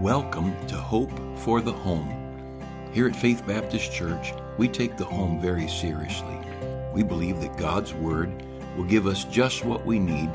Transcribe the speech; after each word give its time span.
Welcome 0.00 0.56
to 0.68 0.76
Hope 0.76 1.12
for 1.40 1.60
the 1.60 1.74
Home. 1.74 2.08
Here 2.90 3.06
at 3.06 3.14
Faith 3.14 3.46
Baptist 3.46 3.92
Church, 3.92 4.32
we 4.56 4.66
take 4.66 4.96
the 4.96 5.04
home 5.04 5.42
very 5.42 5.68
seriously. 5.68 6.38
We 6.94 7.02
believe 7.02 7.42
that 7.42 7.58
God's 7.58 7.92
Word 7.92 8.32
will 8.78 8.84
give 8.84 9.06
us 9.06 9.24
just 9.24 9.62
what 9.62 9.84
we 9.84 9.98
need 9.98 10.30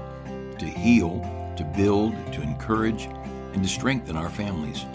to 0.59 0.67
heal, 0.67 1.19
to 1.57 1.63
build, 1.75 2.13
to 2.33 2.43
encourage, 2.43 3.05
and 3.53 3.63
to 3.63 3.67
strengthen 3.67 4.15
our 4.15 4.29
families. 4.29 4.85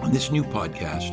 On 0.00 0.12
this 0.12 0.30
new 0.30 0.44
podcast, 0.44 1.10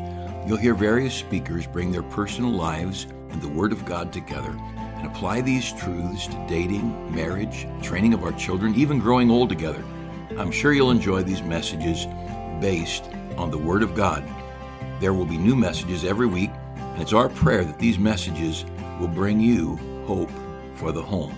you'll 0.47 0.57
hear 0.57 0.75
various 0.75 1.15
speakers 1.15 1.65
bring 1.65 1.91
their 1.91 2.03
personal 2.03 2.51
lives 2.51 3.07
and 3.31 3.41
the 3.41 3.49
Word 3.49 3.71
of 3.71 3.83
God 3.83 4.13
together 4.13 4.55
and 4.79 5.07
apply 5.07 5.41
these 5.41 5.73
truths 5.73 6.27
to 6.27 6.45
dating, 6.47 7.15
marriage, 7.15 7.65
training 7.81 8.13
of 8.13 8.23
our 8.23 8.33
children, 8.33 8.75
even 8.75 8.99
growing 8.99 9.31
old 9.31 9.49
together. 9.49 9.83
I'm 10.37 10.51
sure 10.51 10.71
you'll 10.71 10.91
enjoy 10.91 11.23
these 11.23 11.41
messages 11.41 12.05
based 12.59 13.05
on 13.37 13.51
the 13.51 13.57
Word 13.57 13.83
of 13.83 13.95
God. 13.95 14.23
There 14.99 15.13
will 15.13 15.25
be 15.25 15.37
new 15.37 15.55
messages 15.55 16.03
every 16.03 16.27
week, 16.27 16.51
and 16.75 17.01
it's 17.01 17.13
our 17.13 17.29
prayer 17.29 17.63
that 17.63 17.79
these 17.79 17.97
messages 17.97 18.65
will 18.99 19.07
bring 19.07 19.39
you 19.39 19.77
hope 20.05 20.31
for 20.75 20.91
the 20.91 21.01
home. 21.01 21.35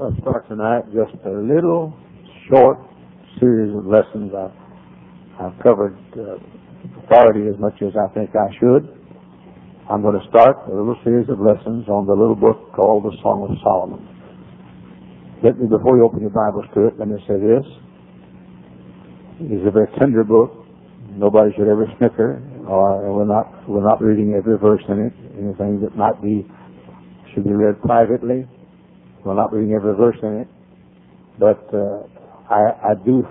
I'll 0.00 0.16
start 0.20 0.48
tonight 0.48 0.84
just 0.92 1.14
a 1.24 1.30
little 1.30 1.96
short 2.48 2.78
series 3.38 3.72
of 3.76 3.86
lessons. 3.86 4.32
I've, 4.34 4.50
I've 5.40 5.62
covered 5.62 5.96
uh, 6.18 6.38
authority 7.04 7.46
as 7.46 7.58
much 7.60 7.80
as 7.82 7.92
I 7.96 8.12
think 8.12 8.34
I 8.34 8.50
should. 8.58 8.98
I'm 9.88 10.02
going 10.02 10.18
to 10.18 10.26
start 10.28 10.56
a 10.66 10.74
little 10.74 10.98
series 11.04 11.28
of 11.28 11.38
lessons 11.38 11.88
on 11.88 12.06
the 12.06 12.14
little 12.14 12.34
book 12.34 12.72
called 12.72 13.04
the 13.04 13.16
Song 13.22 13.46
of 13.50 13.56
Solomon. 13.62 14.11
Let 15.42 15.58
me, 15.58 15.66
before 15.66 15.96
you 15.96 16.04
open 16.04 16.20
your 16.20 16.30
Bibles 16.30 16.66
to 16.74 16.86
it, 16.86 16.94
let 17.00 17.08
me 17.08 17.18
say 17.26 17.34
this. 17.34 17.66
It 19.42 19.58
is 19.58 19.66
a 19.66 19.72
very 19.72 19.88
tender 19.98 20.22
book. 20.22 20.54
Nobody 21.10 21.50
should 21.56 21.66
ever 21.66 21.90
snicker, 21.98 22.38
or 22.68 23.12
we're 23.12 23.26
not, 23.26 23.68
we're 23.68 23.82
not 23.82 24.00
reading 24.00 24.34
every 24.38 24.56
verse 24.56 24.82
in 24.88 25.00
it. 25.02 25.12
Anything 25.34 25.80
that 25.82 25.96
might 25.96 26.22
be, 26.22 26.46
should 27.34 27.42
be 27.42 27.50
read 27.50 27.82
privately. 27.82 28.46
We're 29.24 29.34
not 29.34 29.52
reading 29.52 29.74
every 29.74 29.96
verse 29.96 30.16
in 30.22 30.46
it. 30.46 30.48
But, 31.40 31.66
uh, 31.74 32.06
I, 32.48 32.92
I 32.92 32.94
do, 33.04 33.26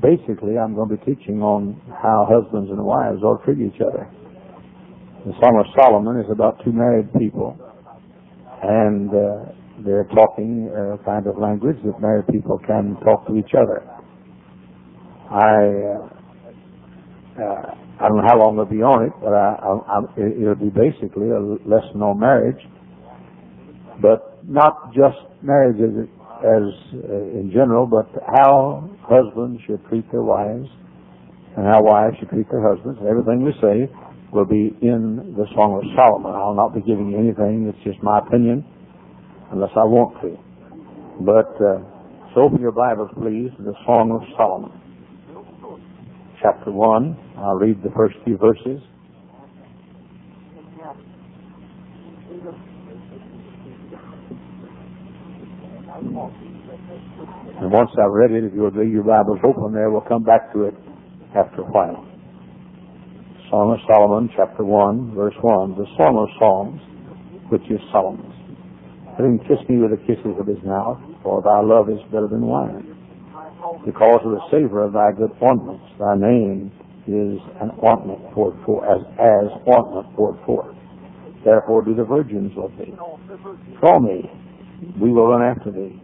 basically, 0.00 0.58
I'm 0.58 0.76
going 0.76 0.90
to 0.90 0.96
be 0.96 1.12
teaching 1.12 1.42
on 1.42 1.82
how 1.90 2.22
husbands 2.30 2.70
and 2.70 2.78
wives 2.84 3.24
ought 3.24 3.44
to 3.44 3.52
treat 3.52 3.66
each 3.66 3.80
other. 3.80 4.06
The 5.26 5.32
Song 5.42 5.58
of 5.58 5.66
Solomon 5.74 6.20
is 6.20 6.30
about 6.30 6.62
two 6.64 6.70
married 6.70 7.12
people. 7.14 7.58
And, 8.62 9.10
uh, 9.10 9.58
they're 9.88 10.04
talking 10.14 10.68
a 10.68 11.02
kind 11.04 11.26
of 11.26 11.38
language 11.38 11.76
that 11.84 11.98
married 11.98 12.26
people 12.28 12.60
can 12.66 12.94
talk 13.00 13.26
to 13.26 13.36
each 13.36 13.56
other. 13.56 13.80
I 15.32 15.56
uh, 15.96 16.08
uh, 17.40 17.74
I 18.00 18.08
don't 18.08 18.18
know 18.18 18.28
how 18.28 18.38
long 18.38 18.58
I'll 18.58 18.68
be 18.68 18.82
on 18.84 19.08
it, 19.08 19.12
but 19.18 19.32
I, 19.32 19.56
I, 19.58 19.70
I, 19.96 19.98
it'll 20.38 20.60
be 20.60 20.70
basically 20.70 21.30
a 21.32 21.40
lesson 21.66 21.98
on 22.04 22.20
marriage, 22.20 22.60
but 24.02 24.44
not 24.46 24.92
just 24.92 25.18
marriage 25.42 25.80
as, 25.80 26.06
as 26.44 26.66
uh, 26.94 27.38
in 27.38 27.50
general, 27.50 27.86
but 27.86 28.06
how 28.38 28.86
husbands 29.02 29.62
should 29.66 29.82
treat 29.88 30.04
their 30.12 30.22
wives 30.22 30.68
and 31.56 31.66
how 31.66 31.82
wives 31.82 32.14
should 32.20 32.28
treat 32.30 32.46
their 32.50 32.62
husbands. 32.62 33.00
Everything 33.08 33.42
we 33.42 33.50
say 33.58 33.90
will 34.30 34.46
be 34.46 34.70
in 34.82 35.34
the 35.34 35.46
Song 35.56 35.80
of 35.80 35.84
Solomon. 35.96 36.34
I'll 36.36 36.54
not 36.54 36.74
be 36.74 36.82
giving 36.86 37.10
you 37.10 37.18
anything 37.18 37.66
that's 37.66 37.82
just 37.82 37.98
my 38.02 38.18
opinion 38.20 38.62
unless 39.52 39.70
I 39.76 39.84
want 39.84 40.20
to. 40.22 40.36
But 41.20 41.54
uh, 41.64 41.82
so 42.34 42.42
open 42.42 42.60
your 42.60 42.72
Bibles, 42.72 43.10
please, 43.20 43.50
to 43.56 43.62
the 43.62 43.74
Song 43.86 44.12
of 44.12 44.22
Solomon, 44.36 44.72
chapter 46.42 46.70
one. 46.70 47.16
I'll 47.38 47.56
read 47.56 47.82
the 47.82 47.90
first 47.96 48.16
few 48.24 48.36
verses. 48.36 48.82
And 57.60 57.72
once 57.72 57.90
I've 57.98 58.12
read 58.12 58.30
it, 58.30 58.44
if 58.44 58.52
you'll 58.54 58.70
leave 58.70 58.92
your 58.92 59.02
Bibles 59.02 59.40
open 59.42 59.72
there, 59.72 59.90
we'll 59.90 60.02
come 60.02 60.22
back 60.22 60.52
to 60.52 60.64
it 60.64 60.74
after 61.34 61.62
a 61.62 61.64
while. 61.64 62.06
Song 63.50 63.72
of 63.72 63.80
Solomon, 63.88 64.30
chapter 64.36 64.62
1, 64.62 65.14
verse 65.14 65.34
1. 65.40 65.70
The 65.74 65.86
Song 65.96 66.18
of 66.20 66.28
Songs, 66.38 66.80
which 67.50 67.62
is 67.70 67.80
Solomon's. 67.90 68.27
Let 69.18 69.26
him 69.26 69.38
kiss 69.40 69.58
me 69.68 69.78
with 69.78 69.90
the 69.90 69.98
kisses 70.06 70.38
of 70.38 70.46
his 70.46 70.62
mouth, 70.62 70.98
for 71.24 71.42
thy 71.42 71.60
love 71.60 71.90
is 71.90 71.98
better 72.12 72.28
than 72.28 72.46
wine. 72.46 72.94
Because 73.84 74.20
of 74.24 74.30
the 74.30 74.42
savor 74.50 74.84
of 74.84 74.92
thy 74.92 75.10
good 75.10 75.34
ointments, 75.42 75.84
thy 75.98 76.14
name 76.14 76.70
is 77.08 77.40
an 77.60 77.72
ointment 77.82 78.22
poured 78.32 78.54
forth, 78.64 78.86
as, 78.86 79.02
as 79.18 79.50
ointment 79.66 80.14
poured 80.14 80.38
forth. 80.46 80.74
Therefore 81.44 81.82
do 81.82 81.94
the 81.94 82.04
virgins 82.04 82.52
love 82.56 82.70
thee. 82.78 82.94
Call 83.80 84.00
me, 84.00 84.30
we 85.00 85.10
will 85.10 85.26
run 85.26 85.42
after 85.42 85.72
thee. 85.72 86.00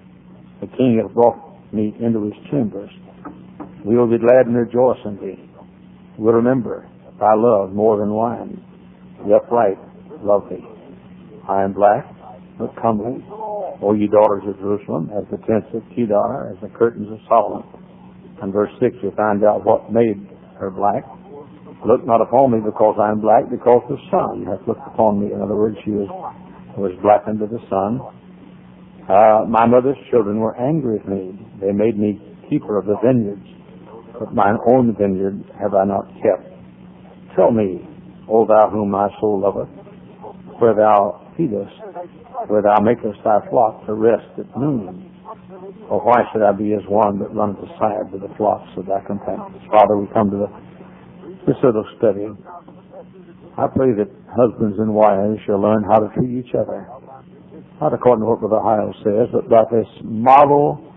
The 0.60 0.66
king 0.76 1.00
hath 1.00 1.14
brought 1.14 1.38
me 1.72 1.94
into 2.00 2.24
his 2.24 2.34
chambers. 2.50 2.90
We 3.84 3.96
will 3.96 4.08
be 4.08 4.18
glad 4.18 4.46
and 4.46 4.56
rejoice 4.56 4.98
in 5.04 5.16
thee. 5.16 5.50
We 6.18 6.24
will 6.24 6.32
remember 6.32 6.88
thy 7.20 7.34
love 7.34 7.72
more 7.72 7.98
than 7.98 8.10
wine. 8.10 8.62
The 9.26 9.34
upright 9.34 9.78
love 10.22 10.48
thee. 10.50 10.64
I 11.48 11.62
am 11.62 11.74
black, 11.74 12.06
but 12.58 12.70
comely, 12.80 13.24
O 13.82 13.94
ye 13.94 14.06
daughters 14.06 14.44
of 14.46 14.58
Jerusalem, 14.58 15.10
as 15.10 15.24
the 15.30 15.38
tents 15.46 15.66
of 15.74 15.82
Kedar, 15.94 16.54
as 16.54 16.60
the 16.62 16.70
curtains 16.76 17.10
of 17.10 17.18
Solomon. 17.28 17.66
And 18.42 18.52
verse 18.52 18.70
6, 18.80 18.96
you 19.02 19.12
find 19.16 19.44
out 19.44 19.64
what 19.64 19.90
made 19.90 20.22
her 20.60 20.70
black. 20.70 21.02
Look 21.84 22.06
not 22.06 22.22
upon 22.22 22.52
me 22.52 22.58
because 22.64 22.96
I 23.00 23.10
am 23.10 23.20
black, 23.20 23.50
because 23.50 23.82
the 23.88 23.98
sun 24.10 24.46
hath 24.46 24.66
looked 24.66 24.86
upon 24.86 25.20
me. 25.20 25.34
In 25.34 25.42
other 25.42 25.56
words, 25.56 25.76
she 25.84 25.90
was, 25.90 26.08
was 26.78 26.92
blackened 27.02 27.40
to 27.40 27.46
the 27.46 27.60
sun. 27.68 28.00
Uh, 29.04 29.44
my 29.44 29.66
mother's 29.66 29.98
children 30.10 30.38
were 30.38 30.56
angry 30.56 30.98
with 30.98 31.06
me. 31.06 31.36
They 31.60 31.72
made 31.72 31.98
me 31.98 32.20
keeper 32.48 32.78
of 32.78 32.86
the 32.86 32.96
vineyards, 33.04 33.44
but 34.18 34.32
mine 34.32 34.56
own 34.66 34.96
vineyard 34.96 35.44
have 35.60 35.74
I 35.74 35.84
not 35.84 36.06
kept. 36.22 36.48
Tell 37.36 37.50
me, 37.50 37.84
O 38.30 38.46
thou 38.46 38.70
whom 38.70 38.90
my 38.90 39.08
soul 39.20 39.40
loveth, 39.40 39.68
where 40.58 40.74
thou 40.74 41.20
feedest, 41.36 41.83
where 42.46 42.62
thou 42.62 42.80
makest 42.80 43.22
thy 43.24 43.40
flock 43.50 43.86
to 43.86 43.94
rest 43.94 44.26
at 44.38 44.46
noon. 44.58 45.10
Or 45.88 46.00
why 46.00 46.22
should 46.32 46.42
I 46.42 46.52
be 46.52 46.72
as 46.74 46.82
one 46.88 47.18
that 47.20 47.34
runneth 47.34 47.58
aside 47.58 48.10
to 48.12 48.18
the 48.18 48.32
flocks 48.36 48.68
of 48.76 48.86
thy 48.86 49.00
companions? 49.06 49.62
Father, 49.70 49.96
we 49.96 50.06
come 50.12 50.30
to 50.30 50.36
the, 50.36 50.50
this 51.46 51.56
little 51.62 51.84
study. 51.98 52.26
I 53.56 53.66
pray 53.68 53.92
that 53.94 54.10
husbands 54.34 54.78
and 54.78 54.94
wives 54.94 55.38
shall 55.46 55.60
learn 55.60 55.84
how 55.84 56.00
to 56.00 56.08
treat 56.14 56.44
each 56.44 56.54
other. 56.54 56.88
Not 57.80 57.94
according 57.94 58.24
to 58.24 58.30
what 58.30 58.40
Brother 58.40 58.62
Hyles 58.62 58.96
says, 59.04 59.28
but 59.32 59.48
by 59.48 59.64
this 59.70 59.86
model 60.02 60.92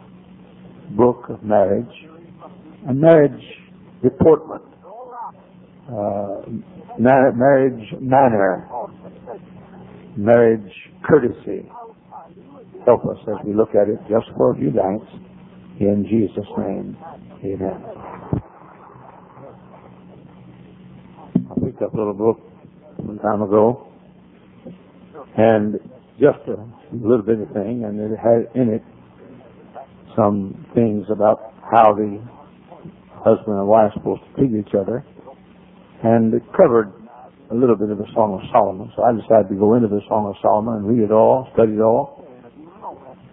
book 0.95 1.25
of 1.29 1.43
marriage 1.43 1.85
and 2.87 2.99
marriage 2.99 3.43
deportment, 4.01 4.63
uh, 5.89 6.41
marriage 6.99 7.93
manner, 7.99 8.67
marriage 10.15 10.71
courtesy. 11.03 11.69
Help 12.85 13.05
us 13.05 13.17
as 13.27 13.45
we 13.45 13.53
look 13.53 13.75
at 13.75 13.89
it 13.89 13.99
just 14.09 14.25
for 14.35 14.51
a 14.51 14.55
few 14.55 14.71
nights. 14.71 15.05
In 15.79 16.05
Jesus' 16.09 16.47
name, 16.57 16.97
amen. 17.43 17.83
I 21.49 21.65
picked 21.65 21.81
up 21.81 21.93
a 21.93 21.97
little 21.97 22.13
book 22.13 22.39
some 22.97 23.19
time 23.19 23.41
ago, 23.41 23.87
and 25.37 25.79
just 26.19 26.39
a 26.47 26.57
little 26.91 27.21
bit 27.21 27.39
of 27.39 27.49
thing, 27.49 27.83
and 27.85 27.99
it 27.99 28.17
had 28.17 28.49
in 28.59 28.69
it 28.69 28.83
some 30.15 30.65
things 30.73 31.05
about 31.11 31.53
how 31.71 31.93
the 31.93 32.19
husband 33.23 33.57
and 33.57 33.67
wife 33.67 33.91
are 33.91 33.93
supposed 33.93 34.21
to 34.23 34.33
treat 34.41 34.59
each 34.59 34.73
other, 34.73 35.05
and 36.03 36.33
it 36.33 36.41
covered 36.55 36.91
a 37.49 37.55
little 37.55 37.75
bit 37.75 37.89
of 37.89 37.97
the 37.97 38.07
Song 38.13 38.35
of 38.35 38.43
Solomon. 38.51 38.91
So 38.95 39.03
I 39.03 39.13
decided 39.15 39.47
to 39.49 39.55
go 39.55 39.75
into 39.75 39.87
the 39.87 40.01
Song 40.09 40.27
of 40.27 40.35
Solomon 40.41 40.83
and 40.83 40.87
read 40.87 41.03
it 41.03 41.11
all, 41.11 41.47
study 41.53 41.73
it 41.73 41.81
all. 41.81 42.27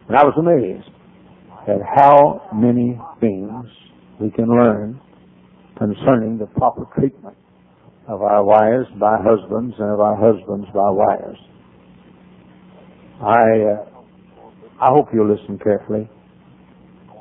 And 0.08 0.16
I 0.16 0.22
was 0.22 0.34
amazed 0.38 0.86
at 1.66 1.82
how 1.82 2.46
many 2.54 3.00
things 3.20 3.66
we 4.20 4.30
can 4.30 4.46
learn 4.46 5.00
concerning 5.76 6.38
the 6.38 6.46
proper 6.46 6.86
treatment 6.94 7.36
of 8.06 8.22
our 8.22 8.44
wives 8.44 8.86
by 9.00 9.16
husbands 9.18 9.74
and 9.78 9.90
of 9.90 9.98
our 9.98 10.14
husbands 10.14 10.66
by 10.74 10.90
wives. 10.90 11.38
I, 13.18 13.42
uh, 13.66 13.86
I 14.80 14.88
hope 14.90 15.08
you'll 15.12 15.32
listen 15.32 15.58
carefully. 15.58 16.08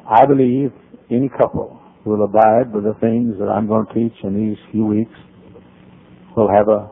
I 0.06 0.25
believe 0.25 0.72
any 1.10 1.30
couple 1.30 1.80
will 2.06 2.24
abide 2.24 2.74
with 2.74 2.84
the 2.84 2.94
things 3.00 3.40
that 3.40 3.48
I'm 3.48 3.68
going 3.68 3.88
to 3.88 3.94
teach 3.94 4.13
in 4.24 4.36
these 4.36 4.57
few 4.72 4.86
weeks 4.86 5.16
will 6.35 6.50
have 6.50 6.68
a 6.68 6.91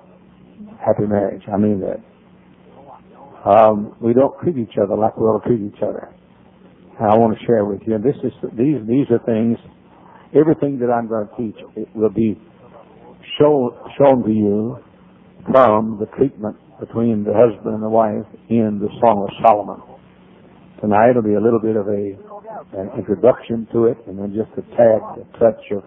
happy 0.79 1.07
marriage. 1.07 1.43
I 1.51 1.57
mean 1.57 1.81
that. 1.81 2.01
Um, 3.41 3.95
we 3.99 4.13
don't 4.13 4.37
treat 4.41 4.57
each 4.57 4.77
other 4.81 4.95
like 4.95 5.17
we 5.17 5.25
ought 5.25 5.41
to 5.41 5.49
treat 5.49 5.61
each 5.65 5.81
other. 5.81 6.13
I 7.01 7.17
want 7.17 7.37
to 7.37 7.45
share 7.45 7.65
with 7.65 7.81
you. 7.87 7.95
And 7.95 8.03
this 8.03 8.15
is 8.23 8.31
these 8.53 8.77
these 8.85 9.09
are 9.09 9.17
things. 9.25 9.57
Everything 10.37 10.77
that 10.79 10.93
I'm 10.93 11.07
going 11.07 11.27
to 11.27 11.35
teach 11.35 11.57
it 11.75 11.89
will 11.95 12.13
be 12.13 12.37
shown 13.39 13.71
shown 13.97 14.23
to 14.23 14.31
you 14.31 14.77
from 15.51 15.97
the 15.99 16.05
treatment 16.17 16.55
between 16.79 17.23
the 17.23 17.33
husband 17.33 17.73
and 17.73 17.83
the 17.83 17.89
wife 17.89 18.25
in 18.49 18.77
the 18.77 18.89
Song 19.01 19.25
of 19.25 19.33
Solomon. 19.41 19.81
Tonight 20.79 21.15
will 21.15 21.25
be 21.25 21.33
a 21.33 21.41
little 21.41 21.59
bit 21.59 21.75
of 21.75 21.87
a 21.89 22.13
an 22.77 22.91
introduction 22.97 23.67
to 23.73 23.85
it, 23.85 23.97
and 24.05 24.19
then 24.19 24.37
just 24.37 24.51
a 24.53 24.61
tad, 24.77 25.01
a 25.17 25.25
touch 25.39 25.61
of 25.73 25.81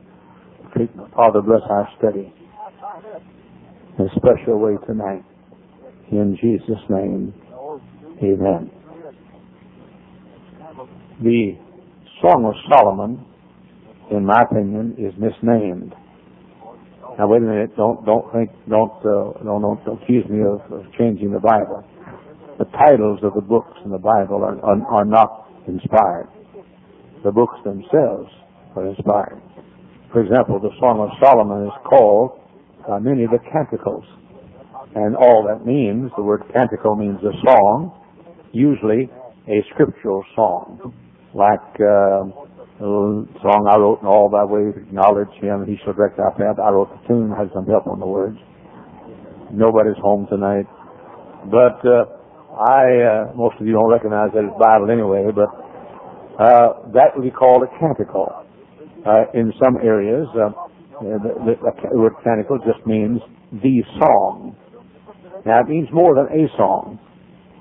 treatment. 0.73 1.15
Father, 1.15 1.41
bless 1.41 1.62
our 1.71 1.89
study 1.99 2.35
in 3.99 4.06
a 4.06 4.08
special 4.17 4.58
way 4.58 4.76
tonight. 4.87 5.25
In 6.11 6.37
Jesus' 6.41 6.82
name, 6.88 7.35
Amen. 8.23 8.70
The 11.23 11.58
Song 12.23 12.44
of 12.46 12.55
Solomon, 12.70 13.25
in 14.11 14.25
my 14.25 14.43
opinion, 14.43 14.94
is 14.99 15.12
misnamed. 15.19 15.94
Now 17.19 17.29
wait 17.29 17.43
a 17.43 17.46
minute, 17.46 17.76
don't 17.76 18.05
don't 18.05 18.32
think 18.32 18.50
don't 18.69 18.91
uh, 19.05 19.38
don't, 19.44 19.62
don't 19.62 20.02
accuse 20.02 20.26
me 20.29 20.43
of, 20.43 20.61
of 20.73 20.87
changing 20.99 21.32
the 21.32 21.41
Bible. 21.41 21.85
The 22.58 22.64
titles 22.67 23.20
of 23.23 23.35
the 23.35 23.41
books 23.41 23.76
in 23.85 23.91
the 23.91 23.99
Bible 23.99 24.43
are, 24.44 24.58
are, 24.64 24.87
are 24.87 25.05
not 25.05 25.49
inspired. 25.67 26.29
The 27.25 27.32
books 27.32 27.56
themselves 27.64 28.31
are 28.76 28.87
inspired. 28.87 29.43
For 30.12 30.23
example, 30.23 30.61
the 30.61 30.70
Song 30.79 31.00
of 31.00 31.11
Solomon 31.23 31.67
is 31.67 31.73
called 31.85 32.41
uh, 32.91 32.99
many 33.01 33.25
of 33.25 33.31
the 33.31 33.39
canticles. 33.53 34.05
And 34.95 35.17
all 35.17 35.45
that 35.49 35.67
means, 35.67 36.11
the 36.17 36.23
word 36.23 36.43
canticle 36.53 36.95
means 36.95 37.19
a 37.23 37.35
song, 37.45 37.93
usually 38.53 39.11
a 39.49 39.65
scriptural 39.75 40.25
song, 40.37 40.95
like 41.35 41.81
uh, 41.81 42.23
a 42.79 43.27
song 43.43 43.67
I 43.71 43.77
wrote 43.79 44.03
in 44.03 44.07
all 44.07 44.31
thy 44.31 44.45
ways 44.45 44.75
acknowledge 44.77 45.31
him, 45.43 45.67
he 45.67 45.79
shall 45.85 45.95
direct 45.95 46.19
our 46.19 46.31
path. 46.35 46.59
I 46.63 46.71
wrote 46.71 46.91
the 46.91 47.01
tune, 47.09 47.31
had 47.31 47.51
some 47.55 47.67
help 47.67 47.87
on 47.87 47.99
the 47.99 48.07
words. 48.07 48.39
Nobody's 49.53 49.99
home 50.03 50.27
tonight. 50.31 50.67
But 51.51 51.83
uh, 51.87 52.07
I, 52.55 53.31
uh, 53.31 53.37
most 53.37 53.59
of 53.61 53.67
you 53.67 53.75
don't 53.75 53.91
recognize 53.91 54.31
that 54.35 54.47
it's 54.47 54.59
Bible 54.59 54.91
anyway, 54.91 55.27
but 55.35 55.51
uh, 56.39 56.91
that 56.95 57.15
would 57.15 57.23
be 57.23 57.31
called 57.31 57.63
a 57.63 57.71
canticle. 57.79 58.31
Uh, 59.05 59.29
in 59.35 59.53
some 59.63 59.77
areas, 59.85 60.27
uh, 60.33 60.49
the, 61.00 61.19
the, 61.19 61.55
the 61.91 61.99
word 61.99 62.14
canticle 62.23 62.58
just 62.58 62.87
means 62.87 63.20
the 63.52 63.82
song. 63.99 64.56
Now 65.46 65.61
it 65.61 65.69
means 65.69 65.88
more 65.93 66.14
than 66.14 66.26
a 66.26 66.49
song. 66.56 66.99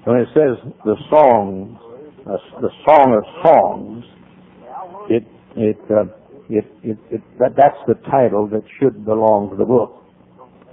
When 0.06 0.18
it 0.18 0.28
says 0.34 0.60
the 0.86 0.96
song, 1.10 1.80
uh, 2.28 2.38
the 2.62 2.70
song 2.86 3.16
of 3.16 3.24
songs, 3.44 4.04
it 5.10 5.24
it 5.56 5.80
uh, 5.90 6.06
it, 6.50 6.66
it, 6.84 6.98
it 7.12 7.22
that, 7.40 7.56
that's 7.56 7.80
the 7.88 7.96
title 8.10 8.48
that 8.48 8.64
should 8.80 9.06
belong 9.06 9.50
to 9.52 9.56
the 9.56 9.66
book. 9.66 10.04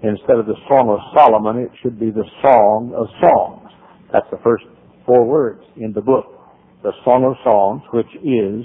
Instead 0.02 0.40
of 0.40 0.46
the 0.46 0.56
Song 0.66 0.88
of 0.88 0.98
Solomon, 1.12 1.60
it 1.60 1.70
should 1.82 2.00
be 2.00 2.10
the 2.10 2.24
Song 2.40 2.92
of 2.96 3.06
Songs. 3.20 3.68
That's 4.12 4.26
the 4.30 4.40
first 4.42 4.64
four 5.04 5.26
words 5.26 5.60
in 5.76 5.92
the 5.92 6.00
book. 6.00 6.24
The 6.82 6.92
Song 7.04 7.24
of 7.24 7.36
Songs, 7.44 7.82
which 7.92 8.08
is 8.24 8.64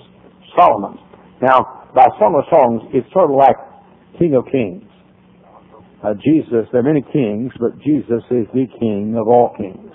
Solomon's. 0.56 1.00
Now, 1.42 1.92
by 1.94 2.08
Song 2.18 2.40
of 2.40 2.48
Songs, 2.48 2.88
it's 2.94 3.12
sort 3.12 3.30
of 3.30 3.36
like 3.36 3.58
King 4.18 4.36
of 4.36 4.46
Kings. 4.52 4.84
Uh, 6.04 6.14
Jesus, 6.24 6.70
there 6.72 6.82
are 6.82 6.84
many 6.84 7.02
kings, 7.02 7.52
but 7.60 7.78
Jesus 7.82 8.22
is 8.30 8.46
the 8.54 8.68
King 8.80 9.16
of 9.20 9.28
all 9.28 9.56
kings. 9.58 9.92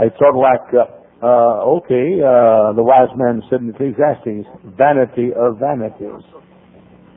It's 0.00 0.14
sort 0.18 0.36
of 0.36 0.40
like, 0.40 0.68
uh, 0.70 1.26
uh, 1.26 1.82
okay, 1.82 2.22
uh, 2.22 2.70
the 2.78 2.84
wise 2.86 3.10
man 3.16 3.42
said 3.50 3.60
in 3.60 3.70
Ecclesiastes, 3.74 4.46
vanity 4.78 5.34
of 5.34 5.58
vanities. 5.58 6.22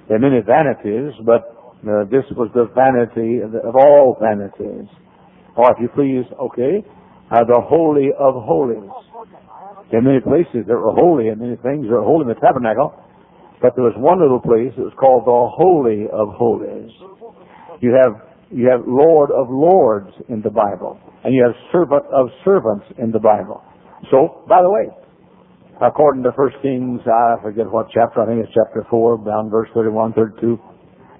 There 0.09 0.17
are 0.17 0.23
many 0.23 0.41
vanities, 0.41 1.13
but 1.21 1.45
uh, 1.85 2.09
this 2.09 2.25
was 2.33 2.49
the 2.57 2.65
vanity 2.73 3.45
of, 3.45 3.53
of 3.53 3.75
all 3.75 4.17
vanities. 4.17 4.89
Or 5.55 5.69
if 5.69 5.77
you 5.77 5.89
please, 5.93 6.25
okay, 6.41 6.81
uh, 7.29 7.45
the 7.45 7.61
holy 7.61 8.09
of 8.17 8.33
holies. 8.41 8.89
There 9.91 9.99
are 9.99 10.03
many 10.03 10.21
places 10.21 10.65
that 10.67 10.73
were 10.73 10.95
holy 10.95 11.27
and 11.29 11.39
many 11.39 11.55
things 11.61 11.85
that 11.85 11.95
are 11.95 12.03
holy 12.03 12.23
in 12.23 12.33
the 12.33 12.39
tabernacle, 12.41 12.97
but 13.61 13.75
there 13.75 13.85
was 13.85 13.93
one 13.95 14.19
little 14.19 14.41
place 14.41 14.73
that 14.75 14.83
was 14.83 14.97
called 14.97 15.29
the 15.29 15.41
Holy 15.53 16.09
of 16.09 16.33
Holies. 16.33 16.89
You 17.81 17.93
have 17.93 18.17
you 18.51 18.67
have 18.67 18.83
Lord 18.85 19.31
of 19.31 19.47
Lords 19.49 20.11
in 20.27 20.41
the 20.41 20.51
Bible, 20.51 20.99
and 21.23 21.33
you 21.33 21.45
have 21.45 21.55
Servant 21.71 22.03
of 22.11 22.27
Servants 22.43 22.85
in 22.97 23.11
the 23.11 23.19
Bible. 23.19 23.63
So, 24.11 24.43
by 24.49 24.61
the 24.61 24.69
way, 24.69 24.91
according 25.79 26.23
to 26.23 26.31
First 26.35 26.57
Kings, 26.61 26.99
I 27.07 27.39
forget 27.41 27.71
what 27.71 27.87
chapter, 27.93 28.21
I 28.21 28.27
think 28.27 28.43
it's 28.43 28.51
chapter 28.53 28.85
4, 28.89 29.23
down 29.23 29.49
verse 29.49 29.69
31, 29.73 30.13
32, 30.13 30.59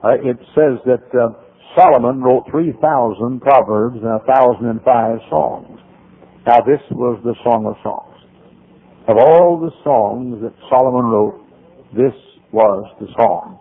uh, 0.04 0.20
it 0.20 0.38
says 0.52 0.84
that 0.84 1.08
uh, 1.16 1.32
Solomon 1.78 2.22
wrote 2.22 2.44
3,000 2.52 3.40
proverbs 3.40 3.98
and 4.04 4.12
1,005 4.28 4.84
songs. 5.30 5.80
Now, 6.46 6.60
this 6.68 6.82
was 6.92 7.22
the 7.24 7.36
Song 7.46 7.66
of 7.66 7.80
Songs. 7.80 8.12
Of 9.08 9.18
all 9.18 9.60
the 9.62 9.72
songs 9.84 10.42
that 10.42 10.54
Solomon 10.70 11.06
wrote, 11.06 11.40
this 11.94 12.14
was 12.51 12.86
the 13.00 13.07
song. 13.18 13.59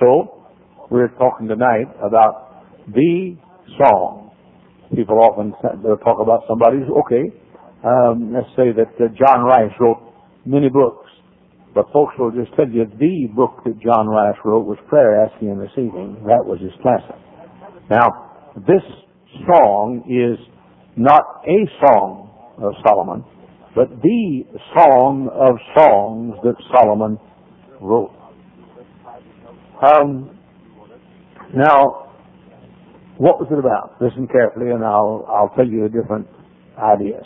So, 0.00 0.46
we're 0.90 1.08
talking 1.18 1.48
tonight 1.48 1.88
about 2.02 2.64
the 2.88 3.36
song. 3.78 4.30
People 4.94 5.18
often 5.18 5.52
talk 6.04 6.20
about 6.20 6.42
somebody's, 6.48 6.86
okay, 7.06 7.32
um, 7.84 8.32
let's 8.32 8.48
say 8.56 8.72
that 8.72 8.92
uh, 8.96 9.08
John 9.12 9.44
Rice 9.44 9.72
wrote 9.80 10.00
many 10.46 10.68
books, 10.68 11.10
but 11.74 11.86
folks 11.92 12.14
will 12.18 12.30
just 12.30 12.54
tell 12.56 12.68
you 12.68 12.86
the 12.98 13.28
book 13.34 13.60
that 13.64 13.80
John 13.80 14.08
Rice 14.08 14.36
wrote 14.44 14.66
was 14.66 14.78
Prayer 14.88 15.24
Asking 15.24 15.50
and 15.50 15.60
Receiving. 15.60 16.16
That 16.24 16.44
was 16.44 16.60
his 16.60 16.72
classic. 16.80 17.16
Now, 17.90 18.52
this 18.56 18.82
song 19.46 20.04
is 20.08 20.38
not 20.96 21.22
a 21.44 21.58
song 21.84 22.30
of 22.62 22.72
Solomon, 22.86 23.24
but 23.74 23.90
the 24.00 24.44
song 24.76 25.28
of 25.34 25.58
songs 25.76 26.34
that 26.44 26.54
Solomon 26.72 27.18
wrote. 27.80 28.12
Um, 29.82 30.38
now, 31.54 32.12
what 33.18 33.38
was 33.38 33.48
it 33.50 33.58
about? 33.58 34.00
Listen 34.00 34.26
carefully, 34.26 34.70
and 34.70 34.84
I'll 34.84 35.24
I'll 35.28 35.52
tell 35.56 35.66
you 35.66 35.88
different 35.88 36.26
ideas. 36.78 37.24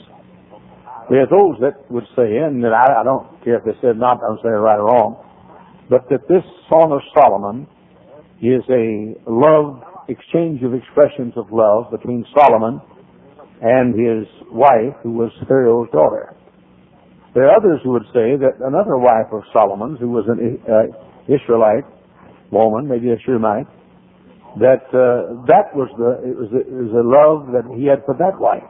There 1.11 1.25
are 1.25 1.31
those 1.33 1.57
that 1.61 1.91
would 1.91 2.05
say, 2.17 2.37
and 2.37 2.63
that 2.65 2.73
I, 2.73 3.01
I 3.01 3.05
don't 3.05 3.25
care 3.43 3.57
if 3.57 3.65
they 3.65 3.73
said 3.81 3.97
not, 3.97 4.19
I 4.21 4.29
don't 4.29 4.43
say 4.43 4.53
right 4.53 4.77
or 4.77 4.93
wrong, 4.93 5.17
but 5.89 6.05
that 6.11 6.29
this 6.29 6.45
Song 6.69 6.93
of 6.93 7.01
Solomon 7.17 7.67
is 8.45 8.61
a 8.69 9.17
love 9.25 9.81
exchange 10.09 10.63
of 10.63 10.75
expressions 10.75 11.33
of 11.37 11.49
love 11.51 11.91
between 11.91 12.25
Solomon 12.37 12.81
and 13.61 13.97
his 13.97 14.29
wife, 14.53 14.97
who 15.03 15.13
was 15.13 15.33
Pharaoh's 15.49 15.89
daughter. 15.93 16.37
There 17.35 17.49
are 17.49 17.57
others 17.57 17.81
who 17.85 17.93
would 17.93 18.09
say 18.13 18.37
that 18.37 18.61
another 18.61 18.97
wife 18.97 19.33
of 19.33 19.43
Solomon's, 19.53 19.99
who 20.01 20.11
was 20.11 20.25
an 20.29 20.61
uh, 20.69 20.93
Israelite 21.25 21.85
woman, 22.51 22.89
maybe 22.89 23.11
a 23.11 23.19
Shunammite, 23.25 23.67
that 24.57 24.89
uh, 24.91 25.45
that 25.47 25.71
was 25.77 25.89
the 26.01 26.25
it 26.25 26.37
was, 26.37 26.51
a, 26.53 26.61
it 26.65 26.81
was 26.89 26.95
a 26.97 27.05
love 27.05 27.53
that 27.53 27.69
he 27.77 27.87
had 27.87 28.03
for 28.05 28.17
that 28.19 28.41
wife. 28.41 28.67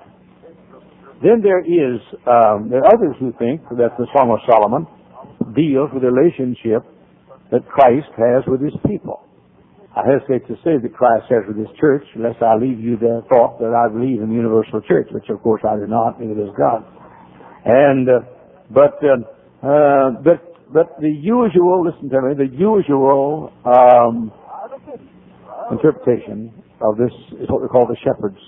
Then 1.23 1.43
there 1.43 1.63
is 1.63 1.99
um, 2.27 2.71
there 2.71 2.83
are 2.83 2.91
others 2.95 3.17
who 3.19 3.33
think 3.39 3.63
that 3.79 3.95
the 3.99 4.07
Song 4.15 4.31
of 4.31 4.39
Solomon 4.47 4.87
deals 5.55 5.91
with 5.95 6.03
the 6.03 6.11
relationship 6.11 6.83
that 7.51 7.67
Christ 7.67 8.11
has 8.19 8.45
with 8.47 8.61
his 8.61 8.75
people. 8.87 9.25
I 9.97 10.07
hesitate 10.07 10.47
to 10.47 10.55
say 10.63 10.79
that 10.79 10.93
Christ 10.95 11.27
has 11.31 11.43
with 11.49 11.59
his 11.59 11.71
church, 11.81 12.05
unless 12.15 12.37
I 12.39 12.55
leave 12.55 12.79
you 12.79 12.95
the 12.99 13.25
thought 13.33 13.59
that 13.59 13.75
I 13.75 13.91
believe 13.91 14.23
in 14.23 14.29
the 14.31 14.39
universal 14.39 14.81
church, 14.87 15.09
which 15.11 15.27
of 15.31 15.43
course 15.43 15.63
I 15.67 15.75
do 15.75 15.87
not, 15.89 16.21
neither 16.21 16.39
does 16.39 16.55
God. 16.55 16.87
And 17.65 18.07
uh, 18.07 18.23
but 18.71 19.01
uh, 19.03 19.19
uh, 19.67 20.11
but 20.23 20.48
but 20.73 21.01
the 21.01 21.09
usual, 21.11 21.85
listen 21.85 22.09
to 22.11 22.21
me, 22.23 22.35
the 22.35 22.51
usual 22.53 23.53
um, 23.65 24.33
interpretation 25.71 26.53
of 26.81 26.97
this 26.97 27.13
is 27.41 27.49
what 27.49 27.63
we 27.63 27.69
call 27.69 27.87
the 27.87 27.97
shepherd's 28.05 28.39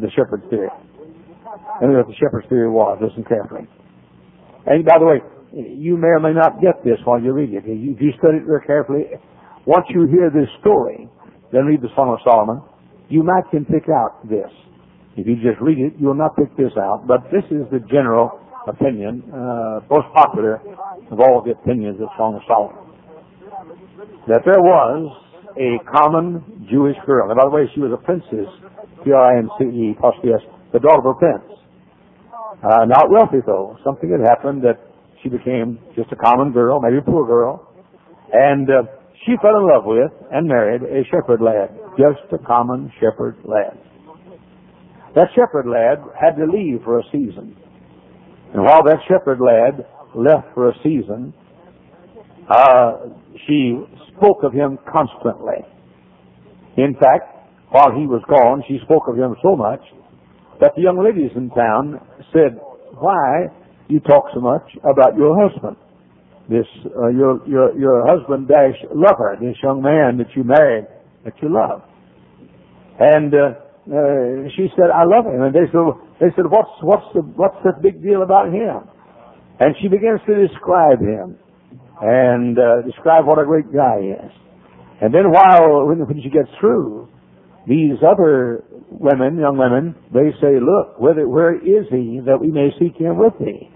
the 0.00 0.08
shepherd's 0.16 0.48
theory. 0.48 0.68
And 1.80 1.92
what 1.92 2.06
the 2.08 2.14
shepherd's 2.14 2.48
theory 2.48 2.70
was. 2.70 2.98
Listen 3.00 3.24
carefully. 3.24 3.68
And 4.66 4.84
by 4.84 4.96
the 4.98 5.04
way, 5.04 5.18
you 5.52 5.96
may 5.96 6.08
or 6.08 6.20
may 6.20 6.32
not 6.32 6.60
get 6.60 6.84
this 6.84 6.98
while 7.04 7.20
you 7.20 7.32
read 7.32 7.52
it. 7.52 7.64
If 7.66 8.00
you 8.00 8.12
study 8.18 8.38
it 8.38 8.46
very 8.46 8.64
carefully, 8.66 9.04
once 9.66 9.86
you 9.90 10.06
hear 10.06 10.30
this 10.30 10.48
story, 10.60 11.08
then 11.52 11.64
read 11.64 11.80
the 11.80 11.92
Song 11.96 12.12
of 12.12 12.20
Solomon, 12.24 12.62
you 13.08 13.22
might 13.22 13.44
can 13.50 13.64
pick 13.64 13.88
out 13.88 14.20
this. 14.28 14.48
If 15.16 15.26
you 15.26 15.36
just 15.36 15.60
read 15.60 15.78
it, 15.78 15.94
you'll 15.98 16.14
not 16.14 16.36
pick 16.36 16.54
this 16.56 16.72
out. 16.76 17.04
But 17.06 17.24
this 17.32 17.44
is 17.50 17.64
the 17.72 17.80
general 17.88 18.40
opinion, 18.68 19.24
uh, 19.32 19.80
most 19.90 20.12
popular 20.14 20.60
of 21.10 21.20
all 21.20 21.42
the 21.44 21.52
opinions 21.52 22.00
of 22.00 22.08
Song 22.16 22.36
of 22.36 22.42
Solomon. 22.46 22.84
That 24.28 24.44
there 24.44 24.60
was 24.60 25.08
a 25.56 25.80
common 25.90 26.68
Jewish 26.70 26.96
girl. 27.06 27.30
And 27.30 27.36
by 27.36 27.44
the 27.44 27.50
way, 27.50 27.64
she 27.74 27.80
was 27.80 27.90
a 27.92 28.00
princess, 28.04 28.46
P-R-I-N-C-E, 29.04 29.96
possibly 30.00 30.32
the 30.72 30.78
daughter 30.78 31.08
of 31.08 31.16
a 31.16 31.18
prince. 31.18 31.48
Uh, 32.62 32.84
not 32.86 33.10
wealthy 33.10 33.38
though. 33.46 33.76
Something 33.84 34.10
had 34.10 34.22
happened 34.26 34.62
that 34.62 34.78
she 35.22 35.28
became 35.28 35.78
just 35.96 36.12
a 36.12 36.16
common 36.16 36.52
girl, 36.52 36.80
maybe 36.80 36.98
a 36.98 37.02
poor 37.02 37.26
girl, 37.26 37.72
and 38.32 38.68
uh, 38.70 38.82
she 39.26 39.34
fell 39.42 39.56
in 39.58 39.66
love 39.66 39.84
with 39.84 40.12
and 40.30 40.46
married 40.46 40.82
a 40.82 41.02
shepherd 41.10 41.40
lad, 41.42 41.74
just 41.98 42.22
a 42.32 42.38
common 42.46 42.92
shepherd 43.00 43.36
lad. 43.44 43.78
That 45.14 45.28
shepherd 45.34 45.66
lad 45.66 45.98
had 46.14 46.36
to 46.36 46.46
leave 46.46 46.82
for 46.84 47.00
a 47.00 47.02
season. 47.10 47.56
And 48.54 48.62
while 48.62 48.82
that 48.84 48.98
shepherd 49.08 49.40
lad 49.40 49.86
left 50.14 50.54
for 50.54 50.70
a 50.70 50.74
season, 50.82 51.34
uh, 52.48 53.08
she 53.46 53.76
spoke 54.16 54.42
of 54.42 54.52
him 54.52 54.78
constantly. 54.90 55.64
In 56.76 56.94
fact, 56.94 57.28
while 57.70 57.92
he 57.92 58.06
was 58.06 58.22
gone, 58.28 58.62
she 58.66 58.78
spoke 58.84 59.04
of 59.08 59.16
him 59.16 59.36
so 59.42 59.54
much 59.54 59.80
that 60.60 60.72
the 60.74 60.82
young 60.82 61.02
ladies 61.02 61.30
in 61.36 61.50
town 61.50 62.00
said, 62.32 62.58
why 62.98 63.46
you 63.88 64.00
talk 64.00 64.24
so 64.34 64.40
much 64.40 64.64
about 64.82 65.16
your 65.16 65.36
husband? 65.36 65.76
This, 66.48 66.66
uh, 66.96 67.08
your, 67.08 67.46
your, 67.46 67.78
your 67.78 68.06
husband 68.08 68.48
dash 68.48 68.80
lover, 68.94 69.36
this 69.38 69.56
young 69.62 69.82
man 69.82 70.16
that 70.16 70.34
you 70.34 70.44
married, 70.44 70.86
that 71.24 71.34
you 71.42 71.52
love. 71.52 71.82
And, 72.98 73.34
uh, 73.34 73.68
uh, 73.88 74.48
she 74.56 74.68
said, 74.76 74.88
I 74.92 75.04
love 75.04 75.26
him. 75.26 75.40
And 75.42 75.54
they 75.54 75.68
said, 75.72 75.80
they 76.20 76.26
said, 76.34 76.46
what's, 76.50 76.70
what's 76.82 77.06
the, 77.14 77.22
what's 77.22 77.56
the 77.64 77.72
big 77.80 78.02
deal 78.02 78.22
about 78.22 78.52
him? 78.52 78.90
And 79.60 79.74
she 79.80 79.88
begins 79.88 80.20
to 80.26 80.46
describe 80.46 81.00
him 81.00 81.38
and 82.00 82.58
uh, 82.58 82.82
describe 82.86 83.26
what 83.26 83.38
a 83.38 83.44
great 83.44 83.72
guy 83.72 84.02
he 84.02 84.08
is. 84.08 84.32
And 85.00 85.14
then 85.14 85.30
while, 85.30 85.86
when, 85.86 85.98
when 86.06 86.22
she 86.22 86.30
gets 86.30 86.50
through, 86.60 87.08
these 87.66 87.98
other 88.02 88.64
women, 88.90 89.38
young 89.38 89.58
women, 89.58 89.94
they 90.12 90.32
say, 90.40 90.58
look, 90.58 90.98
where, 90.98 91.28
where 91.28 91.54
is 91.54 91.86
he 91.90 92.20
that 92.26 92.38
we 92.40 92.50
may 92.50 92.70
seek 92.78 92.96
him 92.96 93.18
with 93.18 93.34
thee? 93.38 93.70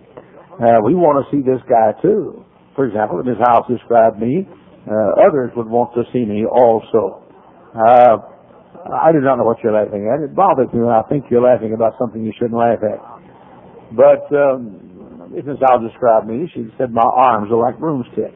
Uh, 0.55 0.81
we 0.85 0.95
want 0.95 1.21
to 1.21 1.27
see 1.31 1.43
this 1.43 1.61
guy 1.69 1.93
too. 2.01 2.45
For 2.75 2.87
example, 2.87 3.23
Miss 3.23 3.37
Hyles 3.39 3.67
described 3.69 4.19
me. 4.19 4.49
Uh, 4.89 5.29
others 5.29 5.51
would 5.57 5.69
want 5.69 5.95
to 5.95 6.03
see 6.13 6.25
me 6.25 6.45
also. 6.47 7.23
Uh, 7.75 8.32
I 8.91 9.13
do 9.13 9.21
not 9.21 9.37
know 9.37 9.45
what 9.45 9.63
you're 9.63 9.73
laughing 9.73 10.11
at. 10.11 10.25
It 10.25 10.35
bothers 10.35 10.67
me 10.73 10.81
when 10.81 10.91
I 10.91 11.03
think 11.09 11.27
you're 11.31 11.43
laughing 11.43 11.75
about 11.75 11.95
something 11.99 12.25
you 12.25 12.33
shouldn't 12.35 12.59
laugh 12.59 12.83
at. 12.83 12.99
But 13.95 14.27
um, 14.35 15.31
Miss 15.31 15.45
Hyles 15.61 15.87
described 15.87 16.27
me, 16.27 16.51
she 16.55 16.67
said 16.79 16.91
my 16.91 17.07
arms 17.07 17.51
are 17.53 17.61
like 17.61 17.79
broomsticks. 17.79 18.35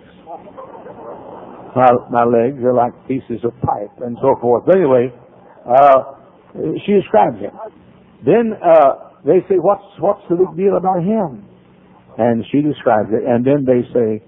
My, 1.75 1.91
my 2.11 2.25
legs 2.25 2.63
are 2.65 2.73
like 2.73 2.93
pieces 3.07 3.45
of 3.45 3.53
pipe 3.61 3.93
and 4.01 4.17
so 4.23 4.37
forth. 4.41 4.65
But 4.65 4.77
anyway, 4.77 5.13
uh, 5.67 6.17
she 6.87 6.93
describes 6.93 7.37
him. 7.41 7.53
Then 8.25 8.55
uh, 8.65 9.13
they 9.27 9.45
say, 9.49 9.57
"What's 9.61 9.85
what's 10.01 10.23
the 10.31 10.37
big 10.37 10.57
deal 10.57 10.79
about 10.79 11.05
him?" 11.05 11.45
And 12.17 12.45
she 12.51 12.63
describes 12.63 13.11
it. 13.13 13.29
And 13.29 13.45
then 13.45 13.67
they 13.67 13.85
say, 13.93 14.25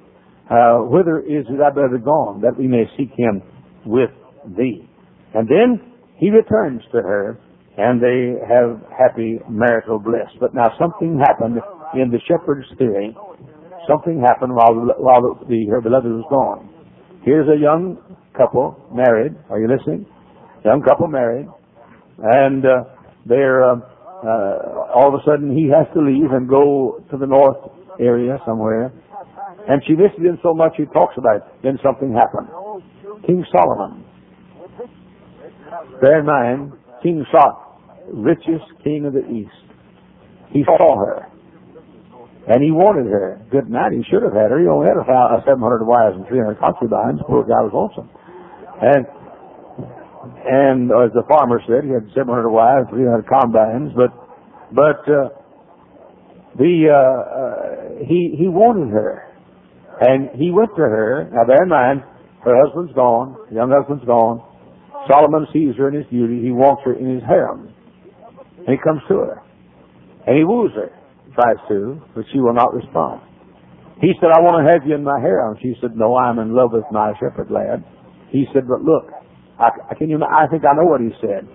uh, 0.50 0.84
"Whither 0.92 1.20
is 1.20 1.46
that 1.58 1.72
brother 1.72 1.96
gone, 1.96 2.42
that 2.42 2.58
we 2.58 2.68
may 2.68 2.84
seek 2.98 3.10
him 3.16 3.40
with 3.86 4.10
thee?" 4.44 4.86
And 5.32 5.48
then 5.48 5.80
he 6.18 6.30
returns 6.30 6.82
to 6.92 6.98
her, 6.98 7.38
and 7.76 8.02
they 8.02 8.34
have 8.46 8.82
happy 8.90 9.38
marital 9.48 9.98
bliss. 9.98 10.28
But 10.40 10.54
now 10.54 10.68
something 10.78 11.18
happened 11.18 11.58
in 11.94 12.10
the 12.10 12.18
shepherd's 12.26 12.66
theory. 12.76 13.16
Something 13.88 14.20
happened 14.20 14.54
while 14.54 14.74
while 14.98 15.40
the, 15.48 15.66
her 15.70 15.80
beloved 15.80 16.06
was 16.06 16.26
gone. 16.28 16.68
Here's 17.24 17.48
a 17.48 17.58
young 17.58 17.98
couple 18.36 18.76
married. 18.92 19.34
Are 19.48 19.58
you 19.58 19.68
listening? 19.68 20.06
young 20.64 20.82
couple 20.82 21.08
married, 21.08 21.46
and 22.18 22.64
uh, 22.64 22.84
they're 23.26 23.62
uh, 23.62 23.76
uh, 23.76 24.90
all 24.94 25.08
of 25.08 25.14
a 25.14 25.22
sudden 25.24 25.56
he 25.56 25.70
has 25.70 25.86
to 25.94 26.00
leave 26.00 26.30
and 26.32 26.48
go 26.48 27.02
to 27.10 27.16
the 27.16 27.26
north 27.26 27.70
area 28.00 28.38
somewhere, 28.44 28.92
and 29.68 29.82
she 29.86 29.94
visited 29.94 30.26
him 30.26 30.38
so 30.42 30.52
much 30.52 30.72
he 30.76 30.84
talks 30.86 31.14
about 31.16 31.36
it. 31.36 31.42
Then 31.62 31.78
something 31.82 32.12
happened. 32.12 32.48
King 33.26 33.44
Solomon. 33.52 34.04
Bear 36.00 36.20
in 36.20 36.26
mind, 36.26 36.72
King 37.02 37.24
Solomon, 37.30 38.24
richest 38.24 38.66
king 38.84 39.06
of 39.06 39.12
the 39.12 39.26
east. 39.28 39.50
He 40.52 40.64
saw 40.64 40.96
her. 40.98 41.26
And 42.48 42.64
he 42.64 42.70
wanted 42.72 43.12
her. 43.12 43.44
Good 43.50 43.68
night. 43.68 43.92
He 43.92 44.02
should 44.08 44.22
have 44.22 44.32
had 44.32 44.50
her. 44.50 44.58
He 44.58 44.66
only 44.66 44.88
had 44.88 44.96
a 44.96 45.04
700 45.44 45.84
wives 45.84 46.16
and 46.16 46.26
300 46.26 46.58
concubines. 46.58 47.20
Poor 47.28 47.44
guy 47.44 47.60
was 47.60 47.76
lonesome. 47.76 48.08
And 48.80 49.04
and 50.44 50.90
as 50.90 51.12
the 51.14 51.22
farmer 51.28 51.60
said, 51.66 51.84
he 51.84 51.90
had 51.90 52.08
700 52.14 52.48
wives, 52.48 52.88
300 52.90 53.26
combines, 53.26 53.92
but 53.94 54.10
but 54.72 55.00
uh, 55.08 55.28
the 56.56 56.88
uh, 56.90 56.96
uh, 56.96 58.04
he 58.06 58.34
he 58.36 58.48
wanted 58.48 58.90
her, 58.92 59.24
and 60.00 60.30
he 60.34 60.50
went 60.50 60.70
to 60.76 60.82
her. 60.82 61.28
Now 61.32 61.44
bear 61.44 61.62
in 61.62 61.68
mind, 61.68 62.02
her 62.44 62.54
husband's 62.64 62.92
gone, 62.94 63.36
young 63.52 63.70
husband's 63.70 64.04
gone. 64.04 64.42
Solomon 65.08 65.46
sees 65.52 65.74
her 65.76 65.88
in 65.88 65.94
his 65.94 66.06
beauty. 66.06 66.42
He 66.42 66.52
wants 66.52 66.82
her 66.84 66.94
in 66.94 67.14
his 67.14 67.24
harem, 67.24 67.72
and 68.58 68.68
he 68.68 68.76
comes 68.76 69.00
to 69.08 69.14
her, 69.16 69.42
and 70.26 70.36
he 70.36 70.44
woos 70.44 70.72
her, 70.76 70.92
tries 71.34 71.56
to, 71.68 72.00
but 72.14 72.24
she 72.32 72.38
will 72.40 72.54
not 72.54 72.74
respond. 72.74 73.22
He 74.00 74.12
said, 74.20 74.30
"I 74.30 74.40
want 74.40 74.62
to 74.62 74.70
have 74.70 74.86
you 74.86 74.94
in 74.94 75.02
my 75.02 75.18
harem." 75.18 75.56
She 75.60 75.74
said, 75.80 75.96
"No, 75.96 76.16
I'm 76.16 76.38
in 76.38 76.54
love 76.54 76.72
with 76.72 76.84
my 76.92 77.12
shepherd 77.18 77.50
lad." 77.50 77.82
He 78.30 78.46
said, 78.52 78.68
"But 78.68 78.82
look, 78.82 79.10
I, 79.58 79.94
can 79.98 80.08
you, 80.08 80.22
I 80.22 80.46
think 80.46 80.62
I 80.62 80.74
know 80.76 80.86
what 80.86 81.00
he 81.00 81.10
said. 81.20 81.48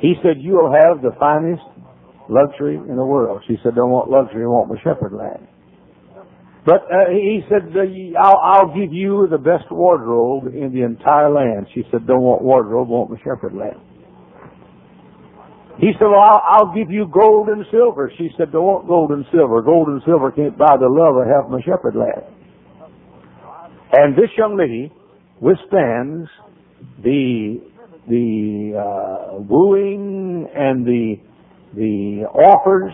He 0.00 0.14
said, 0.22 0.38
you 0.42 0.54
will 0.54 0.72
have 0.72 1.02
the 1.02 1.14
finest 1.18 1.62
luxury 2.28 2.76
in 2.76 2.96
the 2.96 3.04
world. 3.04 3.42
She 3.46 3.56
said, 3.62 3.74
don't 3.74 3.90
want 3.90 4.10
luxury, 4.10 4.42
I 4.42 4.46
want 4.46 4.68
my 4.68 4.78
shepherd 4.82 5.12
lad. 5.12 5.46
But 6.68 6.84
uh, 6.84 7.08
he 7.08 7.40
said, 7.48 7.72
I'll, 8.20 8.36
I'll 8.44 8.74
give 8.76 8.92
you 8.92 9.26
the 9.30 9.38
best 9.38 9.70
wardrobe 9.70 10.52
in 10.52 10.70
the 10.74 10.84
entire 10.84 11.32
land. 11.32 11.66
She 11.72 11.82
said, 11.90 12.06
don't 12.06 12.20
want 12.20 12.42
wardrobe, 12.42 12.88
want 12.88 13.08
the 13.08 13.16
shepherd 13.24 13.54
lad. 13.56 13.80
He 15.80 15.92
said, 15.96 16.12
well, 16.12 16.20
I'll, 16.20 16.42
I'll 16.44 16.74
give 16.74 16.90
you 16.90 17.08
gold 17.08 17.48
and 17.48 17.64
silver. 17.70 18.12
She 18.18 18.28
said, 18.36 18.52
don't 18.52 18.66
want 18.66 18.86
gold 18.86 19.12
and 19.12 19.24
silver. 19.32 19.62
Gold 19.62 19.88
and 19.88 20.02
silver 20.04 20.30
can't 20.30 20.58
buy 20.58 20.76
the 20.78 20.92
love 20.92 21.16
I 21.16 21.24
have 21.32 21.48
my 21.48 21.62
shepherd 21.64 21.96
lad. 21.96 22.28
And 23.94 24.14
this 24.14 24.28
young 24.36 24.58
lady 24.58 24.92
withstands 25.40 26.28
the 27.02 27.62
the 28.06 28.76
uh, 28.76 29.40
wooing 29.40 30.46
and 30.54 30.84
the 30.84 31.14
the 31.74 32.26
offers 32.28 32.92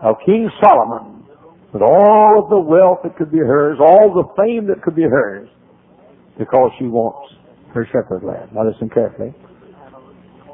of 0.00 0.16
King 0.24 0.48
Solomon 0.62 1.21
with 1.72 1.82
all 1.82 2.42
of 2.42 2.50
the 2.50 2.58
wealth 2.58 3.00
that 3.04 3.16
could 3.16 3.32
be 3.32 3.38
hers, 3.38 3.78
all 3.80 4.12
the 4.12 4.28
fame 4.36 4.66
that 4.68 4.82
could 4.82 4.94
be 4.94 5.02
hers, 5.02 5.48
because 6.38 6.70
she 6.78 6.84
wants 6.84 7.34
her 7.74 7.86
shepherd 7.86 8.22
lad. 8.24 8.54
Now 8.54 8.68
listen 8.68 8.90
carefully. 8.90 9.34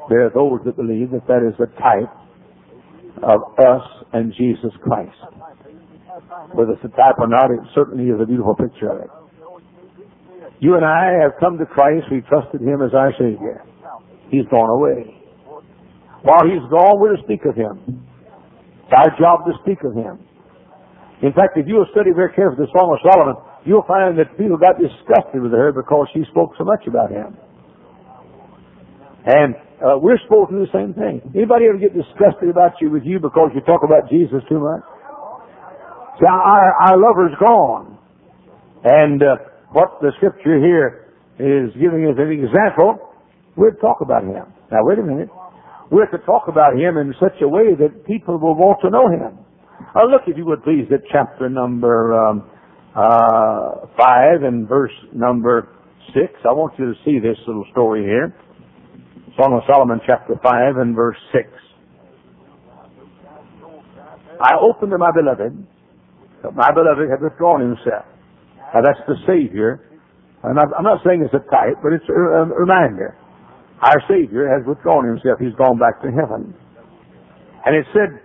There 0.09 0.25
are 0.25 0.31
those 0.33 0.59
that 0.65 0.75
believe 0.75 1.11
that 1.11 1.27
that 1.27 1.45
is 1.45 1.53
the 1.59 1.67
type 1.77 2.09
of 3.21 3.41
us 3.59 3.85
and 4.13 4.33
Jesus 4.37 4.71
Christ. 4.81 5.15
Whether 6.53 6.73
it's 6.73 6.83
a 6.83 6.95
type 6.95 7.19
or 7.19 7.27
not, 7.27 7.51
it 7.51 7.59
certainly 7.75 8.05
is 8.05 8.19
a 8.21 8.25
beautiful 8.25 8.55
picture 8.55 8.89
of 8.89 9.01
it. 9.01 9.09
You 10.59 10.75
and 10.75 10.85
I 10.85 11.19
have 11.21 11.39
come 11.39 11.57
to 11.57 11.65
Christ. 11.65 12.07
We 12.11 12.21
trusted 12.21 12.61
Him 12.61 12.81
as 12.81 12.93
our 12.93 13.11
Savior. 13.13 13.63
He's 14.29 14.45
gone 14.51 14.69
away. 14.69 15.15
While 16.23 16.43
He's 16.43 16.63
gone, 16.69 16.99
we're 16.99 17.15
to 17.15 17.23
speak 17.23 17.45
of 17.45 17.55
Him. 17.55 18.05
It's 18.83 18.93
our 18.95 19.09
job 19.19 19.45
to 19.45 19.53
speak 19.63 19.83
of 19.83 19.93
Him. 19.93 20.19
In 21.21 21.33
fact, 21.33 21.59
if 21.59 21.67
you 21.67 21.75
will 21.75 21.89
study 21.91 22.11
very 22.15 22.31
carefully 22.31 22.63
the 22.63 22.71
Song 22.71 22.95
of 22.95 22.99
Solomon, 23.03 23.35
you'll 23.67 23.83
find 23.83 24.15
that 24.19 24.31
people 24.39 24.55
got 24.55 24.79
disgusted 24.79 25.43
with 25.43 25.51
her 25.51 25.75
because 25.75 26.07
she 26.15 26.23
spoke 26.31 26.55
so 26.57 26.63
much 26.63 26.87
about 26.87 27.11
Him. 27.11 27.35
And 29.27 29.55
uh, 29.83 29.99
we're 29.99 30.19
supposed 30.23 30.51
to 30.51 30.59
do 30.59 30.63
the 30.63 30.75
same 30.75 30.95
thing. 30.95 31.19
Anybody 31.35 31.67
ever 31.67 31.77
get 31.77 31.91
disgusted 31.91 32.47
about 32.47 32.79
you 32.79 32.89
with 32.91 33.03
you 33.03 33.19
because 33.19 33.51
you 33.51 33.59
talk 33.67 33.83
about 33.83 34.07
Jesus 34.09 34.39
too 34.47 34.59
much? 34.63 34.83
See, 36.19 36.27
our, 36.27 36.71
our 36.87 36.95
lover's 36.95 37.35
gone. 37.39 37.99
And 38.83 39.23
uh, 39.23 39.35
what 39.71 39.99
the 40.01 40.11
scripture 40.17 40.59
here 40.59 41.15
is 41.39 41.71
giving 41.79 42.07
us 42.07 42.15
an 42.19 42.31
example, 42.31 42.99
we're 43.55 43.71
to 43.71 43.79
talk 43.79 43.99
about 44.01 44.23
him. 44.23 44.47
Now 44.71 44.83
wait 44.83 44.99
a 44.99 45.03
minute. 45.03 45.29
We're 45.91 46.07
to 46.11 46.19
talk 46.25 46.47
about 46.47 46.75
him 46.75 46.97
in 46.97 47.13
such 47.19 47.39
a 47.41 47.47
way 47.47 47.75
that 47.79 48.05
people 48.05 48.37
will 48.37 48.55
want 48.55 48.79
to 48.83 48.89
know 48.89 49.07
him. 49.07 49.39
Uh, 49.95 50.05
look, 50.05 50.21
if 50.27 50.37
you 50.37 50.45
would 50.45 50.63
please, 50.63 50.85
at 50.93 51.01
chapter 51.11 51.49
number 51.49 52.13
um, 52.13 52.49
uh, 52.95 53.87
5 53.97 54.43
and 54.43 54.67
verse 54.67 54.91
number 55.13 55.69
6. 56.13 56.25
I 56.43 56.53
want 56.53 56.73
you 56.77 56.93
to 56.93 56.95
see 57.05 57.19
this 57.19 57.37
little 57.47 57.65
story 57.71 58.03
here. 58.03 58.33
Song 59.37 59.53
of 59.53 59.63
Solomon, 59.71 60.01
chapter 60.05 60.35
5 60.41 60.77
and 60.77 60.95
verse 60.95 61.17
6. 61.33 61.47
I 64.41 64.55
opened 64.59 64.91
to 64.91 64.97
my 64.97 65.11
beloved, 65.11 65.67
but 66.41 66.55
my 66.55 66.71
beloved 66.71 67.09
had 67.09 67.21
withdrawn 67.21 67.61
himself. 67.61 68.05
Now 68.73 68.81
that's 68.81 68.99
the 69.07 69.15
Savior. 69.27 69.85
I'm 70.43 70.55
not, 70.55 70.67
I'm 70.77 70.83
not 70.83 71.03
saying 71.05 71.21
it's 71.23 71.33
a 71.33 71.43
type, 71.51 71.83
but 71.83 71.91
it's 71.91 72.07
a, 72.07 72.13
a 72.13 72.45
reminder. 72.47 73.15
Our 73.81 73.99
Savior 74.07 74.47
has 74.47 74.65
withdrawn 74.67 75.05
himself. 75.05 75.39
He's 75.39 75.55
gone 75.55 75.77
back 75.77 76.01
to 76.03 76.11
heaven. 76.11 76.55
And 77.65 77.75
it 77.75 77.85
said, 77.91 78.19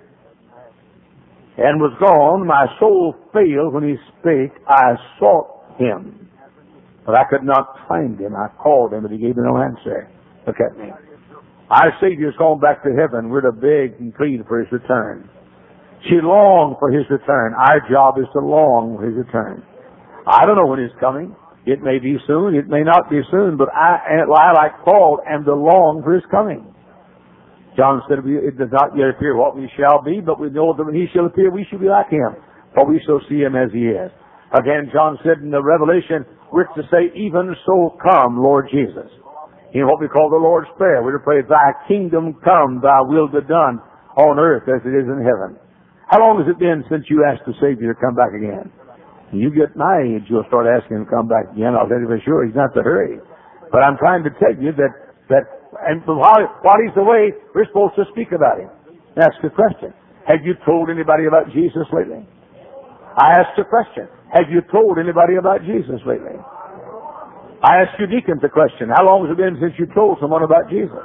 and 1.56 1.80
was 1.80 1.94
gone. 2.00 2.46
My 2.46 2.66
soul 2.78 3.14
failed 3.32 3.74
when 3.74 3.84
he 3.84 3.94
spake. 4.18 4.52
I 4.68 4.94
sought 5.18 5.78
him, 5.78 6.28
but 7.06 7.18
I 7.18 7.24
could 7.30 7.44
not 7.44 7.76
find 7.88 8.18
him. 8.18 8.34
I 8.34 8.48
called 8.62 8.92
him, 8.92 9.02
but 9.02 9.12
he 9.12 9.18
gave 9.18 9.36
me 9.36 9.42
no 9.44 9.58
answer. 9.58 10.08
Look 10.46 10.56
at 10.60 10.76
me. 10.78 10.90
Our 11.70 11.92
Savior's 12.00 12.36
gone 12.36 12.60
back 12.60 12.82
to 12.84 12.90
heaven. 12.90 13.30
We're 13.30 13.40
to 13.42 13.52
beg 13.52 13.98
and 14.00 14.14
plead 14.14 14.44
for 14.46 14.60
his 14.60 14.70
return. 14.70 15.28
She 16.08 16.20
longed 16.20 16.76
for 16.78 16.90
his 16.90 17.08
return. 17.08 17.54
Our 17.54 17.80
job 17.90 18.18
is 18.18 18.26
to 18.34 18.40
long 18.40 18.96
for 18.98 19.06
his 19.06 19.16
return. 19.16 19.64
I 20.26 20.44
don't 20.44 20.56
know 20.56 20.66
when 20.66 20.80
he's 20.80 20.94
coming. 21.00 21.34
It 21.66 21.80
may 21.80 21.98
be 21.98 22.16
soon, 22.26 22.54
it 22.54 22.68
may 22.68 22.82
not 22.82 23.08
be 23.08 23.20
soon, 23.30 23.56
but 23.56 23.68
I, 23.72 24.20
I 24.20 24.52
like 24.52 24.84
Paul, 24.84 25.20
am 25.26 25.44
to 25.44 25.54
long 25.54 26.02
for 26.04 26.12
his 26.12 26.22
coming. 26.30 26.74
John 27.76 28.02
said, 28.08 28.22
it 28.22 28.56
does 28.58 28.70
not 28.70 28.94
yet 28.94 29.10
appear 29.10 29.34
what 29.36 29.56
we 29.56 29.70
shall 29.74 30.02
be, 30.02 30.22
but 30.22 30.38
we 30.38 30.50
know 30.50 30.74
that 30.76 30.84
when 30.84 30.94
he 30.94 31.06
shall 31.12 31.26
appear, 31.26 31.50
we 31.50 31.66
shall 31.70 31.82
be 31.82 31.90
like 31.90 32.08
him, 32.08 32.38
for 32.74 32.86
we 32.86 33.02
shall 33.06 33.20
see 33.28 33.42
him 33.42 33.58
as 33.58 33.70
he 33.74 33.90
is. 33.90 34.10
Again, 34.54 34.90
John 34.94 35.18
said 35.26 35.42
in 35.42 35.50
the 35.50 35.62
Revelation, 35.62 36.22
we're 36.54 36.70
to 36.78 36.86
say, 36.86 37.10
even 37.18 37.50
so 37.66 37.98
come, 37.98 38.38
Lord 38.38 38.70
Jesus. 38.70 39.10
In 39.74 39.90
what 39.90 39.98
we 39.98 40.06
call 40.06 40.30
the 40.30 40.38
Lord's 40.38 40.70
Prayer, 40.78 41.02
we're 41.02 41.18
to 41.18 41.24
pray, 41.26 41.42
thy 41.42 41.74
kingdom 41.90 42.38
come, 42.46 42.78
thy 42.78 43.02
will 43.02 43.26
be 43.26 43.42
done 43.50 43.82
on 44.14 44.38
earth 44.38 44.70
as 44.70 44.78
it 44.86 44.94
is 44.94 45.10
in 45.10 45.18
heaven. 45.18 45.58
How 46.06 46.22
long 46.22 46.38
has 46.38 46.46
it 46.46 46.62
been 46.62 46.86
since 46.86 47.10
you 47.10 47.26
asked 47.26 47.42
the 47.42 47.58
Savior 47.58 47.90
to 47.90 47.98
come 47.98 48.14
back 48.14 48.30
again? 48.30 48.70
When 49.34 49.42
you 49.42 49.50
get 49.50 49.74
my 49.74 50.06
age, 50.06 50.30
you'll 50.30 50.46
start 50.46 50.70
asking 50.70 51.02
him 51.02 51.04
to 51.06 51.10
come 51.10 51.26
back 51.26 51.50
again. 51.50 51.74
I'll 51.74 51.90
tell 51.90 51.98
you 51.98 52.06
for 52.06 52.22
sure, 52.22 52.46
he's 52.46 52.54
not 52.54 52.70
to 52.78 52.86
hurry. 52.86 53.18
But 53.74 53.82
I'm 53.82 53.98
trying 53.98 54.22
to 54.22 54.30
tell 54.38 54.54
you 54.54 54.70
that, 54.78 54.94
that 55.34 55.63
and 55.82 56.02
while, 56.06 56.42
while 56.62 56.80
he's 56.82 56.96
away, 56.96 57.34
we're 57.54 57.66
supposed 57.66 57.96
to 57.96 58.04
speak 58.12 58.30
about 58.30 58.60
him. 58.60 58.70
That's 59.16 59.36
the 59.42 59.50
question. 59.50 59.94
Have 60.26 60.42
you 60.42 60.54
told 60.64 60.90
anybody 60.90 61.26
about 61.26 61.52
Jesus 61.52 61.86
lately? 61.92 62.24
I 63.14 63.38
asked 63.38 63.58
a 63.60 63.66
question. 63.66 64.08
Have 64.34 64.50
you 64.50 64.62
told 64.72 64.98
anybody 64.98 65.38
about 65.38 65.62
Jesus 65.62 66.02
lately? 66.02 66.34
I 67.62 67.86
asked 67.86 67.96
you 68.02 68.10
deacons 68.10 68.42
a 68.42 68.50
question. 68.50 68.90
How 68.90 69.06
long 69.06 69.24
has 69.24 69.32
it 69.32 69.40
been 69.40 69.56
since 69.62 69.72
you 69.78 69.86
told 69.94 70.18
someone 70.20 70.42
about 70.42 70.68
Jesus? 70.68 71.04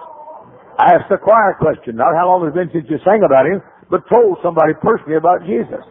I 0.80 0.98
asked 0.98 1.12
the 1.12 1.22
choir 1.22 1.54
question. 1.60 2.00
Not 2.00 2.16
how 2.16 2.32
long 2.32 2.48
has 2.48 2.52
it 2.52 2.58
been 2.58 2.72
since 2.74 2.88
you 2.90 2.98
sang 3.06 3.22
about 3.22 3.46
him, 3.46 3.62
but 3.92 4.08
told 4.10 4.40
somebody 4.42 4.74
personally 4.80 5.20
about 5.20 5.46
Jesus. 5.46 5.84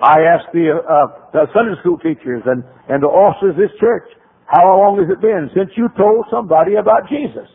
I 0.00 0.24
asked 0.24 0.50
the, 0.56 0.72
uh, 0.80 1.06
the 1.36 1.44
Sunday 1.52 1.76
school 1.84 2.00
teachers 2.00 2.40
and, 2.48 2.64
and 2.88 3.04
the 3.04 3.12
officers 3.12 3.52
of 3.52 3.60
this 3.60 3.74
church, 3.76 4.08
how 4.48 4.64
long 4.66 4.96
has 4.98 5.06
it 5.12 5.20
been 5.20 5.52
since 5.54 5.70
you 5.76 5.92
told 5.94 6.26
somebody 6.32 6.80
about 6.80 7.06
Jesus? 7.06 7.46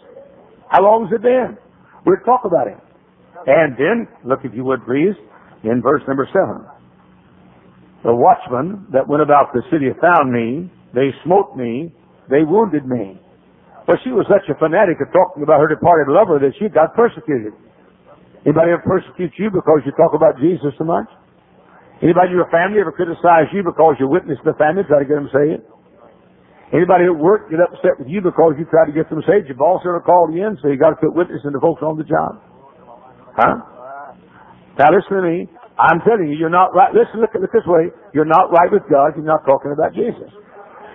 How 0.76 0.84
long 0.84 1.08
has 1.08 1.16
it 1.16 1.24
been? 1.24 1.56
We'll 2.04 2.20
talk 2.28 2.44
about 2.44 2.68
him. 2.68 2.84
And 3.48 3.80
then, 3.80 4.12
look 4.28 4.44
if 4.44 4.52
you 4.52 4.68
would 4.68 4.84
please, 4.84 5.16
in 5.64 5.80
verse 5.80 6.04
number 6.04 6.28
seven. 6.36 6.68
The 8.04 8.12
watchmen 8.12 8.84
that 8.92 9.08
went 9.08 9.24
about 9.24 9.56
the 9.56 9.64
city 9.72 9.88
found 10.04 10.36
me, 10.36 10.68
they 10.92 11.16
smote 11.24 11.56
me, 11.56 11.96
they 12.28 12.44
wounded 12.44 12.84
me. 12.84 13.16
Well, 13.88 13.96
she 14.04 14.12
was 14.12 14.28
such 14.28 14.44
a 14.52 14.60
fanatic 14.60 15.00
of 15.00 15.16
talking 15.16 15.48
about 15.48 15.64
her 15.64 15.72
departed 15.72 16.12
lover 16.12 16.44
that 16.44 16.52
she 16.60 16.68
got 16.68 16.92
persecuted. 16.92 17.56
Anybody 18.44 18.76
ever 18.76 18.84
persecute 18.84 19.32
you 19.40 19.48
because 19.48 19.80
you 19.88 19.96
talk 19.96 20.12
about 20.12 20.36
Jesus 20.44 20.76
so 20.76 20.84
much? 20.84 21.08
Anybody 22.04 22.36
in 22.36 22.44
your 22.44 22.52
family 22.52 22.84
ever 22.84 22.92
criticize 22.92 23.48
you 23.56 23.64
because 23.64 23.96
you 23.96 24.12
witness 24.12 24.44
the 24.44 24.60
family, 24.60 24.84
try 24.84 25.00
to 25.00 25.08
get 25.08 25.16
them 25.16 25.32
saved? 25.32 25.64
Anybody 26.74 27.06
at 27.06 27.14
work 27.14 27.54
get 27.54 27.62
upset 27.62 28.02
with 28.02 28.10
you 28.10 28.26
because 28.26 28.58
you 28.58 28.66
try 28.74 28.90
to 28.90 28.96
get 28.96 29.06
them 29.14 29.22
saved? 29.30 29.46
Your 29.46 29.60
boss 29.60 29.86
ever 29.86 30.02
called 30.02 30.34
you 30.34 30.42
in, 30.42 30.58
so 30.62 30.74
you 30.74 30.82
got 30.82 30.98
to 30.98 31.00
put 31.00 31.14
witnessing 31.14 31.54
to 31.54 31.62
folks 31.62 31.86
on 31.86 31.94
the 31.94 32.08
job. 32.08 32.42
Huh? 33.38 33.62
Now 34.82 34.90
listen 34.90 35.14
to 35.14 35.22
me. 35.22 35.38
I'm 35.78 36.02
telling 36.08 36.32
you, 36.32 36.40
you're 36.40 36.54
not 36.54 36.74
right. 36.74 36.90
Listen, 36.90 37.22
look 37.22 37.36
at 37.36 37.44
it 37.44 37.52
this 37.52 37.68
way. 37.68 37.92
You're 38.16 38.28
not 38.28 38.50
right 38.50 38.72
with 38.72 38.88
God 38.90 39.14
you're 39.14 39.28
not 39.28 39.46
talking 39.46 39.76
about 39.76 39.94
Jesus. 39.94 40.32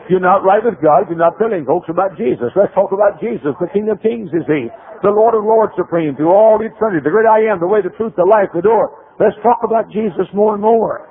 You're 0.08 0.24
not 0.24 0.42
right 0.42 0.64
with 0.64 0.80
God 0.82 1.06
you're 1.06 1.20
not 1.20 1.38
telling 1.38 1.62
folks 1.68 1.86
about 1.86 2.18
Jesus. 2.18 2.50
Let's 2.58 2.74
talk 2.74 2.90
about 2.90 3.22
Jesus. 3.22 3.54
The 3.60 3.70
King 3.70 3.92
of 3.94 4.02
Kings 4.02 4.32
is 4.34 4.48
He. 4.50 4.72
The 5.06 5.12
Lord 5.12 5.38
of 5.38 5.46
Lords 5.46 5.72
supreme 5.78 6.16
through 6.16 6.32
all 6.34 6.58
eternity. 6.58 7.04
The 7.04 7.14
great 7.14 7.28
I 7.28 7.46
am, 7.46 7.60
the 7.60 7.70
way, 7.70 7.78
the 7.80 7.94
truth, 7.94 8.16
the 8.18 8.26
life, 8.26 8.50
the 8.52 8.64
door. 8.64 9.06
Let's 9.22 9.36
talk 9.44 9.62
about 9.62 9.86
Jesus 9.92 10.26
more 10.34 10.56
and 10.56 10.64
more. 10.64 11.06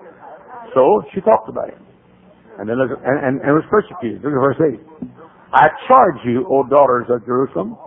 So 0.74 1.06
she 1.14 1.22
talked 1.22 1.48
about 1.48 1.72
Him 1.72 1.89
and 2.60 2.68
then 2.68 2.76
and, 2.76 2.92
and, 3.24 3.36
and 3.40 3.52
was 3.56 3.64
persecuted. 3.72 4.20
Look 4.20 4.36
at 4.36 4.44
verse 4.44 4.60
8. 4.60 5.16
I 5.56 5.72
charge 5.88 6.20
you, 6.28 6.44
O 6.46 6.68
daughters 6.68 7.08
of 7.08 7.24
Jerusalem, 7.24 7.80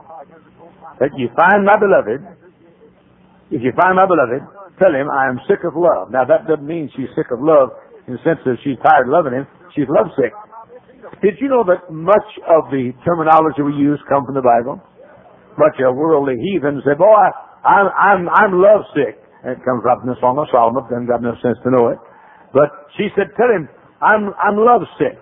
that 0.98 1.12
you 1.14 1.28
find 1.36 1.62
my 1.68 1.76
beloved. 1.76 2.24
If 3.52 3.60
you 3.60 3.70
find 3.76 4.00
my 4.00 4.08
beloved, 4.08 4.40
tell 4.80 4.90
him 4.90 5.12
I 5.12 5.28
am 5.28 5.38
sick 5.44 5.60
of 5.68 5.76
love. 5.76 6.08
Now 6.08 6.24
that 6.24 6.48
doesn't 6.48 6.64
mean 6.64 6.88
she's 6.96 7.12
sick 7.12 7.28
of 7.28 7.44
love 7.44 7.76
in 8.08 8.16
the 8.16 8.22
sense 8.24 8.40
that 8.48 8.56
she's 8.64 8.80
tired 8.80 9.06
of 9.06 9.12
loving 9.12 9.36
him. 9.36 9.46
She's 9.76 9.86
lovesick. 9.92 10.32
Did 11.20 11.36
you 11.38 11.52
know 11.52 11.62
that 11.68 11.92
much 11.92 12.28
of 12.48 12.72
the 12.72 12.96
terminology 13.04 13.60
we 13.60 13.76
use 13.76 14.00
come 14.08 14.24
from 14.24 14.34
the 14.34 14.42
Bible? 14.42 14.80
Much 15.60 15.76
of 15.84 15.94
worldly 15.94 16.40
heathens 16.40 16.80
say, 16.82 16.96
"Boy, 16.96 17.28
I'm 17.62 17.92
I'm 17.92 18.22
I'm 18.32 18.52
lovesick." 18.56 19.20
And 19.44 19.54
it 19.54 19.62
comes 19.68 19.84
right 19.84 20.00
from 20.00 20.08
the 20.08 20.18
Song 20.18 20.40
of 20.40 20.48
Solomon. 20.48 20.82
Doesn't 20.88 21.06
got 21.06 21.20
no 21.20 21.36
sense 21.44 21.60
to 21.62 21.70
know 21.70 21.92
it. 21.92 22.00
But 22.56 22.72
she 22.96 23.12
said, 23.14 23.36
"Tell 23.36 23.52
him 23.52 23.68
I'm, 24.02 24.34
I'm 24.34 24.58
lovesick. 24.58 25.14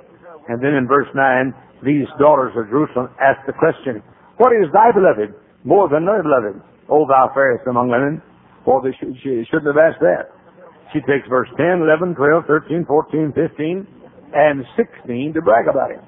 And 0.48 0.58
then 0.64 0.72
in 0.72 0.88
verse 0.88 1.08
9, 1.14 1.54
these 1.84 2.08
daughters 2.18 2.56
of 2.56 2.68
Jerusalem 2.72 3.12
ask 3.20 3.44
the 3.46 3.52
question, 3.52 4.02
What 4.40 4.56
is 4.56 4.72
thy 4.72 4.90
beloved 4.90 5.36
more 5.64 5.88
than 5.88 6.06
thy 6.08 6.24
beloved? 6.24 6.60
O 6.88 7.06
thou 7.06 7.30
fairest 7.34 7.68
among 7.68 7.92
women. 7.92 8.22
Well, 8.66 8.80
they 8.80 8.96
should, 8.98 9.14
she 9.22 9.44
shouldn't 9.52 9.68
have 9.68 9.76
asked 9.76 10.00
that. 10.00 10.32
She 10.92 11.00
takes 11.00 11.28
verse 11.28 11.48
10, 11.56 11.84
11, 11.84 12.16
12, 12.16 12.44
13, 12.48 12.84
14, 12.88 13.32
15, 13.36 13.86
and 14.34 14.64
16 14.76 15.34
to 15.34 15.42
brag 15.42 15.68
about 15.68 15.92
him. 15.92 16.02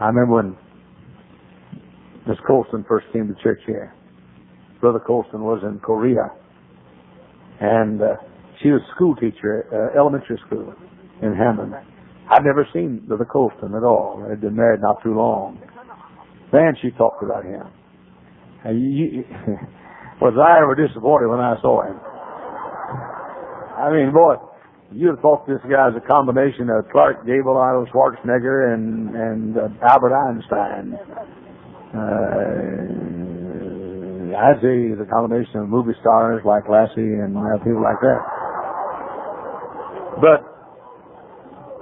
I 0.00 0.08
remember 0.08 0.34
when 0.34 0.56
Miss 2.26 2.38
Colston 2.46 2.84
first 2.88 3.06
came 3.12 3.28
to 3.28 3.42
church 3.42 3.60
here. 3.66 3.94
Brother 4.80 4.98
Colston 4.98 5.42
was 5.44 5.62
in 5.62 5.78
Korea. 5.78 6.32
And 7.60 8.02
uh, 8.02 8.16
she 8.62 8.70
was 8.70 8.82
a 8.82 8.94
school 8.96 9.14
teacher, 9.14 9.64
uh, 9.72 9.98
elementary 9.98 10.40
school 10.46 10.74
in 11.22 11.34
Hammond. 11.34 11.74
I'd 12.30 12.44
never 12.44 12.66
seen 12.72 13.04
Brother 13.06 13.24
Colston 13.24 13.74
at 13.74 13.84
all. 13.84 14.24
They'd 14.28 14.40
been 14.40 14.56
married 14.56 14.80
not 14.80 15.02
too 15.02 15.14
long. 15.14 15.60
Then 16.52 16.74
she 16.82 16.90
talked 16.92 17.22
about 17.22 17.44
him. 17.44 17.62
And 18.64 18.82
you, 18.82 19.24
was 20.20 20.34
I 20.34 20.58
ever 20.62 20.74
disappointed 20.74 21.28
when 21.28 21.40
I 21.40 21.54
saw 21.62 21.82
him? 21.86 22.00
I 23.76 23.92
mean, 23.92 24.12
boy, 24.12 24.34
you'd 24.90 25.10
have 25.10 25.20
thought 25.20 25.46
this 25.46 25.62
guy 25.62 25.86
was 25.86 26.00
a 26.02 26.06
combination 26.08 26.70
of 26.70 26.88
Clark 26.90 27.26
Gable, 27.26 27.56
Arnold 27.56 27.88
Schwarzenegger, 27.92 28.74
and 28.74 29.14
and 29.14 29.56
uh, 29.58 29.68
Albert 29.86 30.14
Einstein. 30.16 30.96
Uh, 31.94 33.06
I'd 34.36 34.60
say 34.60 34.92
a 34.92 35.06
combination 35.06 35.60
of 35.60 35.68
movie 35.68 35.94
stars 36.00 36.42
like 36.44 36.68
Lassie 36.68 37.20
and 37.22 37.36
uh, 37.36 37.58
people 37.62 37.82
like 37.82 38.00
that. 38.00 38.20
But 40.20 40.55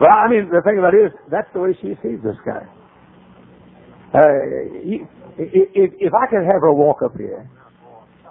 well, 0.01 0.11
I 0.11 0.29
mean, 0.29 0.51
the 0.51 0.63
thing 0.65 0.79
about 0.79 0.95
it 0.95 1.07
is, 1.07 1.13
that's 1.31 1.49
the 1.55 1.61
way 1.61 1.75
she 1.81 1.95
sees 2.03 2.19
this 2.23 2.39
guy. 2.45 2.67
Uh, 4.15 5.03
if, 5.39 5.91
if 5.99 6.13
I 6.15 6.27
could 6.31 6.47
have 6.47 6.63
her 6.63 6.73
walk 6.73 7.03
up 7.05 7.17
here 7.17 7.51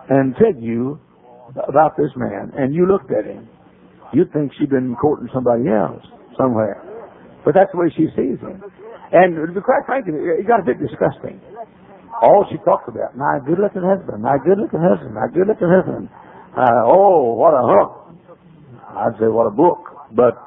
and 0.09 0.35
tell 0.35 0.55
you 0.55 0.99
about 1.67 1.97
this 1.97 2.11
man, 2.15 2.51
and 2.55 2.73
you 2.73 2.87
looked 2.87 3.11
at 3.11 3.25
him, 3.25 3.47
you'd 4.13 4.31
think 4.31 4.51
she'd 4.59 4.69
been 4.69 4.95
courting 4.95 5.27
somebody 5.33 5.67
else 5.67 6.03
somewhere. 6.37 6.81
But 7.43 7.53
that's 7.53 7.71
the 7.73 7.79
way 7.79 7.91
she 7.95 8.07
sees 8.15 8.39
him. 8.39 8.63
And 9.11 9.35
to 9.35 9.53
be 9.53 9.59
quite 9.59 9.83
frank, 9.85 10.07
it 10.07 10.47
got 10.47 10.61
a 10.61 10.65
bit 10.65 10.79
disgusting. 10.79 11.41
All 12.21 12.45
she 12.49 12.57
talks 12.63 12.87
about, 12.87 13.17
my 13.17 13.39
good-looking 13.45 13.83
husband, 13.83 14.23
my 14.23 14.37
good-looking 14.39 14.79
husband, 14.79 15.13
my 15.13 15.27
good-looking 15.33 15.67
husband. 15.67 16.09
Uh, 16.55 16.87
oh, 16.87 17.33
what 17.35 17.51
a 17.51 17.63
hook. 17.65 18.15
I'd 18.95 19.19
say 19.19 19.27
what 19.27 19.47
a 19.47 19.51
book. 19.51 19.81
But 20.15 20.37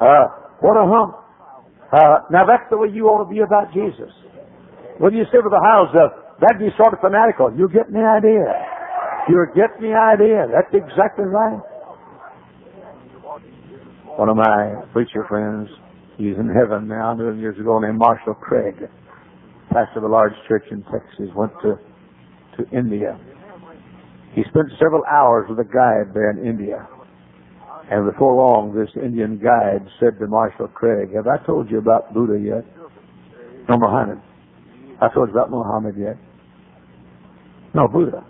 uh, 0.00 0.45
what 0.60 0.76
a 0.76 0.84
hump. 0.86 1.26
Uh, 1.92 2.26
now 2.30 2.44
that's 2.46 2.66
the 2.70 2.76
way 2.76 2.88
you 2.92 3.06
ought 3.06 3.22
to 3.22 3.30
be 3.30 3.40
about 3.40 3.72
Jesus. 3.72 4.10
When 4.98 5.12
you 5.12 5.24
say 5.30 5.38
with 5.38 5.52
the 5.52 5.60
house, 5.60 5.92
uh, 5.92 6.08
that'd 6.40 6.58
be 6.58 6.72
sort 6.76 6.94
of 6.94 7.00
fanatical. 7.00 7.52
You 7.52 7.68
get 7.68 7.92
the 7.92 8.00
idea. 8.00 8.48
You're 9.28 9.52
getting 9.52 9.90
the 9.90 9.94
idea. 9.94 10.46
That's 10.48 10.72
exactly 10.72 11.26
right. 11.26 11.60
One 14.16 14.28
of 14.30 14.36
my 14.36 14.86
preacher 14.92 15.26
friends, 15.28 15.68
he's 16.16 16.36
in 16.40 16.48
heaven 16.48 16.88
now, 16.88 17.12
a 17.12 17.28
him 17.28 17.38
years 17.38 17.58
ago, 17.60 17.78
named 17.78 17.98
Marshall 17.98 18.34
Craig, 18.34 18.74
pastor 19.68 19.98
of 19.98 20.04
a 20.04 20.08
large 20.08 20.32
church 20.48 20.64
in 20.70 20.82
Texas, 20.84 21.28
went 21.36 21.52
to, 21.62 21.76
to 22.56 22.76
India. 22.76 23.18
He 24.34 24.42
spent 24.48 24.66
several 24.78 25.02
hours 25.04 25.46
with 25.50 25.58
a 25.58 25.68
guide 25.68 26.14
there 26.14 26.30
in 26.30 26.46
India. 26.46 26.88
And 27.90 28.10
before 28.10 28.34
long, 28.34 28.74
this 28.74 28.90
Indian 29.00 29.38
guide 29.38 29.86
said 30.00 30.18
to 30.18 30.26
Marshall 30.26 30.68
Craig, 30.68 31.14
have 31.14 31.28
I 31.28 31.44
told 31.46 31.70
you 31.70 31.78
about 31.78 32.12
Buddha 32.12 32.38
yet? 32.38 32.64
No, 33.68 33.78
Muhammad. 33.78 34.20
I 35.00 35.08
told 35.14 35.28
you 35.28 35.34
about 35.34 35.50
Muhammad 35.50 35.94
yet? 35.96 36.16
No, 37.74 37.86
Buddha. 37.86 38.24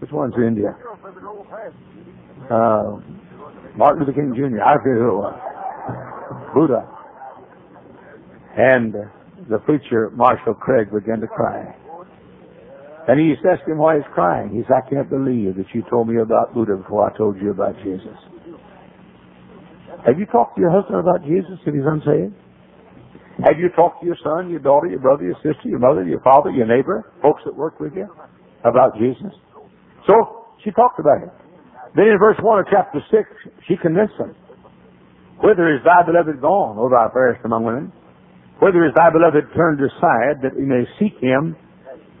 Which 0.00 0.10
one's 0.12 0.34
in 0.36 0.44
India? 0.44 0.76
Uh, 2.50 3.00
Martin 3.76 4.00
Luther 4.00 4.12
King 4.12 4.34
Jr., 4.36 4.62
I 4.62 4.76
forget 4.82 5.00
who 5.00 5.08
it 5.08 5.16
was. 5.16 5.40
Buddha. 6.54 6.88
And 8.56 8.94
the 9.48 9.58
preacher, 9.58 10.10
Marshall 10.10 10.54
Craig, 10.54 10.88
began 10.92 11.20
to 11.20 11.26
cry. 11.26 11.74
And 13.08 13.18
he 13.18 13.34
asked 13.48 13.66
him 13.66 13.78
why 13.78 13.96
he's 13.96 14.04
crying. 14.12 14.50
He 14.50 14.62
said, 14.62 14.82
I 14.86 14.90
can't 14.90 15.08
believe 15.08 15.56
that 15.56 15.66
you 15.72 15.82
told 15.88 16.08
me 16.08 16.20
about 16.20 16.52
Buddha 16.52 16.76
before 16.76 17.10
I 17.10 17.16
told 17.16 17.40
you 17.40 17.50
about 17.50 17.76
Jesus. 17.82 18.16
Have 20.06 20.18
you 20.18 20.26
talked 20.26 20.56
to 20.56 20.60
your 20.60 20.70
husband 20.70 21.00
about 21.00 21.22
Jesus 21.24 21.60
if 21.66 21.74
he's 21.74 21.84
unsaved? 21.84 22.34
Have 23.44 23.58
you 23.58 23.68
talked 23.76 24.00
to 24.00 24.06
your 24.06 24.16
son, 24.22 24.50
your 24.50 24.60
daughter, 24.60 24.86
your 24.86 25.00
brother, 25.00 25.24
your 25.24 25.36
sister, 25.36 25.68
your 25.68 25.78
mother, 25.78 26.04
your 26.04 26.20
father, 26.20 26.50
your 26.50 26.66
neighbor, 26.66 27.12
folks 27.22 27.42
that 27.44 27.56
work 27.56 27.80
with 27.80 27.92
you 27.94 28.08
about 28.64 28.96
Jesus? 28.98 29.32
So 30.06 30.46
she 30.64 30.70
talked 30.72 31.00
about 31.00 31.22
it. 31.22 31.32
Then 31.96 32.06
in 32.06 32.18
verse 32.18 32.36
1 32.40 32.58
of 32.60 32.66
chapter 32.70 33.00
6, 33.10 33.28
she 33.68 33.76
convinced 33.80 34.14
them. 34.18 34.34
Whither 35.42 35.74
is 35.74 35.80
thy 35.84 36.04
beloved 36.04 36.40
gone, 36.40 36.76
O 36.78 36.88
thou 36.88 37.10
fairest 37.12 37.44
among 37.44 37.64
women? 37.64 37.92
Whither 38.60 38.84
is 38.84 38.92
thy 38.94 39.08
beloved 39.10 39.52
turned 39.56 39.80
aside 39.80 40.42
that 40.42 40.54
we 40.54 40.64
may 40.64 40.84
seek 40.98 41.16
him 41.20 41.56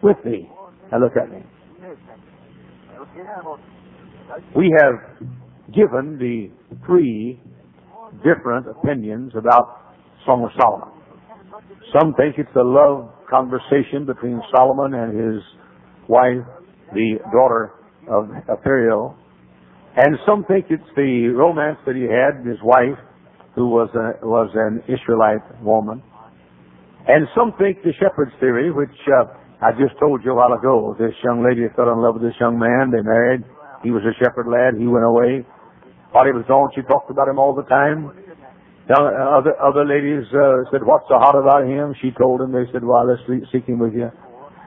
with 0.02 0.16
thee? 0.24 0.48
Now 0.90 0.98
look 0.98 1.12
at 1.16 1.30
me. 1.30 1.44
We 4.56 4.74
have 4.80 5.28
given 5.74 6.18
the 6.18 6.50
three 6.86 7.40
different 8.18 8.66
opinions 8.68 9.32
about 9.36 9.94
Song 10.26 10.44
of 10.44 10.50
Solomon. 10.60 10.88
Some 11.98 12.14
think 12.14 12.36
it's 12.38 12.54
a 12.56 12.62
love 12.62 13.10
conversation 13.28 14.06
between 14.06 14.40
Solomon 14.54 14.94
and 14.94 15.10
his 15.14 15.42
wife, 16.08 16.44
the 16.92 17.18
daughter 17.32 17.72
of 18.08 18.28
Pharaoh. 18.62 19.16
And 19.96 20.16
some 20.26 20.44
think 20.44 20.66
it's 20.70 20.82
the 20.94 21.34
romance 21.34 21.78
that 21.86 21.96
he 21.96 22.06
had 22.06 22.44
with 22.44 22.54
his 22.54 22.62
wife, 22.62 22.98
who 23.54 23.68
was 23.68 23.90
a, 23.94 24.24
was 24.24 24.50
an 24.54 24.82
Israelite 24.86 25.42
woman. 25.62 26.02
And 27.08 27.26
some 27.34 27.54
think 27.58 27.82
the 27.82 27.92
shepherd's 27.98 28.32
theory, 28.38 28.70
which 28.70 28.94
uh, 29.08 29.34
I 29.62 29.72
just 29.72 29.98
told 29.98 30.22
you 30.24 30.32
a 30.32 30.34
while 30.34 30.52
ago. 30.52 30.94
This 30.98 31.14
young 31.24 31.42
lady 31.42 31.66
fell 31.74 31.90
in 31.90 31.98
love 31.98 32.14
with 32.14 32.22
this 32.22 32.38
young 32.38 32.58
man. 32.58 32.92
They 32.92 33.02
married. 33.02 33.42
He 33.82 33.90
was 33.90 34.02
a 34.06 34.14
shepherd 34.22 34.46
lad. 34.46 34.78
He 34.78 34.86
went 34.86 35.04
away. 35.04 35.44
He 36.10 36.34
was 36.34 36.44
gone, 36.48 36.70
she 36.74 36.82
talked 36.82 37.10
about 37.10 37.28
him 37.28 37.38
all 37.38 37.54
the 37.54 37.66
time. 37.70 38.10
Other 38.90 39.54
other 39.62 39.86
ladies 39.86 40.26
uh, 40.34 40.66
said, 40.74 40.82
"What's 40.82 41.06
so 41.06 41.14
hot 41.22 41.38
about 41.38 41.62
him?" 41.62 41.94
She 42.02 42.10
told 42.10 42.42
him. 42.42 42.50
They 42.50 42.66
said, 42.74 42.82
"Well, 42.82 43.06
let's 43.06 43.22
seek 43.54 43.62
him 43.70 43.78
with 43.78 43.94
you." 43.94 44.10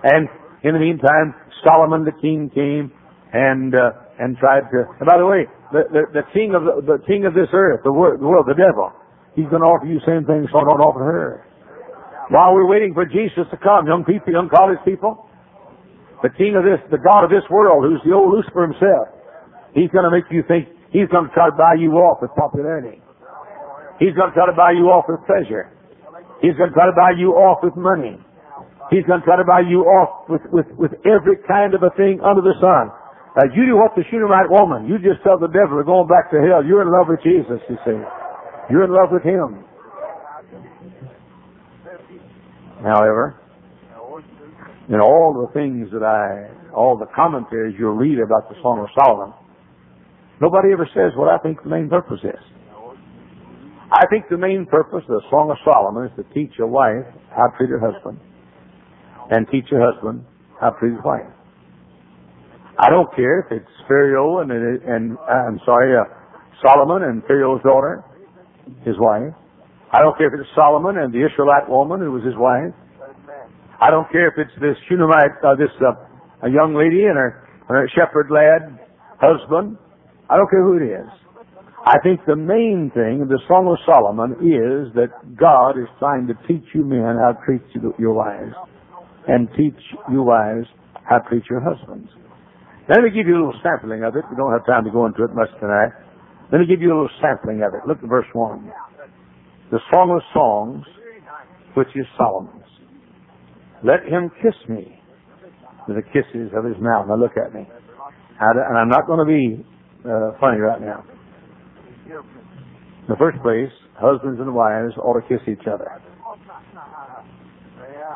And 0.04 0.32
in 0.64 0.72
the 0.72 0.80
meantime, 0.80 1.36
Solomon 1.64 2.08
the 2.08 2.16
king 2.24 2.48
came 2.56 2.96
and 3.36 3.76
uh, 3.76 3.92
and 4.24 4.38
tried 4.40 4.72
to. 4.72 4.88
And 5.00 5.06
by 5.12 5.20
the 5.20 5.28
way, 5.28 5.44
the 5.76 5.84
the, 5.92 6.24
the 6.24 6.26
king 6.32 6.56
of 6.56 6.64
the, 6.64 6.96
the 6.96 7.00
king 7.04 7.28
of 7.28 7.36
this 7.36 7.52
earth, 7.52 7.84
the 7.84 7.92
world, 7.92 8.24
the 8.24 8.28
world, 8.28 8.48
the 8.48 8.56
devil, 8.56 8.96
he's 9.36 9.52
going 9.52 9.60
to 9.60 9.68
offer 9.68 9.92
you 9.92 10.00
same 10.08 10.24
things 10.24 10.48
so 10.56 10.64
don't 10.64 10.80
offer 10.80 11.04
her. 11.04 11.44
While 12.32 12.56
we're 12.56 12.70
waiting 12.70 12.96
for 12.96 13.04
Jesus 13.04 13.44
to 13.52 13.58
come, 13.60 13.88
young 13.92 14.08
people, 14.08 14.32
young 14.32 14.48
college 14.48 14.80
people, 14.88 15.28
the 16.24 16.32
king 16.40 16.56
of 16.56 16.64
this, 16.64 16.80
the 16.88 17.02
God 17.04 17.28
of 17.28 17.30
this 17.30 17.44
world, 17.52 17.84
who's 17.84 18.00
the 18.08 18.16
old 18.16 18.32
Lucifer 18.32 18.64
himself, 18.64 19.12
he's 19.76 19.92
going 19.92 20.08
to 20.08 20.14
make 20.14 20.24
you 20.32 20.48
think 20.48 20.72
he's 20.94 21.10
going 21.10 21.28
to 21.28 21.34
try 21.34 21.50
to 21.50 21.58
buy 21.58 21.76
you 21.76 21.92
off 22.00 22.22
with 22.22 22.32
popularity. 22.38 23.02
He's 24.00 24.16
going 24.16 24.32
to 24.32 24.36
try 24.38 24.48
to 24.48 24.56
buy 24.56 24.72
you 24.72 24.88
off 24.94 25.06
with 25.10 25.20
pleasure. 25.28 25.74
He's 26.40 26.56
going 26.56 26.70
to 26.72 26.76
try 26.76 26.88
to 26.88 26.96
buy 26.96 27.18
you 27.18 27.36
off 27.36 27.60
with 27.64 27.76
money. 27.76 28.16
He's 28.92 29.06
going 29.08 29.22
to 29.22 29.26
try 29.26 29.38
to 29.38 29.48
buy 29.48 29.64
you 29.64 29.88
off 29.88 30.30
with, 30.30 30.44
with, 30.52 30.68
with 30.78 30.94
every 31.08 31.40
kind 31.48 31.74
of 31.74 31.84
a 31.84 31.92
thing 31.96 32.20
under 32.22 32.42
the 32.44 32.54
sun. 32.60 32.92
Uh, 33.34 33.50
you 33.56 33.66
do 33.66 33.76
what 33.78 33.96
the 33.96 34.04
Shunammite 34.12 34.52
woman. 34.52 34.86
You 34.86 35.02
just 35.02 35.24
tell 35.24 35.40
the 35.40 35.50
devil 35.50 35.80
we're 35.80 35.88
going 35.88 36.06
back 36.06 36.30
to 36.30 36.38
hell. 36.38 36.62
You're 36.62 36.84
in 36.86 36.92
love 36.92 37.10
with 37.10 37.24
Jesus, 37.24 37.58
you 37.66 37.78
see. 37.82 37.98
You're 38.70 38.86
in 38.86 38.94
love 38.94 39.10
with 39.10 39.24
him. 39.24 39.66
However, 42.84 43.40
in 44.90 45.00
all 45.00 45.48
the 45.48 45.54
things 45.54 45.90
that 45.94 46.04
I, 46.04 46.52
all 46.76 46.98
the 46.98 47.08
commentaries 47.16 47.76
you'll 47.80 47.96
read 47.96 48.20
about 48.20 48.50
the 48.50 48.56
Song 48.62 48.84
of 48.84 48.92
Solomon, 48.94 49.34
nobody 50.44 50.76
ever 50.76 50.88
says 50.92 51.16
what 51.16 51.32
I 51.32 51.40
think 51.40 51.64
the 51.64 51.72
main 51.72 51.88
purpose 51.88 52.20
is. 52.24 52.44
I 53.94 54.04
think 54.12 54.26
the 54.30 54.38
main 54.38 54.66
purpose 54.66 55.08
of 55.08 55.22
the 55.22 55.26
Song 55.30 55.48
of 55.52 55.58
Solomon 55.64 56.12
is 56.12 56.14
to 56.20 56.26
teach 56.34 56.60
a 56.60 56.68
wife 56.68 57.08
how 57.32 57.48
to 57.48 57.54
treat 57.56 57.70
her 57.70 57.80
husband 57.80 58.20
and 59.32 59.48
teach 59.48 59.72
her 59.72 59.80
husband 59.80 60.26
how 60.60 60.72
to 60.72 60.80
treat 60.80 60.94
his 61.00 61.04
wife. 61.06 61.30
I 62.78 62.90
don't 62.90 63.08
care 63.16 63.46
if 63.46 63.52
it's 63.52 63.76
Pharaoh 63.88 64.40
and, 64.42 64.52
and 64.52 65.16
I'm 65.30 65.62
sorry, 65.64 65.96
uh, 65.96 66.04
Solomon 66.66 67.04
and 67.08 67.22
Pharaoh's 67.24 67.62
daughter, 67.62 68.04
his 68.84 68.96
wife. 68.98 69.32
I 69.94 70.02
don't 70.02 70.18
care 70.18 70.34
if 70.34 70.40
it's 70.42 70.50
Solomon 70.56 70.98
and 70.98 71.14
the 71.14 71.22
Israelite 71.22 71.70
woman 71.70 72.02
who 72.02 72.12
was 72.12 72.26
his 72.26 72.36
wife. 72.36 72.74
I 73.80 73.92
don't 73.92 74.10
care 74.12 74.28
if 74.28 74.36
it's 74.42 74.56
this 74.60 74.76
Shunammite, 74.90 75.38
uh, 75.46 75.56
this 75.56 75.70
uh, 75.86 75.94
a 76.42 76.50
young 76.50 76.74
lady 76.74 77.06
and 77.06 77.16
her, 77.16 77.46
her 77.70 77.88
shepherd 77.94 78.32
lad 78.34 78.80
husband. 79.22 79.78
I 80.30 80.38
don't 80.38 80.50
care 80.50 80.64
who 80.64 80.78
it 80.78 80.88
is. 80.88 81.10
I 81.86 82.00
think 82.00 82.22
the 82.26 82.36
main 82.36 82.92
thing 82.96 83.20
in 83.22 83.28
the 83.28 83.40
Song 83.48 83.68
of 83.68 83.76
Solomon 83.84 84.40
is 84.40 84.94
that 84.96 85.12
God 85.36 85.76
is 85.76 85.92
trying 86.00 86.28
to 86.28 86.34
teach 86.48 86.64
you 86.74 86.86
men 86.86 87.20
how 87.20 87.36
to 87.36 87.40
treat 87.44 87.62
your 88.00 88.14
wives 88.14 88.56
and 89.28 89.50
teach 89.58 89.76
you 90.10 90.24
wives 90.24 90.68
how 91.04 91.20
to 91.20 91.28
treat 91.28 91.44
your 91.50 91.60
husbands. 91.60 92.08
Let 92.88 93.04
me 93.04 93.12
give 93.12 93.28
you 93.28 93.36
a 93.36 93.40
little 93.48 93.60
sampling 93.64 94.04
of 94.04 94.16
it. 94.16 94.24
We 94.32 94.36
don't 94.36 94.52
have 94.52 94.66
time 94.66 94.86
to 94.86 94.92
go 94.92 95.06
into 95.06 95.24
it 95.24 95.36
much 95.36 95.52
tonight. 95.60 95.92
Let 96.52 96.60
me 96.60 96.68
give 96.68 96.82
you 96.82 96.88
a 96.88 96.96
little 96.96 97.16
sampling 97.20 97.64
of 97.64 97.76
it. 97.76 97.84
Look 97.88 98.00
at 98.00 98.08
verse 98.08 98.28
1. 98.32 98.72
The 99.72 99.80
Song 99.92 100.12
of 100.12 100.22
Songs, 100.34 100.86
which 101.76 101.92
is 101.96 102.06
Solomon's. 102.18 102.64
Let 103.84 104.08
him 104.08 104.32
kiss 104.42 104.56
me 104.70 105.00
with 105.88 105.98
the 105.98 106.04
kisses 106.16 106.52
of 106.56 106.64
his 106.64 106.80
mouth. 106.80 107.08
Now 107.08 107.16
look 107.20 107.36
at 107.36 107.54
me. 107.54 107.68
And 108.40 108.78
I'm 108.78 108.90
not 108.90 109.08
going 109.08 109.20
to 109.20 109.28
be 109.28 109.66
uh, 110.06 110.32
funny 110.40 110.60
right 110.60 110.82
now. 110.82 111.04
In 112.08 113.10
the 113.10 113.16
first 113.18 113.42
place, 113.42 113.72
husbands 113.96 114.40
and 114.40 114.54
wives 114.54 114.94
ought 114.98 115.20
to 115.20 115.28
kiss 115.28 115.42
each 115.48 115.68
other. 115.68 115.90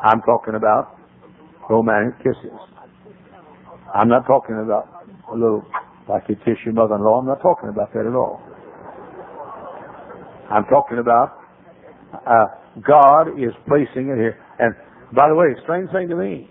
I'm 0.02 0.20
talking 0.22 0.54
about 0.54 0.96
romantic 1.68 2.18
kisses. 2.18 2.58
I'm 3.94 4.08
not 4.08 4.26
talking 4.26 4.60
about 4.62 4.88
a 5.30 5.34
little 5.34 5.64
like 6.08 6.24
you 6.28 6.36
kiss 6.36 6.56
your 6.64 6.74
mother-in-law. 6.74 7.20
I'm 7.20 7.26
not 7.26 7.42
talking 7.42 7.68
about 7.68 7.92
that 7.92 8.06
at 8.06 8.14
all. 8.14 8.40
I'm 10.50 10.64
talking 10.64 10.98
about 10.98 11.36
uh, 12.14 12.46
God 12.86 13.28
is 13.36 13.52
placing 13.66 14.08
it 14.08 14.16
here. 14.16 14.38
And 14.58 14.74
by 15.14 15.28
the 15.28 15.34
way, 15.34 15.46
strange 15.64 15.90
thing 15.90 16.08
to 16.08 16.16
me, 16.16 16.48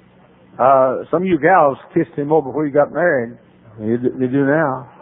uh, 0.59 1.05
some 1.09 1.23
of 1.23 1.27
you 1.27 1.39
gals 1.39 1.77
kissed 1.93 2.17
him 2.17 2.27
more 2.27 2.43
before 2.43 2.65
you 2.65 2.73
got 2.73 2.91
married. 2.91 3.37
You, 3.79 3.97
you 4.19 4.27
do 4.27 4.45
now. 4.45 4.96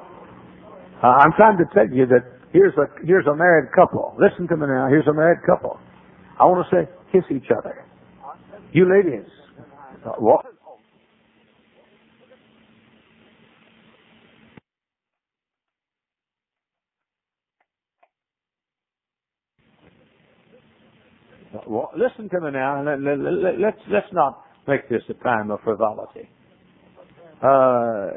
Uh, 1.04 1.08
I'm 1.08 1.34
trying 1.38 1.58
to 1.58 1.66
tell 1.74 1.90
you 1.90 2.06
that 2.08 2.36
Here's 2.56 2.74
a 2.78 2.88
here's 3.06 3.28
a 3.28 3.36
married 3.36 3.70
couple. 3.76 4.16
Listen 4.18 4.48
to 4.48 4.56
me 4.56 4.66
now. 4.68 4.88
Here's 4.88 5.06
a 5.08 5.14
married 5.14 5.40
couple. 5.46 5.78
I 6.40 6.46
want 6.46 6.66
to 6.70 6.74
say, 6.74 6.90
kiss 7.12 7.24
each 7.30 7.52
other. 7.52 7.84
You 8.72 8.90
ladies, 8.90 9.28
uh, 10.06 10.12
what? 10.20 10.46
Well, 21.68 21.92
listen 21.98 22.30
to 22.30 22.40
me 22.40 22.52
now. 22.52 22.82
Let, 22.86 23.02
let, 23.02 23.20
let, 23.20 23.60
let's 23.60 23.78
let's 23.92 24.08
not 24.14 24.46
make 24.66 24.88
this 24.88 25.02
a 25.10 25.14
time 25.26 25.52
of 25.52 25.60
frivolity. 25.66 26.30
Uh, 27.44 28.12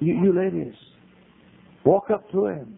you, 0.00 0.14
you 0.14 0.32
ladies, 0.32 0.74
Walk 1.88 2.10
up 2.10 2.30
to 2.32 2.46
him 2.46 2.76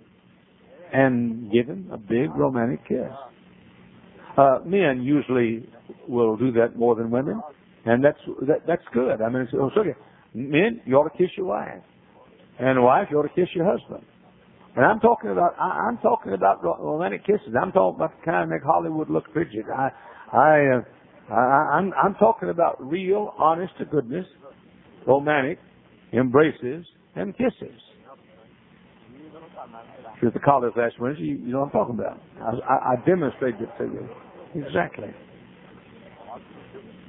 and 0.92 1.50
give 1.50 1.66
him 1.66 1.90
a 1.92 1.96
big 1.98 2.30
romantic 2.36 2.86
kiss. 2.86 3.10
Uh, 4.36 4.58
men 4.64 5.02
usually 5.02 5.68
will 6.08 6.36
do 6.36 6.52
that 6.52 6.76
more 6.76 6.94
than 6.94 7.10
women, 7.10 7.42
and 7.84 8.04
that's 8.04 8.18
that, 8.46 8.66
that's 8.66 8.84
good. 8.92 9.20
I 9.20 9.28
mean, 9.28 9.42
it's, 9.42 9.52
it's 9.52 9.76
okay. 9.76 9.98
Men, 10.34 10.80
you 10.84 10.94
ought 10.94 11.08
to 11.10 11.18
kiss 11.18 11.30
your 11.36 11.46
wife, 11.46 11.82
and 12.60 12.82
wife, 12.82 13.08
you 13.10 13.18
ought 13.18 13.22
to 13.22 13.34
kiss 13.34 13.48
your 13.54 13.64
husband. 13.64 14.04
And 14.76 14.84
I'm 14.84 15.00
talking 15.00 15.30
about 15.30 15.56
I, 15.58 15.88
I'm 15.88 15.98
talking 15.98 16.32
about 16.32 16.62
romantic 16.62 17.26
kisses. 17.26 17.54
I'm 17.60 17.72
talking 17.72 17.96
about 17.96 18.12
the 18.16 18.24
kind 18.24 18.48
that 18.48 18.54
make 18.54 18.62
Hollywood 18.62 19.10
look 19.10 19.24
frigid. 19.32 19.64
I 19.68 19.90
I, 20.32 20.76
uh, 20.76 21.34
I 21.34 21.78
I'm 21.78 21.92
I'm 22.00 22.14
talking 22.14 22.50
about 22.50 22.76
real, 22.80 23.34
honest 23.38 23.76
to 23.78 23.86
goodness, 23.86 24.26
romantic 25.06 25.58
embraces 26.12 26.86
and 27.16 27.36
kisses. 27.36 27.78
She 30.20 30.26
the 30.26 30.40
college 30.40 30.72
last 30.76 30.94
Wednesday. 31.00 31.24
You, 31.24 31.36
you 31.36 31.52
know 31.52 31.60
what 31.60 31.66
I'm 31.66 31.72
talking 31.72 31.94
about. 31.94 32.20
I, 32.40 32.72
I, 32.72 32.92
I 32.92 33.06
demonstrated 33.06 33.62
it 33.62 33.70
to 33.78 33.84
you. 33.84 34.62
Exactly. 34.62 35.08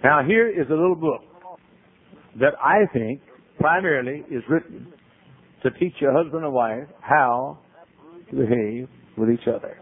Now 0.04 0.24
here 0.26 0.50
is 0.50 0.68
a 0.70 0.74
little 0.74 0.96
book 0.96 1.22
that 2.40 2.54
I 2.64 2.86
think 2.94 3.22
primarily 3.60 4.24
is 4.32 4.44
written 4.50 4.94
to 5.64 5.72
teach 5.72 5.94
a 6.02 6.12
husband 6.12 6.44
and 6.44 6.54
wife 6.54 6.88
how 7.02 7.60
to 8.30 8.36
behave 8.36 8.88
with 9.18 9.30
each 9.30 9.48
other. 9.48 9.78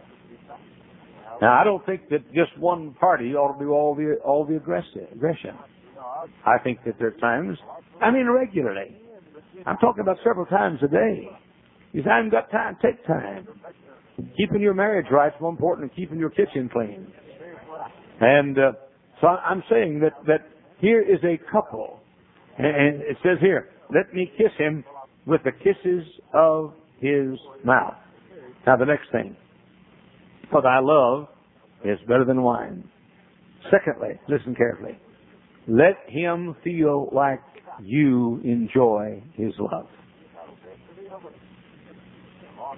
Now, 1.41 1.59
I 1.59 1.63
don't 1.63 1.85
think 1.85 2.09
that 2.09 2.25
just 2.33 2.57
one 2.57 2.93
party 2.99 3.33
ought 3.33 3.57
to 3.57 3.63
do 3.63 3.71
all 3.71 3.95
the 3.95 4.15
all 4.25 4.45
the 4.45 4.57
aggression. 4.57 5.07
I 6.45 6.57
think 6.63 6.79
that 6.85 6.95
there 6.99 7.07
are 7.07 7.11
times, 7.11 7.57
I 8.01 8.11
mean 8.11 8.27
regularly. 8.27 8.97
I'm 9.65 9.77
talking 9.77 10.01
about 10.01 10.17
several 10.23 10.45
times 10.45 10.79
a 10.83 10.87
day. 10.87 11.29
Because 11.91 12.07
I 12.11 12.17
haven't 12.17 12.31
got 12.31 12.51
time. 12.51 12.77
Take 12.81 13.05
time. 13.05 13.47
Keeping 14.37 14.61
your 14.61 14.73
marriage 14.73 15.07
right 15.11 15.33
is 15.33 15.41
more 15.41 15.51
important 15.51 15.89
than 15.89 15.95
keeping 15.95 16.19
your 16.19 16.29
kitchen 16.29 16.69
clean. 16.71 17.07
And 18.21 18.57
uh, 18.57 18.71
so 19.21 19.27
I'm 19.27 19.63
saying 19.69 20.01
that 20.01 20.13
that 20.27 20.47
here 20.79 21.01
is 21.01 21.19
a 21.23 21.39
couple, 21.51 21.99
and 22.57 23.01
it 23.01 23.17
says 23.23 23.37
here, 23.39 23.69
"Let 23.93 24.13
me 24.13 24.31
kiss 24.37 24.51
him 24.57 24.83
with 25.25 25.41
the 25.43 25.51
kisses 25.51 26.05
of 26.33 26.73
his 26.99 27.39
mouth." 27.63 27.95
Now 28.67 28.75
the 28.75 28.85
next 28.85 29.09
thing, 29.11 29.37
for 30.51 30.61
thy 30.61 30.79
love 30.79 31.27
is 31.85 31.97
better 32.07 32.25
than 32.25 32.43
wine. 32.43 32.83
Secondly, 33.71 34.19
listen 34.27 34.53
carefully. 34.53 34.97
Let 35.67 35.97
him 36.07 36.55
feel 36.63 37.09
like 37.13 37.39
you 37.81 38.41
enjoy 38.43 39.23
his 39.35 39.53
love. 39.59 39.87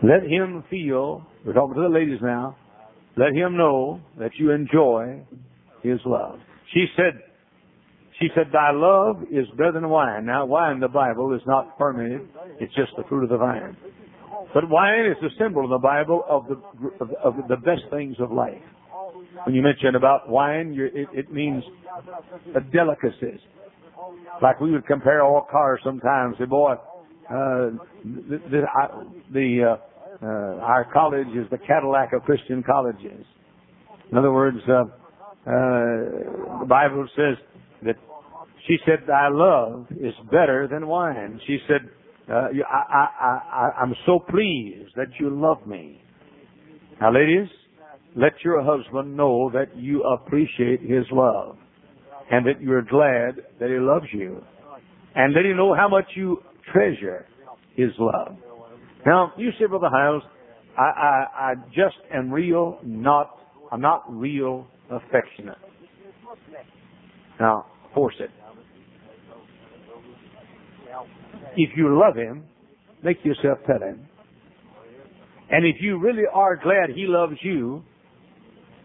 Let 0.04 0.24
him 0.24 0.64
feel, 0.70 1.26
we're 1.46 1.54
talking 1.54 1.76
to 1.76 1.82
the 1.82 1.90
ladies 1.90 2.20
now, 2.22 2.56
let 3.18 3.34
him 3.34 3.58
know 3.58 4.02
that 4.20 4.32
you 4.38 4.52
enjoy 4.52 5.22
his 5.84 6.00
love. 6.06 6.40
She 6.74 6.86
said, 6.96 7.22
she 8.20 8.28
said, 8.36 8.46
thy 8.54 8.72
love 8.72 9.24
is 9.32 9.46
better 9.58 9.74
than 9.74 9.90
wine. 9.90 10.26
Now, 10.26 10.46
wine 10.46 10.76
in 10.76 10.80
the 10.80 10.88
Bible 10.88 11.34
is 11.34 11.42
not 11.46 11.76
fermented. 11.78 12.22
It's 12.60 12.74
just 12.76 12.92
the 12.96 13.04
fruit 13.10 13.24
of 13.24 13.30
the 13.30 13.38
vine. 13.38 13.76
But 14.54 14.70
wine 14.70 15.06
is 15.06 15.18
the 15.22 15.30
symbol 15.40 15.64
in 15.64 15.70
the 15.70 15.78
Bible 15.78 16.24
of 16.30 16.46
the, 16.48 17.08
of, 17.24 17.36
the 17.48 17.58
best 17.58 17.82
things 17.90 18.16
of 18.20 18.32
life. 18.32 18.62
When 19.46 19.56
you 19.56 19.62
mention 19.62 19.96
about 19.96 20.30
wine, 20.30 20.76
it, 20.78 21.08
it 21.14 21.32
means 21.34 21.64
delicacies. 22.72 23.40
Like 24.42 24.60
we 24.60 24.72
would 24.72 24.88
compare 24.88 25.22
all 25.22 25.48
cars 25.50 25.80
sometimes. 25.84 26.36
Say, 26.40 26.46
boy, 26.46 26.74
uh, 26.74 27.70
the, 28.04 28.42
the, 28.50 28.62
I, 28.76 29.04
the 29.32 29.78
uh, 30.22 30.26
uh, 30.26 30.28
our 30.62 30.88
college 30.92 31.28
is 31.30 31.50
the 31.50 31.58
Cadillac 31.58 32.14
of 32.14 32.24
Christian 32.24 32.64
colleges. 32.64 33.26
In 34.12 34.18
other 34.18 34.32
words, 34.32 34.58
uh, 34.68 34.74
uh, 34.74 34.86
the 35.46 36.66
Bible 36.68 37.08
says 37.16 37.38
that 37.84 37.96
she 38.68 38.78
said, 38.86 39.08
"Thy 39.08 39.30
love 39.30 39.88
is 39.92 40.14
better 40.32 40.68
than 40.70 40.88
wine." 40.88 41.40
She 41.48 41.60
said, 41.68 41.90
uh, 42.30 42.50
I, 42.70 43.08
I, 43.20 43.26
I, 43.26 43.72
"I'm 43.82 43.96
so 44.06 44.20
pleased 44.20 44.92
that 44.96 45.08
you 45.20 45.30
love 45.30 45.66
me." 45.66 46.02
Now, 47.00 47.12
ladies, 47.12 47.48
let 48.16 48.34
your 48.44 48.62
husband 48.64 49.16
know 49.16 49.50
that 49.52 49.76
you 49.76 50.04
appreciate 50.04 50.82
his 50.82 51.06
love 51.12 51.58
and 52.32 52.46
that 52.46 52.62
you're 52.62 52.82
glad 52.82 53.44
that 53.60 53.70
he 53.70 53.78
loves 53.78 54.08
you. 54.14 54.42
And 55.14 55.34
let 55.34 55.46
him 55.46 55.58
know 55.58 55.76
how 55.76 55.90
much 55.90 56.06
you 56.16 56.38
treasure 56.72 57.26
his 57.76 57.90
love. 58.00 58.38
Now, 59.06 59.34
you 59.38 59.50
say, 59.60 59.66
Brother 59.66 59.90
Hyles, 59.92 60.24
I, 60.78 60.82
I, 60.82 61.26
I 61.36 61.54
just 61.76 61.98
am 62.14 62.32
real, 62.32 62.80
not, 62.84 63.38
I'm 63.72 63.82
not 63.82 64.04
real 64.08 64.68
affectionate. 64.90 65.58
Now, 67.40 67.66
force 67.94 68.16
it. 68.20 68.30
If 71.58 71.72
you 71.76 72.00
love 72.00 72.16
him, 72.16 72.46
make 73.04 73.18
yourself 73.26 73.60
tell 73.68 73.86
him. 73.86 74.08
And 75.50 75.66
if 75.66 75.82
you 75.82 76.00
really 76.00 76.24
are 76.34 76.56
glad 76.56 76.96
he 76.96 77.06
loves 77.08 77.36
you, 77.42 77.84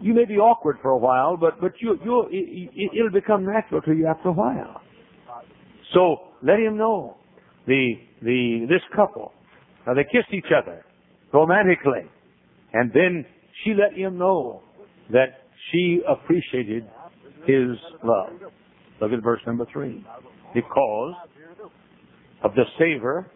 you 0.00 0.14
may 0.14 0.24
be 0.24 0.34
awkward 0.34 0.78
for 0.82 0.90
a 0.90 0.98
while, 0.98 1.36
but 1.36 1.60
but 1.60 1.72
you 1.80 1.98
you 2.04 2.26
it, 2.30 2.90
it'll 2.98 3.10
become 3.10 3.44
natural 3.44 3.80
to 3.82 3.92
you 3.92 4.06
after 4.06 4.28
a 4.28 4.32
while. 4.32 4.80
So 5.94 6.16
let 6.42 6.58
him 6.58 6.76
know 6.76 7.16
the 7.66 7.94
the 8.22 8.66
this 8.68 8.82
couple. 8.94 9.32
Now 9.86 9.94
they 9.94 10.04
kissed 10.04 10.32
each 10.32 10.52
other 10.56 10.84
romantically, 11.32 12.10
and 12.72 12.90
then 12.92 13.24
she 13.64 13.74
let 13.74 13.96
him 13.96 14.18
know 14.18 14.62
that 15.10 15.46
she 15.70 16.00
appreciated 16.08 16.84
his 17.46 17.76
love. 18.02 18.30
Look 19.00 19.12
at 19.12 19.22
verse 19.22 19.40
number 19.46 19.66
three. 19.72 20.04
Because 20.54 21.14
of 22.42 22.54
the 22.54 22.64
savor 22.78 23.30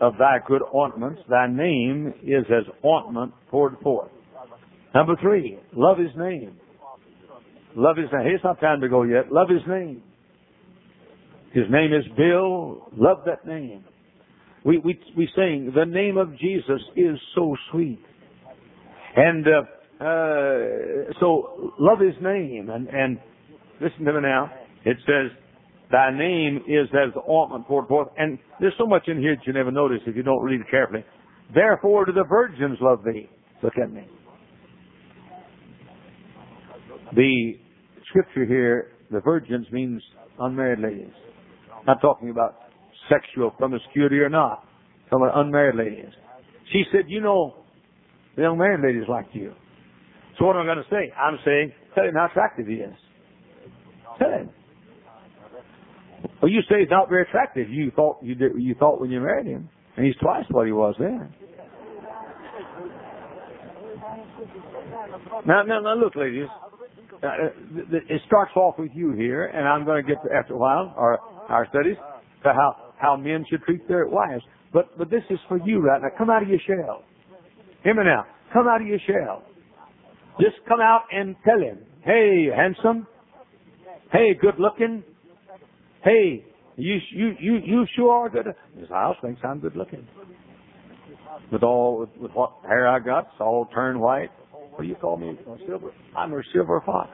of 0.00 0.14
thy 0.18 0.38
good 0.46 0.62
ointments, 0.74 1.20
thy 1.28 1.46
name 1.46 2.12
is 2.22 2.44
as 2.50 2.64
ointment 2.84 3.32
poured 3.50 3.78
forth. 3.80 4.10
Number 4.94 5.16
three, 5.20 5.58
love 5.74 5.98
his 5.98 6.10
name. 6.16 6.56
Love 7.76 7.96
his 7.96 8.06
name. 8.12 8.28
It's 8.28 8.44
not 8.44 8.60
time 8.60 8.80
to 8.80 8.88
go 8.88 9.02
yet. 9.02 9.32
Love 9.32 9.48
his 9.48 9.62
name. 9.66 10.02
His 11.52 11.64
name 11.70 11.92
is 11.92 12.04
Bill. 12.16 12.88
Love 12.96 13.18
that 13.26 13.46
name. 13.46 13.84
We, 14.64 14.78
we, 14.78 14.98
we 15.16 15.28
sing, 15.36 15.72
the 15.74 15.84
name 15.84 16.16
of 16.16 16.30
Jesus 16.38 16.80
is 16.96 17.18
so 17.34 17.54
sweet. 17.70 18.00
And, 19.16 19.46
uh, 19.46 20.04
uh, 20.04 21.12
so 21.20 21.72
love 21.78 22.00
his 22.00 22.14
name. 22.22 22.70
And, 22.70 22.88
and 22.88 23.18
listen 23.80 24.04
to 24.04 24.12
me 24.14 24.20
now. 24.22 24.50
It 24.84 24.96
says, 25.06 25.36
thy 25.90 26.16
name 26.16 26.58
is 26.66 26.88
as 26.92 27.12
the 27.14 27.30
ointment 27.30 27.66
poured 27.66 27.88
forth. 27.88 28.08
And 28.16 28.38
there's 28.60 28.74
so 28.78 28.86
much 28.86 29.08
in 29.08 29.18
here 29.18 29.36
that 29.36 29.46
you 29.46 29.52
never 29.52 29.70
notice 29.70 30.00
if 30.06 30.16
you 30.16 30.22
don't 30.22 30.42
read 30.42 30.60
it 30.60 30.66
carefully. 30.70 31.04
Therefore 31.52 32.06
do 32.06 32.12
the 32.12 32.24
virgins 32.24 32.78
love 32.80 33.04
thee. 33.04 33.28
Look 33.62 33.74
at 33.82 33.92
me. 33.92 34.06
The 37.14 37.52
scripture 38.08 38.44
here, 38.44 38.92
the 39.10 39.20
virgins 39.20 39.66
means 39.70 40.02
unmarried 40.38 40.80
ladies. 40.80 41.12
Not 41.86 42.00
talking 42.00 42.30
about 42.30 42.56
sexual 43.08 43.50
promiscuity 43.50 44.16
or 44.16 44.28
not. 44.28 44.64
Talking 45.10 45.26
about 45.26 45.40
unmarried 45.40 45.76
ladies. 45.76 46.12
She 46.72 46.84
said, 46.90 47.02
you 47.08 47.20
know, 47.20 47.54
the 48.36 48.42
young 48.42 48.58
married 48.58 48.80
ladies 48.84 49.08
like 49.08 49.26
you. 49.32 49.52
So 50.38 50.46
what 50.46 50.56
am 50.56 50.62
I 50.62 50.74
going 50.74 50.78
to 50.78 50.90
say? 50.90 51.12
I'm 51.16 51.38
saying, 51.44 51.72
tell 51.94 52.04
him 52.04 52.14
how 52.14 52.26
attractive 52.26 52.66
he 52.66 52.74
is. 52.74 52.94
Tell 54.18 54.30
him. 54.30 54.50
Well, 56.40 56.50
you 56.50 56.60
say 56.68 56.80
he's 56.80 56.90
not 56.90 57.08
very 57.08 57.22
attractive. 57.22 57.68
You 57.70 57.90
thought 57.94 58.18
you 58.22 58.34
did, 58.34 58.52
you 58.56 58.74
thought 58.74 59.00
when 59.00 59.10
you 59.10 59.20
married 59.20 59.46
him, 59.46 59.68
and 59.96 60.04
he's 60.04 60.16
twice 60.16 60.44
what 60.50 60.66
he 60.66 60.72
was 60.72 60.94
then. 60.98 61.32
Now, 65.46 65.62
now, 65.62 65.80
now, 65.80 65.94
look, 65.94 66.16
ladies. 66.16 66.48
Uh, 67.24 67.88
it 67.90 68.20
starts 68.26 68.52
off 68.54 68.74
with 68.78 68.90
you 68.94 69.12
here, 69.12 69.46
and 69.46 69.66
I'm 69.66 69.84
going 69.84 70.04
to 70.04 70.08
get 70.08 70.22
to 70.24 70.28
after 70.34 70.54
a 70.54 70.58
while 70.58 70.92
our 70.96 71.18
our 71.48 71.66
studies 71.70 71.96
to 72.42 72.52
how 72.52 72.76
how 72.98 73.16
men 73.16 73.44
should 73.50 73.62
treat 73.62 73.86
their 73.88 74.06
wives. 74.06 74.42
But 74.72 74.96
but 74.98 75.08
this 75.10 75.22
is 75.30 75.38
for 75.48 75.58
you 75.64 75.80
right 75.80 76.02
now. 76.02 76.08
Come 76.18 76.28
out 76.28 76.42
of 76.42 76.48
your 76.48 76.58
shell. 76.66 77.02
Hear 77.82 77.94
me 77.94 78.04
now. 78.04 78.26
Come 78.52 78.68
out 78.68 78.80
of 78.82 78.86
your 78.86 78.98
shell. 79.06 79.42
Just 80.40 80.56
come 80.68 80.80
out 80.80 81.02
and 81.12 81.34
tell 81.44 81.58
him, 81.58 81.78
"Hey, 82.04 82.48
handsome. 82.54 83.06
Hey, 84.12 84.34
good 84.34 84.58
looking. 84.58 85.02
Hey, 86.02 86.44
you 86.76 86.98
you 87.12 87.34
you 87.40 87.56
you 87.64 87.86
sure 87.96 88.12
are 88.12 88.28
good." 88.28 88.46
His 88.78 88.88
house 88.90 89.16
thinks 89.22 89.40
I'm 89.44 89.60
good 89.60 89.76
looking. 89.76 90.06
With 91.50 91.62
all 91.62 92.00
with, 92.00 92.10
with 92.20 92.32
what 92.32 92.52
hair 92.66 92.86
I 92.88 92.98
got, 92.98 93.24
it's 93.32 93.40
all 93.40 93.66
turned 93.74 94.00
white. 94.00 94.30
Do 94.78 94.84
you 94.84 94.96
call 94.96 95.16
me? 95.16 95.28
A 95.30 95.66
silver. 95.66 95.92
I'm 96.16 96.32
a 96.32 96.40
silver 96.52 96.82
fox. 96.84 97.10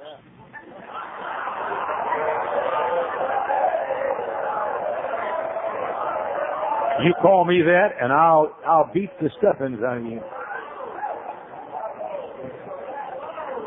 You 7.05 7.15
call 7.23 7.47
me 7.47 7.63
that, 7.63 7.89
and 8.01 8.13
I'll 8.13 8.55
I'll 8.67 8.91
beat 8.93 9.11
the 9.21 9.31
stuffings 9.39 9.79
out 9.87 9.99
of 9.99 10.05
you. 10.05 10.21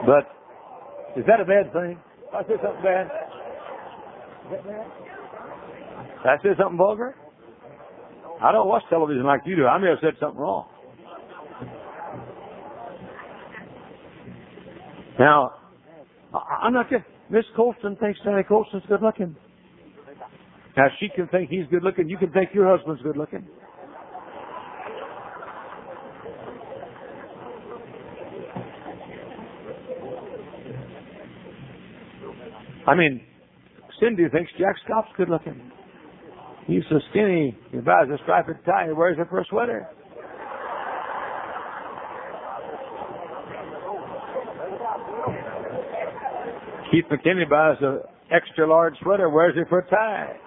But 0.06 0.30
is 1.20 1.26
that 1.28 1.40
a 1.40 1.46
bad 1.46 1.72
thing? 1.74 2.00
I 2.34 2.44
say 2.44 2.56
something? 2.62 2.84
Bad? 2.84 3.10
Did 6.24 6.30
I 6.30 6.38
say 6.44 6.50
something 6.60 6.78
vulgar? 6.78 7.16
I 8.42 8.52
don't 8.52 8.68
watch 8.68 8.84
television 8.90 9.24
like 9.24 9.42
you 9.46 9.56
do. 9.56 9.66
I 9.66 9.78
may 9.78 9.88
have 9.88 10.00
said 10.02 10.14
something 10.20 10.40
wrong. 10.40 10.68
Now, 15.20 15.52
I'm 16.62 16.74
not 16.74 16.90
kidding. 16.90 17.06
Miss 17.30 17.46
Colston 17.56 17.96
thinks 17.98 18.20
Sally 18.24 18.44
Colston's 18.48 18.84
good 18.88 19.02
looking. 19.02 19.36
Now 20.76 20.88
she 21.00 21.08
can 21.16 21.28
think 21.28 21.50
he's 21.50 21.68
good 21.70 21.84
looking. 21.84 22.10
You 22.10 22.18
can 22.18 22.32
think 22.32 22.50
your 22.54 22.76
husband's 22.76 23.02
good 23.04 23.18
looking. 23.18 23.48
I 32.86 32.96
mean, 32.96 33.22
Cindy 34.00 34.24
thinks 34.30 34.52
Jack 34.60 34.76
Scott's 34.84 35.08
good 35.16 35.30
looking. 35.30 35.72
He's 36.68 36.84
so 36.90 37.00
skinny. 37.12 37.58
He 37.72 37.78
buys 37.78 38.08
a 38.14 38.18
striped 38.24 38.50
tie. 38.66 38.88
He 38.88 38.94
wears 38.94 39.18
it 39.20 39.28
for 39.30 39.40
a 39.40 39.46
sweater. 39.50 39.88
Keith 46.94 47.06
McKinney 47.10 47.50
buys 47.50 47.78
an 47.82 48.02
extra 48.32 48.70
large 48.70 48.94
sweater. 49.02 49.28
Wears 49.28 49.56
it 49.58 49.68
for 49.68 49.80
a 49.80 49.90
tie. 49.90 50.38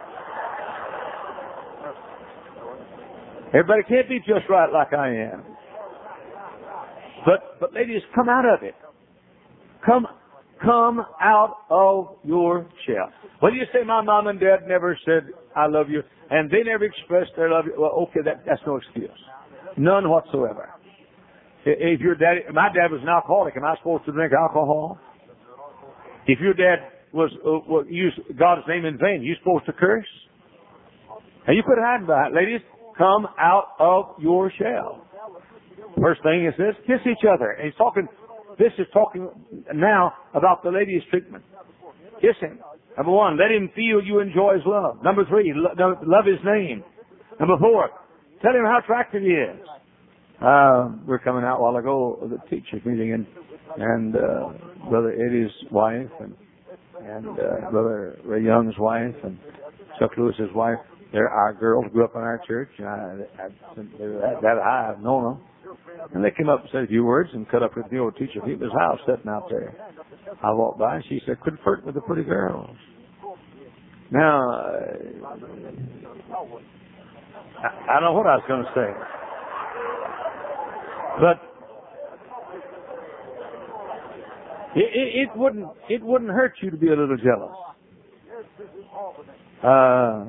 Everybody 3.49 3.83
can't 3.89 4.09
be 4.09 4.21
just 4.21 4.49
right 4.49 4.73
like 4.73 4.93
I 4.93 5.09
am. 5.09 5.43
But 7.25 7.59
but 7.59 7.75
ladies, 7.75 8.01
come 8.15 8.29
out 8.29 8.45
of 8.45 8.63
it. 8.63 8.77
Come 9.85 10.07
come 10.63 11.05
out 11.21 11.57
of 11.69 12.17
your 12.23 12.69
shell. 12.87 13.11
Do 13.41 13.57
you 13.57 13.65
say? 13.73 13.85
My 13.85 14.03
mom 14.03 14.29
and 14.29 14.39
dad 14.39 14.69
never 14.69 14.97
said 15.05 15.33
I 15.57 15.67
love 15.67 15.91
you, 15.91 16.01
and 16.31 16.49
they 16.49 16.63
never 16.65 16.85
expressed 16.85 17.33
their 17.37 17.51
love. 17.51 17.65
Well, 17.77 18.07
okay, 18.09 18.21
that, 18.25 18.45
that's 18.47 18.63
no 18.65 18.77
excuse, 18.77 19.11
none 19.77 20.09
whatsoever. 20.09 20.71
If 21.65 21.99
your 22.01 22.15
dad, 22.15 22.55
my 22.55 22.69
dad 22.69 22.93
was 22.93 23.01
an 23.03 23.09
alcoholic, 23.09 23.57
am 23.57 23.65
I 23.65 23.75
supposed 23.79 24.05
to 24.05 24.13
drink 24.13 24.33
alcohol? 24.33 25.01
If 26.27 26.41
your 26.41 26.55
dad 26.55 26.91
was 27.13 27.31
uh, 27.47 27.85
used 27.89 28.19
God's 28.39 28.63
name 28.69 28.85
in 28.85 28.99
vain, 28.99 29.23
you're 29.23 29.37
supposed 29.39 29.67
to 29.67 29.73
curse? 29.73 30.07
And 31.47 31.57
you 31.57 31.63
quit 31.63 31.79
hiding 31.81 32.07
behind, 32.07 32.35
ladies. 32.35 32.61
Come 32.99 33.27
out 33.39 33.77
of 33.79 34.21
your 34.21 34.51
shell. 34.59 35.07
First 36.01 36.23
thing 36.23 36.47
is 36.47 36.55
this: 36.59 36.75
kiss 36.87 37.01
each 37.07 37.25
other. 37.29 37.51
And 37.51 37.67
he's 37.67 37.77
talking. 37.77 38.09
This 38.59 38.73
is 38.79 38.87
talking 38.93 39.29
now 39.75 40.15
about 40.35 40.63
the 40.63 40.71
ladies' 40.71 41.03
treatment. 41.11 41.45
Kiss 42.21 42.37
him. 42.41 42.59
Number 42.97 43.13
one, 43.13 43.39
let 43.39 43.51
him 43.51 43.71
feel 43.77 44.03
you 44.03 44.21
enjoy 44.21 44.55
his 44.55 44.63
love. 44.65 45.03
Number 45.05 45.25
three, 45.29 45.53
love 45.55 46.25
his 46.25 46.41
name. 46.45 46.83
Number 47.39 47.59
four, 47.61 47.91
tell 48.41 48.53
him 48.53 48.65
how 48.65 48.79
attractive 48.83 49.23
he 49.23 49.29
is. 49.29 49.61
Uh, 50.41 50.89
we're 51.07 51.19
coming 51.19 51.45
out 51.45 51.59
a 51.59 51.63
while 51.63 51.77
ago 51.77 52.19
the 52.31 52.39
teachers 52.49 52.81
meeting 52.85 53.13
and 53.13 53.27
and 53.79 54.17
uh, 54.17 54.89
Brother 54.89 55.13
Eddie's 55.13 55.51
wife 55.71 56.11
and 56.21 56.35
and 57.03 57.29
uh, 57.29 57.71
Brother 57.71 58.19
Ray 58.25 58.43
Young's 58.43 58.75
wife 58.79 59.15
and 59.23 59.39
Chuck 59.99 60.11
Lewis's 60.17 60.51
wife. 60.55 60.79
They're 61.13 61.29
our 61.29 61.55
girls 61.55 61.87
grew 61.93 62.05
up 62.05 62.13
in 62.15 62.21
our 62.21 62.41
church. 62.47 62.71
And 62.79 62.87
I, 62.87 62.93
I, 63.39 63.49
that, 63.77 64.39
that 64.43 64.57
high, 64.63 64.93
I've 64.93 65.03
known 65.03 65.25
them. 65.25 65.41
And 66.15 66.25
they 66.25 66.31
came 66.31 66.49
up 66.49 66.61
and 66.61 66.69
said 66.73 66.85
a 66.85 66.87
few 66.87 67.05
words 67.05 67.31
and 67.33 67.49
cut 67.49 67.63
up 67.63 67.77
with 67.77 67.87
the 67.91 67.99
old 67.99 68.17
teacher. 68.17 68.41
He 68.45 68.55
was 68.55 68.71
house 68.79 68.99
sitting 69.07 69.31
out 69.31 69.49
there. 69.49 69.75
I 70.43 70.53
walked 70.53 70.79
by 70.79 70.97
and 70.97 71.05
she 71.09 71.21
said, 71.27 71.41
quit 71.41 71.55
flirting 71.63 71.87
with 71.87 71.95
the 71.95 72.01
pretty 72.03 72.25
girls. 72.25 72.77
Now, 74.11 74.51
uh, 74.51 74.67
I, 77.63 77.69
I 77.91 77.95
don't 77.95 78.03
know 78.03 78.13
what 78.13 78.27
I 78.27 78.37
was 78.37 78.45
going 78.47 78.63
to 78.63 78.71
say. 78.75 78.93
But 81.21 81.56
it, 84.77 84.91
it, 84.95 85.21
it 85.23 85.29
wouldn't 85.37 85.67
it 85.89 86.03
wouldn't 86.03 86.31
hurt 86.31 86.55
you 86.63 86.71
to 86.71 86.77
be 86.77 86.89
a 86.89 86.91
little 86.91 87.17
jealous. 87.17 87.57
Uh, 89.65 90.27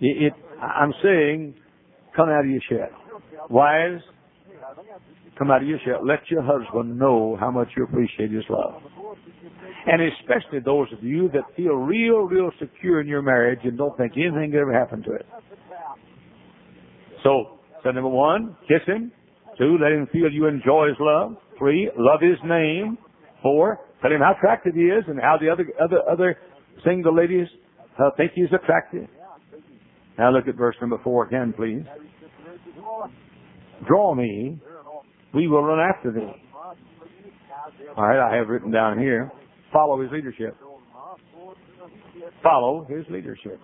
it, 0.00 0.32
it 0.32 0.32
I'm 0.62 0.94
saying, 1.02 1.54
come 2.16 2.28
out 2.28 2.44
of 2.44 2.50
your 2.50 2.62
shell. 2.68 3.20
Wives, 3.50 4.02
come 5.38 5.50
out 5.50 5.62
of 5.62 5.68
your 5.68 5.78
shell. 5.84 6.06
Let 6.06 6.20
your 6.30 6.42
husband 6.42 6.98
know 6.98 7.36
how 7.38 7.50
much 7.50 7.68
you 7.76 7.84
appreciate 7.84 8.30
his 8.30 8.44
love. 8.48 8.80
And 9.86 10.00
especially 10.02 10.60
those 10.64 10.88
of 10.96 11.04
you 11.04 11.28
that 11.34 11.42
feel 11.56 11.74
real, 11.74 12.20
real 12.20 12.50
secure 12.58 13.00
in 13.00 13.06
your 13.06 13.22
marriage 13.22 13.60
and 13.64 13.76
don't 13.76 13.96
think 13.96 14.12
anything 14.16 14.52
could 14.52 14.60
ever 14.60 14.72
happen 14.72 15.02
to 15.02 15.12
it. 15.12 15.26
So, 17.22 17.58
so 17.82 17.90
number 17.90 18.08
one, 18.08 18.56
kiss 18.68 18.80
him. 18.86 19.12
Two, 19.58 19.76
let 19.80 19.92
him 19.92 20.08
feel 20.12 20.30
you 20.32 20.46
enjoy 20.46 20.88
his 20.88 20.96
love. 21.00 21.36
Three, 21.58 21.90
love 21.96 22.20
his 22.20 22.38
name. 22.44 22.98
Four, 23.44 23.78
tell 24.00 24.10
him 24.10 24.20
how 24.20 24.32
attractive 24.34 24.74
he 24.74 24.84
is 24.84 25.04
and 25.06 25.20
how 25.20 25.36
the 25.38 25.50
other 25.50 25.66
other 25.78 25.98
other 26.10 26.38
single 26.82 27.14
ladies 27.14 27.46
uh, 27.98 28.08
think 28.16 28.32
he's 28.34 28.48
attractive. 28.54 29.06
Now 30.16 30.30
look 30.30 30.48
at 30.48 30.54
verse 30.54 30.76
number 30.80 30.98
four 31.04 31.26
again, 31.26 31.52
please. 31.54 31.82
Draw 33.86 34.14
me, 34.14 34.58
we 35.34 35.46
will 35.46 35.62
run 35.62 35.78
after 35.78 36.10
thee. 36.10 36.32
All 37.94 38.06
right, 38.06 38.32
I 38.32 38.34
have 38.36 38.48
written 38.48 38.70
down 38.70 38.98
here. 38.98 39.30
Follow 39.70 40.00
his 40.00 40.10
leadership. 40.10 40.56
Follow 42.42 42.86
his 42.88 43.04
leadership. 43.10 43.60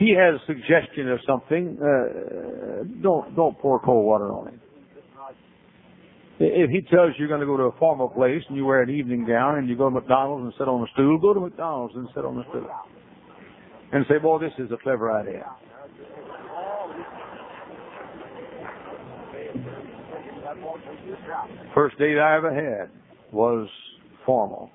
He 0.00 0.16
has 0.18 0.40
a 0.40 0.46
suggestion 0.46 1.10
of 1.10 1.20
something. 1.24 1.78
Uh, 1.80 2.84
don't 3.00 3.36
don't 3.36 3.56
pour 3.60 3.78
cold 3.78 4.04
water 4.04 4.32
on 4.32 4.48
him. 4.48 4.60
If 6.42 6.70
he 6.70 6.80
tells 6.80 7.12
you 7.18 7.26
you're 7.26 7.28
going 7.28 7.40
to 7.40 7.46
go 7.46 7.58
to 7.58 7.64
a 7.64 7.78
formal 7.78 8.08
place 8.08 8.42
and 8.48 8.56
you 8.56 8.64
wear 8.64 8.80
an 8.80 8.88
evening 8.88 9.26
gown 9.26 9.58
and 9.58 9.68
you 9.68 9.76
go 9.76 9.90
to 9.90 9.94
McDonald's 9.94 10.44
and 10.44 10.54
sit 10.56 10.68
on 10.68 10.82
a 10.82 10.86
stool, 10.94 11.18
go 11.18 11.34
to 11.34 11.40
McDonald's 11.40 11.94
and 11.94 12.08
sit 12.14 12.24
on 12.24 12.38
a 12.38 12.42
stool. 12.48 12.66
And 13.92 14.06
say, 14.08 14.16
boy, 14.16 14.38
this 14.38 14.52
is 14.58 14.72
a 14.72 14.78
clever 14.78 15.12
idea. 15.12 15.44
First 21.74 21.98
date 21.98 22.18
I 22.18 22.36
ever 22.36 22.54
had 22.54 22.90
was 23.32 23.68
formal. 24.24 24.70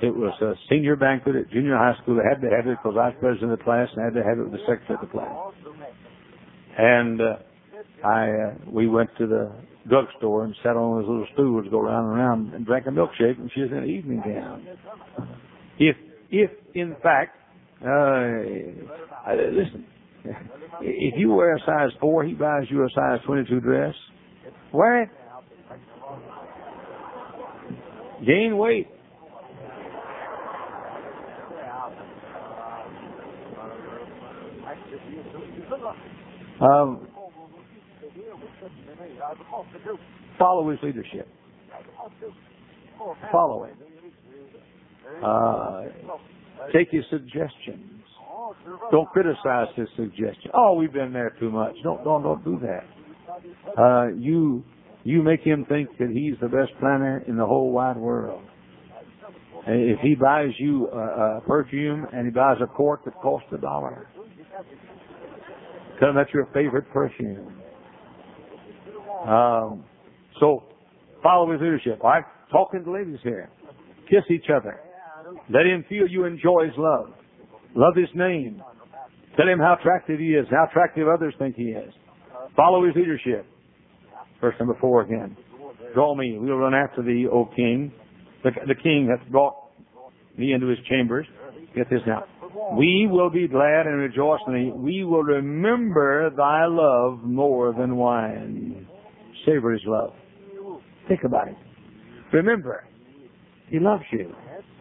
It 0.00 0.14
was 0.14 0.32
a 0.40 0.54
senior 0.70 0.96
banquet 0.96 1.36
at 1.36 1.50
junior 1.50 1.76
high 1.76 2.00
school. 2.02 2.18
I 2.18 2.26
had 2.26 2.40
to 2.40 2.48
have 2.48 2.66
it 2.66 2.78
because 2.82 2.96
I 2.98 3.08
was 3.08 3.14
president 3.20 3.52
of 3.52 3.58
the 3.58 3.64
class 3.64 3.88
and 3.94 4.00
I 4.00 4.04
had 4.06 4.14
to 4.14 4.22
have 4.22 4.38
it 4.38 4.44
with 4.44 4.52
the 4.52 4.66
secretary 4.66 4.94
of 4.94 5.00
the 5.02 5.12
class. 5.12 5.52
And 6.78 7.20
uh, 7.20 7.36
I 8.06 8.30
uh, 8.30 8.54
we 8.70 8.88
went 8.88 9.10
to 9.18 9.26
the 9.26 9.52
drugstore 9.88 10.44
and 10.44 10.54
sat 10.62 10.76
on 10.76 11.00
those 11.00 11.08
little 11.08 11.26
stools, 11.34 11.66
go 11.70 11.80
round 11.80 12.08
and 12.08 12.16
round, 12.16 12.54
and 12.54 12.66
drank 12.66 12.86
a 12.86 12.90
milkshake, 12.90 13.38
and 13.38 13.50
she 13.54 13.62
was 13.62 13.70
in 13.70 13.78
an 13.78 13.88
evening 13.88 14.22
gown. 14.24 14.66
If 15.78 15.96
if 16.30 16.50
in 16.74 16.96
fact, 17.02 17.36
uh, 17.84 19.32
listen, 19.34 19.86
if 20.80 21.14
you 21.16 21.32
wear 21.32 21.56
a 21.56 21.60
size 21.60 21.90
four, 22.00 22.24
he 22.24 22.34
buys 22.34 22.64
you 22.70 22.82
a 22.84 22.88
size 22.94 23.18
twenty-two 23.26 23.60
dress. 23.60 23.94
Wear 24.72 25.02
it. 25.02 25.08
Gain 28.24 28.56
weight. 28.56 28.88
Um, 36.60 37.08
follow 40.38 40.70
his 40.70 40.78
leadership. 40.82 41.28
Follow 43.30 43.64
him. 43.64 43.76
Uh, 45.24 45.82
take 46.72 46.88
his 46.90 47.04
suggestions. 47.10 47.90
Don't 48.90 49.08
criticize 49.10 49.68
his 49.76 49.88
suggestions. 49.96 50.52
Oh, 50.54 50.74
we've 50.74 50.92
been 50.92 51.12
there 51.12 51.34
too 51.40 51.50
much. 51.50 51.74
Don't 51.82 52.04
don't 52.04 52.22
don't 52.22 52.44
do 52.44 52.60
that. 52.60 52.84
Uh, 53.78 54.08
you 54.16 54.64
you 55.04 55.22
make 55.22 55.40
him 55.40 55.64
think 55.68 55.88
that 55.98 56.10
he's 56.10 56.34
the 56.40 56.48
best 56.48 56.72
planner 56.80 57.24
in 57.26 57.36
the 57.36 57.46
whole 57.46 57.72
wide 57.72 57.96
world. 57.96 58.42
If 59.66 60.00
he 60.00 60.14
buys 60.14 60.50
you 60.58 60.88
a, 60.88 61.38
a 61.38 61.40
perfume 61.46 62.06
and 62.12 62.26
he 62.26 62.32
buys 62.32 62.56
a 62.60 62.66
quart 62.66 63.00
that 63.04 63.14
costs 63.22 63.48
a 63.52 63.58
dollar, 63.58 64.08
tell 66.00 66.10
him 66.10 66.16
that's 66.16 66.32
your 66.34 66.46
favorite 66.52 66.90
perfume. 66.92 67.61
Um, 69.26 69.84
so 70.40 70.64
follow 71.22 71.52
his 71.52 71.60
leadership. 71.60 72.00
All 72.02 72.10
right, 72.10 72.24
talking 72.50 72.84
to 72.84 72.90
ladies 72.90 73.18
here. 73.22 73.48
Kiss 74.10 74.24
each 74.30 74.46
other. 74.54 74.80
Let 75.48 75.66
him 75.66 75.84
feel 75.88 76.08
you 76.08 76.24
enjoy 76.24 76.66
his 76.66 76.74
love. 76.76 77.10
Love 77.74 77.94
his 77.96 78.08
name. 78.14 78.62
Tell 79.36 79.48
him 79.48 79.58
how 79.58 79.76
attractive 79.80 80.18
he 80.18 80.34
is, 80.34 80.46
how 80.50 80.66
attractive 80.68 81.08
others 81.08 81.34
think 81.38 81.56
he 81.56 81.70
is. 81.70 81.92
Follow 82.56 82.84
his 82.84 82.94
leadership. 82.94 83.46
Verse 84.40 84.54
number 84.58 84.76
four 84.80 85.02
again. 85.02 85.36
Draw 85.94 86.14
me, 86.16 86.36
we'll 86.38 86.56
run 86.56 86.74
after 86.74 87.02
thee, 87.02 87.26
O 87.30 87.46
king. 87.56 87.92
The, 88.44 88.50
the 88.66 88.74
king 88.74 89.08
hath 89.08 89.26
brought 89.30 89.54
me 90.36 90.52
into 90.52 90.66
his 90.66 90.78
chambers. 90.88 91.26
Get 91.74 91.88
this 91.88 92.00
now. 92.06 92.24
We 92.76 93.08
will 93.10 93.30
be 93.30 93.48
glad 93.48 93.86
and 93.86 93.96
rejoice 93.98 94.40
in 94.46 94.52
thee. 94.54 94.72
We 94.74 95.04
will 95.04 95.22
remember 95.22 96.30
thy 96.36 96.66
love 96.66 97.22
more 97.22 97.72
than 97.72 97.96
wine. 97.96 98.86
Savor 99.44 99.72
his 99.72 99.82
love. 99.86 100.12
Think 101.08 101.24
about 101.24 101.48
it. 101.48 101.56
Remember, 102.32 102.84
he 103.68 103.78
loves 103.78 104.04
you. 104.12 104.32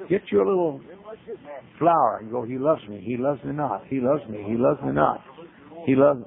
Get 0.09 0.21
you 0.31 0.39
a 0.39 0.47
little 0.47 0.81
flower. 1.79 2.19
and 2.21 2.31
go, 2.31 2.43
he 2.43 2.57
loves 2.57 2.81
me. 2.89 3.01
He 3.03 3.17
loves 3.17 3.43
me 3.43 3.53
not. 3.53 3.85
He 3.87 3.99
loves 3.99 4.21
me. 4.29 4.43
He 4.47 4.55
loves 4.55 4.81
me 4.83 4.91
not. 4.91 5.21
He 5.85 5.95
loves 5.95 6.23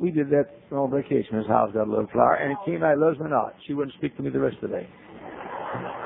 we 0.00 0.10
did 0.10 0.30
that 0.30 0.48
on 0.72 0.90
vacation. 0.90 1.36
His 1.36 1.46
house 1.46 1.70
got 1.72 1.86
a 1.86 1.90
little 1.90 2.08
flower, 2.12 2.34
and 2.36 2.52
it 2.52 2.58
came 2.64 2.82
out, 2.82 2.98
loves 2.98 3.18
me 3.18 3.28
not. 3.28 3.54
She 3.66 3.74
wouldn't 3.74 3.94
speak 3.96 4.16
to 4.16 4.22
me 4.22 4.30
the 4.30 4.40
rest 4.40 4.56
of 4.62 4.70
the 4.70 4.76
day. 4.76 4.88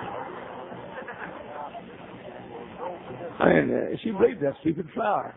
And 3.40 3.70
uh, 3.70 3.96
she 4.02 4.10
believed 4.10 4.40
that 4.42 4.54
stupid 4.62 4.88
flower. 4.92 5.32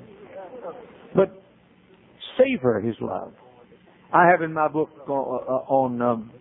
But 1.16 1.44
savor 2.36 2.82
His 2.82 2.96
love. 3.00 3.32
I 4.14 4.28
have 4.30 4.42
in 4.42 4.54
my 4.54 4.68
book 4.68 4.90
uh, 5.08 5.12
on 5.12 6.02
um, 6.02 6.32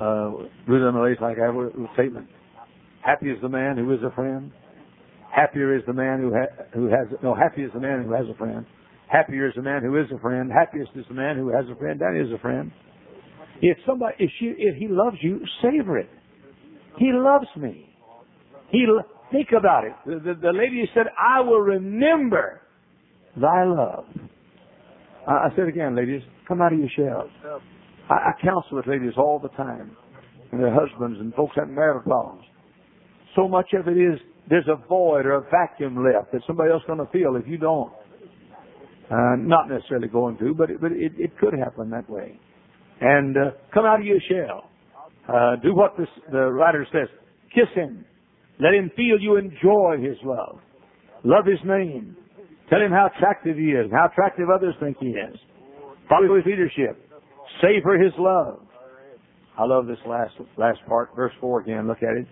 uh, 0.00 0.30
rhythm 0.66 0.96
and 0.96 1.20
like 1.20 1.38
I 1.38 1.46
have 1.46 1.54
a 1.54 1.70
statement. 1.94 2.28
Happy 3.02 3.30
is 3.30 3.38
the 3.42 3.48
man 3.48 3.76
who 3.76 3.92
is 3.92 4.00
a 4.02 4.14
friend. 4.14 4.50
Happier 5.34 5.76
is 5.76 5.82
the 5.86 5.92
man 5.92 6.20
who 6.20 6.32
ha- 6.32 6.64
who 6.72 6.86
has 6.86 7.08
no. 7.22 7.34
Happy 7.34 7.62
is 7.62 7.70
the 7.74 7.80
man 7.80 8.04
who 8.04 8.12
has 8.12 8.24
a 8.32 8.36
friend. 8.38 8.64
Happier 9.08 9.48
is 9.48 9.54
the 9.54 9.62
man 9.62 9.82
who 9.82 9.96
is 10.00 10.06
a 10.14 10.18
friend. 10.18 10.50
Happiest 10.50 10.90
is 10.96 11.04
the 11.08 11.14
man 11.14 11.36
who 11.36 11.48
has 11.48 11.64
a 11.70 11.76
friend. 11.76 12.00
That 12.00 12.18
is 12.18 12.32
a 12.32 12.38
friend. 12.38 12.72
If 13.60 13.78
somebody, 13.86 14.14
if 14.18 14.30
she, 14.38 14.46
if 14.58 14.76
he 14.76 14.88
loves 14.88 15.16
you, 15.20 15.40
savor 15.62 15.98
it. 15.98 16.08
He 16.98 17.10
loves 17.12 17.46
me. 17.56 17.88
He 18.70 18.86
think 19.30 19.48
about 19.56 19.84
it. 19.84 19.92
The, 20.06 20.14
the, 20.14 20.34
the 20.40 20.52
lady 20.52 20.88
said, 20.94 21.06
"I 21.18 21.40
will 21.40 21.60
remember 21.60 22.60
thy 23.36 23.64
love." 23.64 24.06
I, 25.26 25.32
I 25.32 25.48
said 25.56 25.68
again, 25.68 25.96
ladies, 25.96 26.22
come 26.46 26.60
out 26.60 26.72
of 26.72 26.78
your 26.78 26.88
shells. 26.96 27.30
I, 28.10 28.14
I 28.14 28.32
counsel 28.42 28.76
with 28.76 28.86
ladies 28.86 29.12
all 29.16 29.38
the 29.38 29.48
time, 29.50 29.96
and 30.52 30.60
their 30.60 30.72
husbands 30.72 31.18
and 31.20 31.34
folks 31.34 31.54
having 31.56 31.74
marital 31.74 32.02
problems. 32.02 32.44
So 33.34 33.48
much 33.48 33.68
of 33.74 33.88
it 33.88 33.98
is 33.98 34.20
there's 34.48 34.68
a 34.68 34.76
void 34.88 35.26
or 35.26 35.34
a 35.34 35.42
vacuum 35.50 36.04
left 36.04 36.32
that 36.32 36.42
somebody 36.46 36.70
else 36.70 36.82
is 36.82 36.86
going 36.86 37.04
to 37.04 37.12
feel 37.12 37.36
if 37.36 37.46
you 37.46 37.58
don't. 37.58 37.92
Uh, 39.10 39.36
not 39.36 39.68
necessarily 39.68 40.08
going 40.08 40.36
to, 40.38 40.54
but 40.54 40.70
it, 40.70 40.80
but 40.80 40.92
it, 40.92 41.12
it 41.18 41.36
could 41.38 41.52
happen 41.52 41.90
that 41.90 42.08
way. 42.08 42.38
And 43.00 43.36
uh, 43.36 43.40
come 43.72 43.84
out 43.84 44.00
of 44.00 44.06
your 44.06 44.20
shell. 44.30 44.70
Uh, 45.28 45.56
do 45.62 45.74
what 45.74 45.96
this, 45.98 46.08
the 46.30 46.38
writer 46.38 46.86
says. 46.92 47.08
Kiss 47.54 47.68
him. 47.74 48.04
Let 48.60 48.74
him 48.74 48.90
feel 48.96 49.20
you 49.20 49.36
enjoy 49.36 49.96
his 50.00 50.16
love. 50.24 50.58
Love 51.24 51.44
his 51.46 51.58
name. 51.64 52.16
Tell 52.74 52.82
him 52.82 52.90
how 52.90 53.08
attractive 53.14 53.56
he 53.56 53.66
is, 53.66 53.88
how 53.92 54.08
attractive 54.10 54.48
others 54.52 54.74
think 54.80 54.96
he 54.98 55.10
is. 55.10 55.36
Follow 56.08 56.34
his 56.34 56.44
leadership. 56.44 57.08
Savor 57.62 57.96
his 58.02 58.12
love. 58.18 58.62
I 59.56 59.64
love 59.64 59.86
this 59.86 59.98
last 60.04 60.32
last 60.56 60.80
part, 60.88 61.10
verse 61.14 61.30
four 61.40 61.60
again. 61.60 61.86
Look 61.86 62.02
at 62.02 62.16
it. 62.16 62.26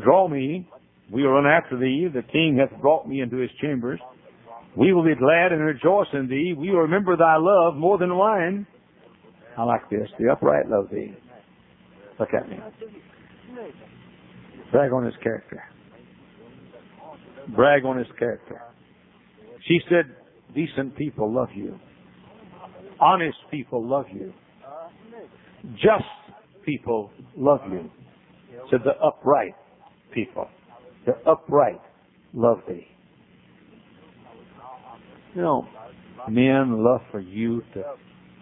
Draw 0.00 0.28
me, 0.28 0.68
we 1.10 1.24
will 1.24 1.32
run 1.32 1.46
after 1.46 1.76
thee. 1.76 2.06
The 2.12 2.22
king 2.22 2.56
hath 2.60 2.80
brought 2.80 3.08
me 3.08 3.20
into 3.20 3.38
his 3.38 3.50
chambers. 3.60 3.98
We 4.76 4.92
will 4.92 5.02
be 5.02 5.16
glad 5.16 5.50
and 5.50 5.60
rejoice 5.60 6.06
in 6.12 6.28
thee. 6.28 6.54
We 6.56 6.70
will 6.70 6.82
remember 6.82 7.16
thy 7.16 7.36
love 7.36 7.74
more 7.74 7.98
than 7.98 8.16
wine. 8.16 8.64
I 9.58 9.64
like 9.64 9.90
this. 9.90 10.08
The 10.20 10.30
upright 10.30 10.68
love 10.68 10.86
thee. 10.92 11.16
Look 12.20 12.28
at 12.32 12.48
me. 12.48 12.58
Brag 14.70 14.92
on 14.92 15.04
his 15.04 15.14
character. 15.20 15.64
Brag 17.56 17.84
on 17.84 17.98
his 17.98 18.06
character. 18.20 18.62
She 19.68 19.80
said, 19.88 20.14
decent 20.54 20.96
people 20.96 21.32
love 21.32 21.48
you. 21.54 21.78
Honest 23.00 23.38
people 23.50 23.86
love 23.86 24.06
you. 24.12 24.32
Just 25.74 26.04
people 26.64 27.10
love 27.36 27.60
you. 27.70 27.90
Said 28.70 28.80
the 28.84 28.98
upright 29.04 29.54
people. 30.12 30.48
The 31.06 31.12
upright 31.28 31.80
love 32.32 32.60
thee. 32.68 32.86
You 35.34 35.42
know, 35.42 35.66
men 36.28 36.84
love 36.84 37.00
for 37.10 37.20
you 37.20 37.62
to 37.74 37.82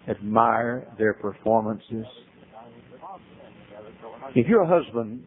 admire 0.09 0.87
their 0.97 1.13
performances. 1.13 2.05
If 4.35 4.47
your 4.47 4.65
husband, 4.65 5.23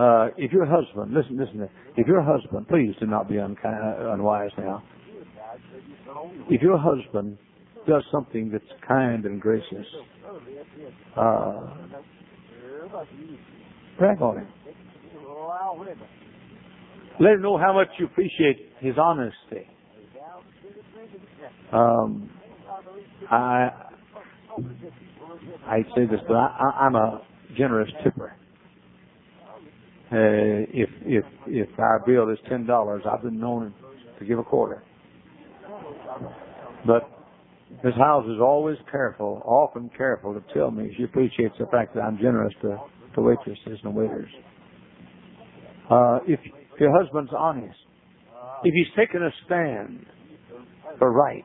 uh, 0.00 0.28
if 0.38 0.50
your 0.50 0.64
husband, 0.64 1.12
listen, 1.12 1.36
listen, 1.36 1.68
if 1.96 2.06
your 2.06 2.22
husband, 2.22 2.66
please 2.68 2.94
do 3.00 3.06
not 3.06 3.28
be 3.28 3.36
unkind, 3.36 3.76
unwise 3.98 4.50
now. 4.56 4.82
If 6.48 6.62
your 6.62 6.78
husband 6.78 7.36
does 7.86 8.02
something 8.10 8.50
that's 8.50 8.64
kind 8.88 9.24
and 9.26 9.40
gracious, 9.40 9.86
uh, 11.16 11.74
brag 13.98 14.22
on 14.22 14.38
him. 14.38 14.48
Let 17.18 17.32
him 17.32 17.42
know 17.42 17.58
how 17.58 17.74
much 17.74 17.88
you 17.98 18.06
appreciate 18.06 18.70
his 18.80 18.94
honesty. 18.96 19.68
Um, 21.72 22.30
I 23.30 23.70
I 25.66 25.82
say 25.94 26.06
this, 26.06 26.20
but 26.26 26.34
I, 26.34 26.72
I'm 26.80 26.94
a 26.94 27.22
generous 27.56 27.90
tipper. 28.02 28.34
Uh, 30.12 30.66
if 30.74 30.88
if 31.02 31.24
if 31.46 31.68
our 31.78 32.02
bill 32.04 32.30
is 32.30 32.38
ten 32.48 32.66
dollars, 32.66 33.02
I've 33.10 33.22
been 33.22 33.38
known 33.38 33.72
to 34.18 34.24
give 34.24 34.38
a 34.38 34.42
quarter. 34.42 34.82
But 36.86 37.08
Miss 37.84 37.94
Hyles 37.94 38.26
is 38.26 38.40
always 38.40 38.76
careful, 38.90 39.40
often 39.44 39.90
careful 39.96 40.34
to 40.34 40.42
tell 40.52 40.70
me 40.70 40.92
she 40.96 41.04
appreciates 41.04 41.54
the 41.58 41.66
fact 41.66 41.94
that 41.94 42.00
I'm 42.02 42.18
generous 42.18 42.52
to, 42.62 42.76
to 43.14 43.20
waitresses 43.20 43.78
and 43.84 43.94
waiters. 43.94 44.28
Uh, 45.90 46.18
if, 46.26 46.40
if 46.74 46.80
your 46.80 46.90
husband's 47.00 47.30
honest, 47.36 47.76
if 48.64 48.74
he's 48.74 48.94
taken 48.96 49.22
a 49.22 49.30
stand 49.46 50.06
for 50.98 51.12
right, 51.12 51.44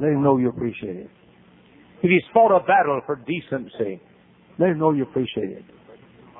let 0.00 0.10
him 0.10 0.22
know 0.22 0.38
you 0.38 0.48
appreciate 0.48 0.96
it. 0.96 1.10
If 2.02 2.10
he's 2.10 2.22
fought 2.32 2.54
a 2.54 2.60
battle 2.60 3.00
for 3.06 3.16
decency, 3.16 4.00
let 4.58 4.70
him 4.70 4.78
know 4.78 4.92
you 4.92 5.02
appreciate 5.04 5.50
it. 5.50 5.64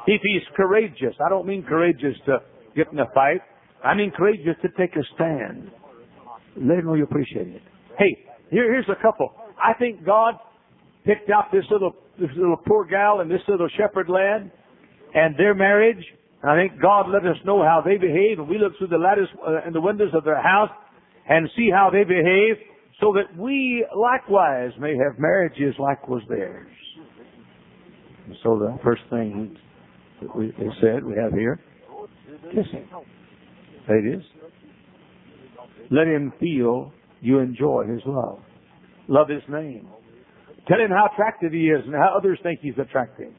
If 0.06 0.20
he's 0.22 0.42
courageous, 0.56 1.14
I 1.24 1.28
don't 1.28 1.46
mean 1.46 1.62
courageous 1.62 2.16
to 2.26 2.38
get 2.76 2.92
in 2.92 2.98
a 2.98 3.06
fight. 3.14 3.40
I 3.82 3.94
mean 3.94 4.12
courageous 4.16 4.56
to 4.62 4.68
take 4.78 4.94
a 4.96 5.02
stand. 5.14 5.70
Let 6.56 6.78
him 6.78 6.86
know 6.86 6.94
you 6.94 7.04
appreciate 7.04 7.48
it. 7.48 7.62
Hey, 7.98 8.16
here, 8.50 8.70
here's 8.72 8.88
a 8.88 9.00
couple. 9.00 9.32
I 9.62 9.72
think 9.74 10.04
God 10.04 10.34
picked 11.04 11.30
out 11.30 11.50
this 11.52 11.64
little 11.70 11.92
this 12.18 12.30
little 12.36 12.56
poor 12.56 12.84
gal 12.84 13.20
and 13.20 13.30
this 13.30 13.40
little 13.48 13.68
shepherd 13.76 14.08
lad 14.08 14.50
and 15.14 15.36
their 15.36 15.54
marriage. 15.54 16.04
And 16.42 16.50
I 16.50 16.56
think 16.56 16.80
God 16.80 17.06
let 17.08 17.24
us 17.24 17.36
know 17.44 17.62
how 17.62 17.82
they 17.84 17.96
behave, 17.96 18.38
and 18.38 18.48
we 18.48 18.58
look 18.58 18.72
through 18.78 18.88
the 18.88 18.98
lattice 18.98 19.28
uh, 19.46 19.64
and 19.64 19.74
the 19.74 19.80
windows 19.80 20.10
of 20.14 20.24
their 20.24 20.40
house 20.40 20.70
and 21.28 21.48
see 21.56 21.70
how 21.72 21.88
they 21.90 22.04
behave, 22.04 22.56
so 23.00 23.14
that 23.14 23.34
we 23.36 23.84
likewise 23.96 24.70
may 24.78 24.90
have 24.90 25.18
marriages 25.18 25.74
like 25.78 26.06
was 26.06 26.22
theirs. 26.28 26.68
And 28.26 28.36
so 28.42 28.58
the 28.58 28.78
first 28.84 29.02
thing 29.08 29.56
that 30.20 30.36
we 30.36 30.46
they 30.58 30.68
said 30.80 31.04
we 31.04 31.14
have 31.16 31.32
here, 31.32 31.60
kissing. 32.50 32.88
Ladies, 33.88 34.22
let 35.90 36.06
him 36.06 36.32
feel 36.40 36.92
you 37.20 37.38
enjoy 37.38 37.84
his 37.86 38.00
love. 38.06 38.38
Love 39.08 39.28
his 39.28 39.42
name. 39.48 39.88
Tell 40.68 40.78
him 40.78 40.90
how 40.90 41.08
attractive 41.12 41.52
he 41.52 41.66
is 41.66 41.82
and 41.84 41.94
how 41.94 42.14
others 42.16 42.38
think 42.42 42.60
he's 42.62 42.78
attractive. 42.78 43.32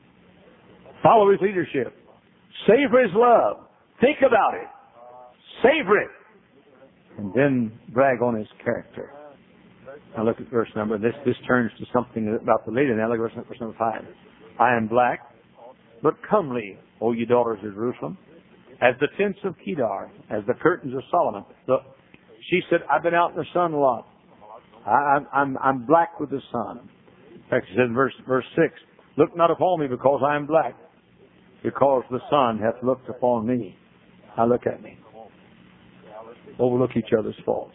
Follow 1.01 1.31
his 1.31 1.41
leadership. 1.41 1.95
Savor 2.67 3.01
his 3.01 3.11
love. 3.13 3.65
Think 3.99 4.17
about 4.19 4.53
it. 4.55 4.67
Savor 5.63 5.97
it. 5.99 6.09
And 7.17 7.33
then 7.33 7.79
brag 7.93 8.21
on 8.21 8.35
his 8.35 8.47
character. 8.63 9.11
Now 10.15 10.23
look 10.23 10.39
at 10.39 10.49
verse 10.49 10.69
number. 10.75 10.97
This 10.97 11.13
this 11.25 11.35
turns 11.47 11.71
to 11.79 11.85
something 11.93 12.37
about 12.41 12.65
the 12.65 12.71
lady. 12.71 12.93
Now 12.93 13.09
look 13.09 13.19
at 13.31 13.47
verse 13.47 13.59
number 13.59 13.75
five. 13.77 14.01
I 14.59 14.75
am 14.75 14.87
black, 14.87 15.19
but 16.05 16.13
comely, 16.29 16.77
O 17.01 17.13
ye 17.13 17.25
daughters 17.25 17.57
of 17.65 17.73
Jerusalem, 17.73 18.15
as 18.79 18.93
the 18.99 19.07
tents 19.17 19.39
of 19.43 19.55
Kedar, 19.65 20.11
as 20.29 20.43
the 20.45 20.53
curtains 20.53 20.93
of 20.93 21.01
Solomon. 21.09 21.43
Look, 21.67 21.81
she 22.47 22.61
said, 22.69 22.81
I've 22.91 23.01
been 23.01 23.15
out 23.15 23.31
in 23.31 23.37
the 23.37 23.45
sun 23.55 23.73
a 23.73 23.79
lot. 23.79 24.07
I, 24.85 25.15
am 25.15 25.27
I'm, 25.33 25.57
I'm 25.57 25.85
black 25.87 26.19
with 26.19 26.29
the 26.29 26.41
sun. 26.51 26.87
In 27.33 27.41
fact, 27.49 27.65
she 27.69 27.75
said 27.75 27.85
in 27.85 27.95
verse, 27.95 28.13
verse 28.27 28.45
6, 28.55 28.67
Look 29.17 29.35
not 29.35 29.49
upon 29.49 29.79
me 29.79 29.87
because 29.87 30.21
I 30.23 30.35
am 30.35 30.45
black, 30.45 30.75
because 31.63 32.03
the 32.11 32.19
sun 32.29 32.59
hath 32.59 32.83
looked 32.83 33.09
upon 33.09 33.47
me. 33.47 33.75
Now 34.37 34.45
look 34.45 34.67
at 34.67 34.83
me. 34.83 34.99
Overlook 36.59 36.91
each 36.95 37.13
other's 37.17 37.33
faults. 37.43 37.73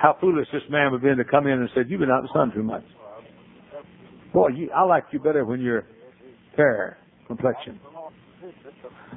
How 0.00 0.16
foolish 0.20 0.48
this 0.52 0.62
man 0.70 0.92
would 0.92 1.02
have 1.02 1.16
been 1.16 1.24
to 1.24 1.30
come 1.30 1.46
in 1.46 1.54
and 1.54 1.68
said, 1.74 1.86
You've 1.88 2.00
been 2.00 2.10
out 2.10 2.20
in 2.20 2.28
the 2.32 2.32
sun 2.34 2.52
too 2.54 2.62
much. 2.62 2.84
Boy, 4.32 4.48
you, 4.48 4.70
I 4.70 4.82
like 4.82 5.04
you 5.12 5.18
better 5.18 5.44
when 5.44 5.60
you're 5.60 5.84
fair 6.56 6.98
complexion. 7.26 7.80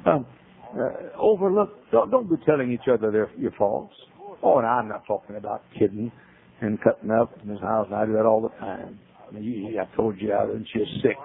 Um, 0.06 0.26
uh, 0.74 1.18
overlook. 1.18 1.70
Don't, 1.90 2.10
don't 2.10 2.28
be 2.28 2.36
telling 2.46 2.72
each 2.72 2.88
other 2.92 3.10
their 3.10 3.30
your 3.36 3.52
faults. 3.52 3.94
Oh, 4.42 4.58
and 4.58 4.66
I'm 4.66 4.88
not 4.88 5.06
talking 5.06 5.36
about 5.36 5.62
kidding 5.78 6.10
and 6.60 6.80
cutting 6.82 7.10
up 7.10 7.32
in 7.42 7.50
his 7.50 7.60
house. 7.60 7.86
And 7.90 7.96
I 7.96 8.06
do 8.06 8.12
that 8.12 8.24
all 8.24 8.40
the 8.40 8.56
time. 8.60 8.98
I, 9.28 9.34
mean, 9.34 9.44
you, 9.44 9.80
I 9.80 9.96
told 9.96 10.20
you 10.20 10.32
and 10.32 10.66
she 10.72 10.78
was 10.80 10.88
sick 11.02 11.16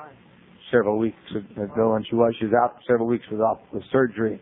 several 0.72 0.98
weeks 0.98 1.18
ago, 1.56 1.96
and 1.96 2.06
she 2.10 2.16
was. 2.16 2.34
She 2.40 2.46
was 2.46 2.54
out 2.54 2.76
several 2.88 3.08
weeks 3.08 3.26
with 3.32 3.40
with 3.72 3.84
surgery. 3.92 4.42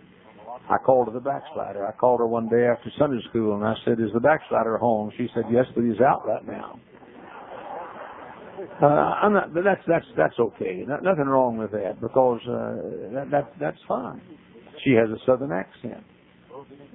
I 0.69 0.77
called 0.77 1.07
her 1.07 1.13
the 1.13 1.19
backslider. 1.19 1.85
I 1.85 1.91
called 1.91 2.19
her 2.19 2.27
one 2.27 2.47
day 2.47 2.67
after 2.67 2.89
Sunday 2.97 3.21
school, 3.29 3.55
and 3.55 3.65
I 3.65 3.75
said, 3.85 3.99
"Is 3.99 4.11
the 4.13 4.19
backslider 4.19 4.77
home?" 4.77 5.11
She 5.17 5.27
said, 5.35 5.43
"Yes, 5.51 5.65
but 5.75 5.83
he's 5.83 5.99
out 5.99 6.25
right 6.25 6.45
now." 6.47 6.79
Uh, 8.81 8.85
I'm 8.85 9.33
not, 9.33 9.53
but 9.53 9.63
that's 9.63 9.81
that's 9.87 10.05
that's 10.17 10.39
okay. 10.39 10.83
Not, 10.87 11.03
nothing 11.03 11.25
wrong 11.25 11.57
with 11.57 11.71
that 11.71 11.99
because 11.99 12.39
uh, 12.47 13.13
that, 13.13 13.27
that 13.31 13.53
that's 13.59 13.77
fine. 13.87 14.21
she 14.83 14.91
has 14.91 15.09
a 15.09 15.17
southern 15.25 15.51
accent. 15.51 16.03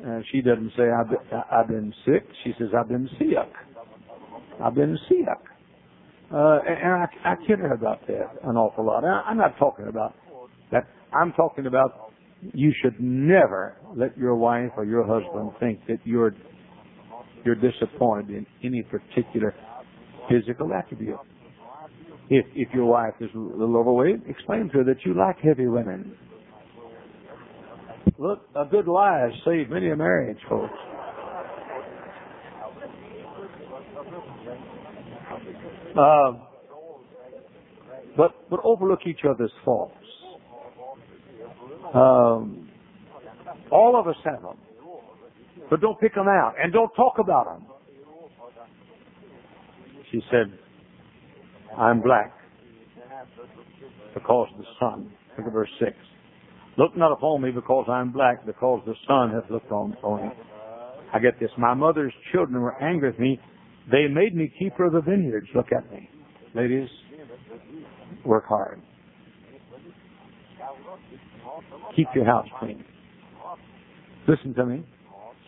Uh, 0.06 0.20
she 0.32 0.40
doesn't 0.40 0.72
say 0.76 0.84
I've 0.90 1.08
been, 1.08 1.40
I've 1.50 1.68
been 1.68 1.94
sick. 2.06 2.26
She 2.44 2.52
says 2.58 2.68
I've 2.76 2.88
been 2.88 3.08
sick. 3.18 3.52
I've 4.62 4.74
been 4.74 4.98
sick. 5.08 5.26
Uh, 6.32 6.58
and, 6.66 6.78
and 6.78 6.92
I, 6.92 7.32
I 7.32 7.34
kid 7.46 7.58
her 7.58 7.72
about 7.72 8.06
that 8.06 8.30
an 8.44 8.56
awful 8.56 8.84
lot. 8.84 9.04
I, 9.04 9.22
I'm 9.26 9.36
not 9.36 9.56
talking 9.58 9.88
about 9.88 10.14
that. 10.72 10.86
I'm 11.12 11.32
talking 11.32 11.66
about 11.66 12.07
you 12.40 12.72
should 12.82 13.00
never 13.00 13.76
let 13.96 14.16
your 14.16 14.34
wife 14.36 14.70
or 14.76 14.84
your 14.84 15.04
husband 15.06 15.52
think 15.58 15.80
that 15.88 15.98
you're 16.04 16.34
you're 17.44 17.54
disappointed 17.54 18.30
in 18.30 18.46
any 18.62 18.82
particular 18.82 19.54
physical 20.28 20.72
attribute. 20.72 21.18
If 22.30 22.46
if 22.54 22.68
your 22.74 22.84
wife 22.84 23.14
is 23.20 23.30
a 23.34 23.38
little 23.38 23.76
overweight, 23.76 24.22
explain 24.28 24.68
to 24.70 24.78
her 24.78 24.84
that 24.84 25.04
you 25.04 25.14
like 25.14 25.38
heavy 25.38 25.66
women. 25.66 26.16
Look, 28.18 28.40
a 28.54 28.64
good 28.64 28.86
lie 28.88 29.20
has 29.20 29.32
saved 29.44 29.70
many 29.70 29.90
a 29.90 29.96
marriage, 29.96 30.38
folks. 30.48 30.72
Uh, 35.96 36.32
but 38.16 38.34
but 38.50 38.60
overlook 38.64 39.00
each 39.06 39.20
other's 39.28 39.52
faults. 39.64 39.94
Um, 41.94 42.68
all 43.70 43.98
of 43.98 44.06
us 44.06 44.16
have 44.24 44.42
them, 44.42 44.58
but 45.70 45.80
don't 45.80 45.98
pick 46.00 46.14
them 46.14 46.28
out 46.28 46.54
and 46.62 46.72
don't 46.72 46.92
talk 46.94 47.14
about 47.18 47.46
them. 47.46 47.66
She 50.10 50.20
said, 50.30 50.52
"I'm 51.76 52.00
black 52.00 52.32
because 54.14 54.48
the 54.58 54.64
sun." 54.78 55.10
Look 55.36 55.46
at 55.46 55.52
verse 55.52 55.70
six. 55.78 55.96
Look 56.78 56.96
not 56.96 57.10
upon 57.10 57.42
me 57.42 57.50
because 57.50 57.86
I'm 57.88 58.12
black, 58.12 58.46
because 58.46 58.80
the 58.86 58.94
sun 59.08 59.32
hath 59.32 59.50
looked 59.50 59.72
on, 59.72 59.96
on 60.04 60.28
me. 60.28 60.34
I 61.12 61.18
get 61.18 61.40
this. 61.40 61.50
My 61.58 61.74
mother's 61.74 62.12
children 62.32 62.62
were 62.62 62.80
angry 62.82 63.10
with 63.10 63.18
me. 63.18 63.40
They 63.90 64.06
made 64.06 64.34
me 64.34 64.52
keeper 64.58 64.86
of 64.86 64.92
the 64.92 65.00
vineyards. 65.00 65.48
Look 65.54 65.72
at 65.76 65.90
me. 65.90 66.08
Ladies, 66.54 66.88
work 68.24 68.46
hard. 68.46 68.80
Keep 71.96 72.08
your 72.14 72.24
house 72.24 72.46
clean. 72.58 72.84
Listen 74.26 74.54
to 74.54 74.66
me. 74.66 74.84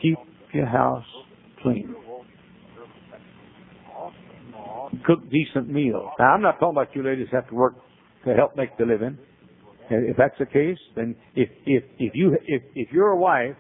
Keep 0.03 0.19
your 0.53 0.67
house 0.67 1.05
clean. 1.63 1.95
Cook 5.07 5.21
decent 5.31 5.69
meals. 5.69 6.11
Now, 6.19 6.35
I'm 6.35 6.43
not 6.43 6.59
talking 6.59 6.71
about 6.71 6.95
you 6.95 7.03
ladies 7.03 7.29
have 7.33 7.49
to 7.49 7.55
work 7.55 7.75
to 8.25 8.35
help 8.35 8.57
make 8.57 8.77
the 8.79 8.85
living. 8.85 9.19
If 9.91 10.17
that's 10.17 10.39
the 10.39 10.47
case, 10.47 10.79
then 10.95 11.17
if 11.35 11.49
if 11.67 11.83
if 11.99 12.15
you 12.15 12.37
if 12.47 12.63
if 12.75 12.93
your 12.93 13.17
wife 13.17 13.57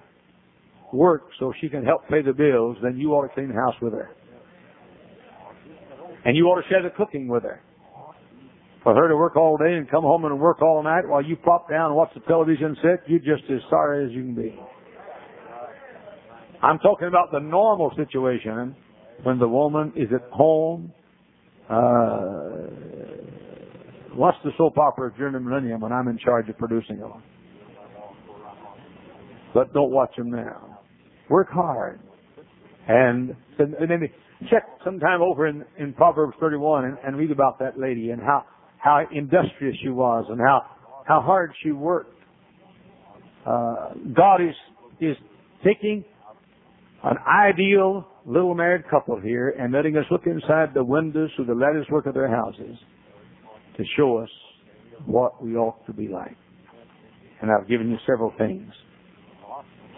works 0.93 1.33
so 1.39 1.53
she 1.61 1.69
can 1.69 1.85
help 1.85 2.07
pay 2.09 2.23
the 2.23 2.33
bills, 2.33 2.77
then 2.83 2.99
you 2.99 3.13
ought 3.13 3.27
to 3.27 3.35
clean 3.35 3.49
the 3.49 3.55
house 3.55 3.75
with 3.83 3.93
her, 3.93 4.11
and 6.25 6.37
you 6.37 6.47
ought 6.47 6.63
to 6.63 6.69
share 6.69 6.83
the 6.83 6.91
cooking 6.91 7.27
with 7.27 7.43
her. 7.43 7.61
For 8.83 8.95
her 8.95 9.09
to 9.09 9.17
work 9.17 9.37
all 9.37 9.59
day 9.59 9.75
and 9.75 9.91
come 9.91 10.05
home 10.05 10.25
and 10.25 10.41
work 10.41 10.63
all 10.63 10.83
night 10.83 11.07
while 11.07 11.23
you 11.23 11.37
plop 11.37 11.69
down 11.69 11.89
and 11.89 11.97
watch 11.97 12.11
the 12.15 12.21
television 12.21 12.77
set, 12.81 13.07
you're 13.07 13.19
just 13.19 13.49
as 13.51 13.61
sorry 13.69 14.07
as 14.07 14.13
you 14.13 14.23
can 14.23 14.35
be. 14.35 14.59
I'm 16.63 16.79
talking 16.79 17.09
about 17.09 17.31
the 17.31 17.41
normal 17.41 17.93
situation 17.97 18.75
when 19.23 19.39
the 19.39 19.49
woman 19.49 19.93
is 19.97 20.09
at 20.15 20.31
home. 20.31 20.93
Uh, 21.69 22.51
the 24.45 24.51
soap 24.59 24.77
opera 24.79 25.13
during 25.17 25.35
the 25.35 25.41
millennium 25.41 25.81
when 25.81 25.93
I'm 25.93 26.09
in 26.09 26.19
charge 26.19 26.49
of 26.49 26.59
producing 26.59 26.99
them. 26.99 27.23
But 29.55 29.73
don't 29.73 29.91
watch 29.91 30.15
them 30.17 30.31
now. 30.31 30.81
Work 31.29 31.51
hard. 31.51 32.01
And, 32.89 33.37
and 33.59 33.91
then 33.91 34.09
check 34.51 34.65
sometime 34.85 35.21
over 35.23 35.47
in, 35.47 35.65
in 35.79 35.93
Proverbs 35.93 36.35
31 36.41 36.85
and, 36.85 36.99
and 37.05 37.17
read 37.17 37.31
about 37.31 37.59
that 37.59 37.79
lady 37.79 38.11
and 38.11 38.21
how, 38.21 38.45
how 38.83 39.03
industrious 39.13 39.77
she 39.83 39.89
was 39.89 40.25
and 40.29 40.41
how, 40.41 40.63
how 41.07 41.21
hard 41.21 41.53
she 41.63 41.71
worked. 41.71 42.17
Uh, 43.47 43.95
God 44.15 44.41
is, 44.43 44.55
is 45.01 45.17
taking 45.65 46.05
an 47.03 47.17
ideal 47.27 48.07
little 48.27 48.55
married 48.55 48.89
couple 48.91 49.21
here 49.21 49.51
and 49.59 49.73
letting 49.73 49.97
us 49.97 50.05
look 50.11 50.23
inside 50.27 50.75
the 50.75 50.85
windows 50.85 51.31
through 51.37 51.47
the 51.47 51.55
lattice 51.55 51.89
work 51.91 52.07
of 52.07 52.15
their 52.15 52.29
houses 52.29 52.77
to 53.77 53.85
show 53.97 54.19
us 54.19 54.29
what 55.07 55.43
we 55.43 55.57
ought 55.57 55.85
to 55.87 55.93
be 55.93 56.09
like. 56.09 56.37
And 57.41 57.51
I've 57.51 57.69
given 57.69 57.91
you 57.91 57.97
several 58.07 58.33
things. 58.37 58.71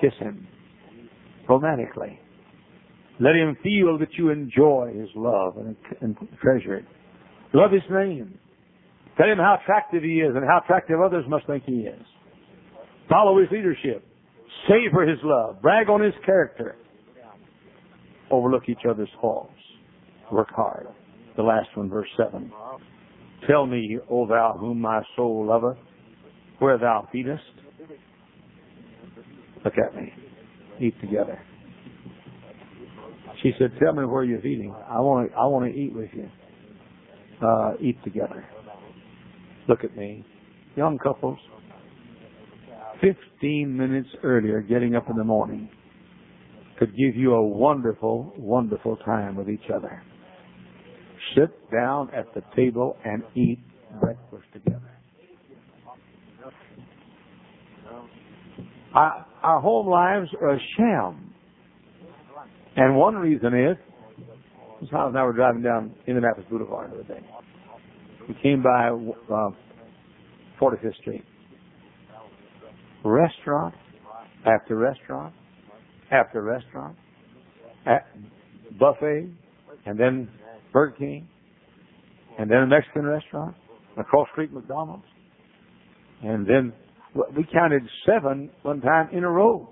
Kiss 0.01 0.13
him 0.21 0.47
romantically. 1.49 2.19
Let 3.21 3.35
him 3.35 3.57
feel 3.63 3.99
that 3.99 4.09
you 4.17 4.31
enjoy 4.31 4.93
his 4.97 5.09
love 5.15 5.57
and, 5.57 5.77
and 6.01 6.17
treasure 6.41 6.77
it. 6.77 6.85
Love 7.53 7.71
his 7.73 7.83
name. 7.91 8.39
Tell 9.17 9.27
him 9.29 9.39
how 9.39 9.59
attractive 9.61 10.03
he 10.03 10.21
is 10.21 10.35
and 10.35 10.45
how 10.45 10.61
attractive 10.65 11.01
others 11.01 11.25
must 11.29 11.47
think 11.47 11.65
he 11.65 11.83
is. 11.83 12.03
Follow 13.09 13.39
his 13.39 13.49
leadership. 13.51 14.07
Savor 14.69 15.07
his 15.07 15.19
love. 15.23 15.61
Brag 15.61 15.89
on 15.89 16.03
his 16.03 16.15
character 16.25 16.77
overlook 18.31 18.65
each 18.69 18.85
other's 18.89 19.11
faults. 19.21 19.53
Work 20.33 20.49
hard. 20.51 20.87
The 21.37 21.43
last 21.43 21.69
one, 21.75 21.91
verse 21.91 22.09
7. 22.17 22.51
Tell 23.49 23.67
me, 23.67 23.99
O 24.11 24.27
thou 24.27 24.57
whom 24.59 24.81
my 24.81 25.03
soul 25.17 25.47
loveth, 25.47 25.79
where 26.59 26.79
thou 26.79 27.09
feedest. 27.13 27.41
Look 29.65 29.75
at 29.79 29.95
me. 29.95 30.13
Eat 30.81 30.99
together. 31.01 31.39
She 33.43 33.53
said, 33.59 33.73
tell 33.83 33.93
me 33.93 34.05
where 34.05 34.25
you're 34.25 34.41
feeding. 34.41 34.75
I 34.89 35.01
want 35.01 35.31
to, 35.31 35.37
I 35.37 35.47
want 35.47 35.73
to 35.73 35.79
eat 35.79 35.93
with 35.95 36.11
you. 36.15 36.29
Uh, 37.45 37.73
eat 37.81 38.03
together. 38.05 38.45
Look 39.69 39.85
at 39.85 39.97
me. 39.97 40.25
Young 40.77 40.99
couples, 40.99 41.39
15 43.01 43.77
minutes 43.77 44.09
earlier 44.23 44.61
getting 44.61 44.95
up 44.95 45.11
in 45.11 45.17
the 45.17 45.25
morning 45.25 45.69
could 46.79 46.97
give 46.97 47.15
you 47.15 47.35
a 47.35 47.43
wonderful, 47.43 48.33
wonderful 48.37 48.97
time 48.99 49.37
with 49.37 49.49
each 49.49 49.71
other. 49.75 50.03
Sit 51.37 51.71
down 51.71 52.11
at 52.15 52.33
the 52.35 52.43
table 52.57 52.97
and 53.05 53.23
eat 53.35 53.59
breakfast 54.01 54.45
together. 54.53 54.81
Our, 58.95 59.27
our 59.43 59.61
home 59.61 59.89
lives 59.89 60.29
are 60.41 60.55
a 60.55 60.59
sham. 60.77 61.33
And 62.77 62.97
one 62.97 63.15
reason 63.15 63.49
is, 63.55 63.77
house 64.91 65.09
and 65.09 65.19
I 65.19 65.25
were 65.25 65.33
driving 65.33 65.63
down 65.63 65.95
Indianapolis 66.07 66.47
Boulevard 66.51 66.91
the 66.91 66.97
other 66.97 67.05
day. 67.05 67.27
We 68.29 68.37
came 68.43 68.63
by 68.63 68.89
uh, 68.89 69.51
45th 70.61 70.97
Street. 71.01 71.25
Restaurant 73.05 73.75
after 74.47 74.77
restaurant 74.77 75.35
after 76.13 76.43
restaurant, 76.43 76.97
at 77.87 78.07
buffet, 78.79 79.29
and 79.87 79.99
then 79.99 80.29
Burger 80.73 80.95
King, 80.99 81.29
and 82.39 82.51
then 82.51 82.59
a 82.59 82.67
Mexican 82.67 83.07
restaurant, 83.07 83.57
across 83.99 84.29
street 84.33 84.53
McDonald's, 84.53 85.05
and 86.23 86.47
then 86.47 86.73
we 87.37 87.47
counted 87.53 87.83
seven 88.07 88.51
one 88.63 88.81
time 88.81 89.09
in 89.13 89.25
a 89.25 89.29
row. 89.29 89.69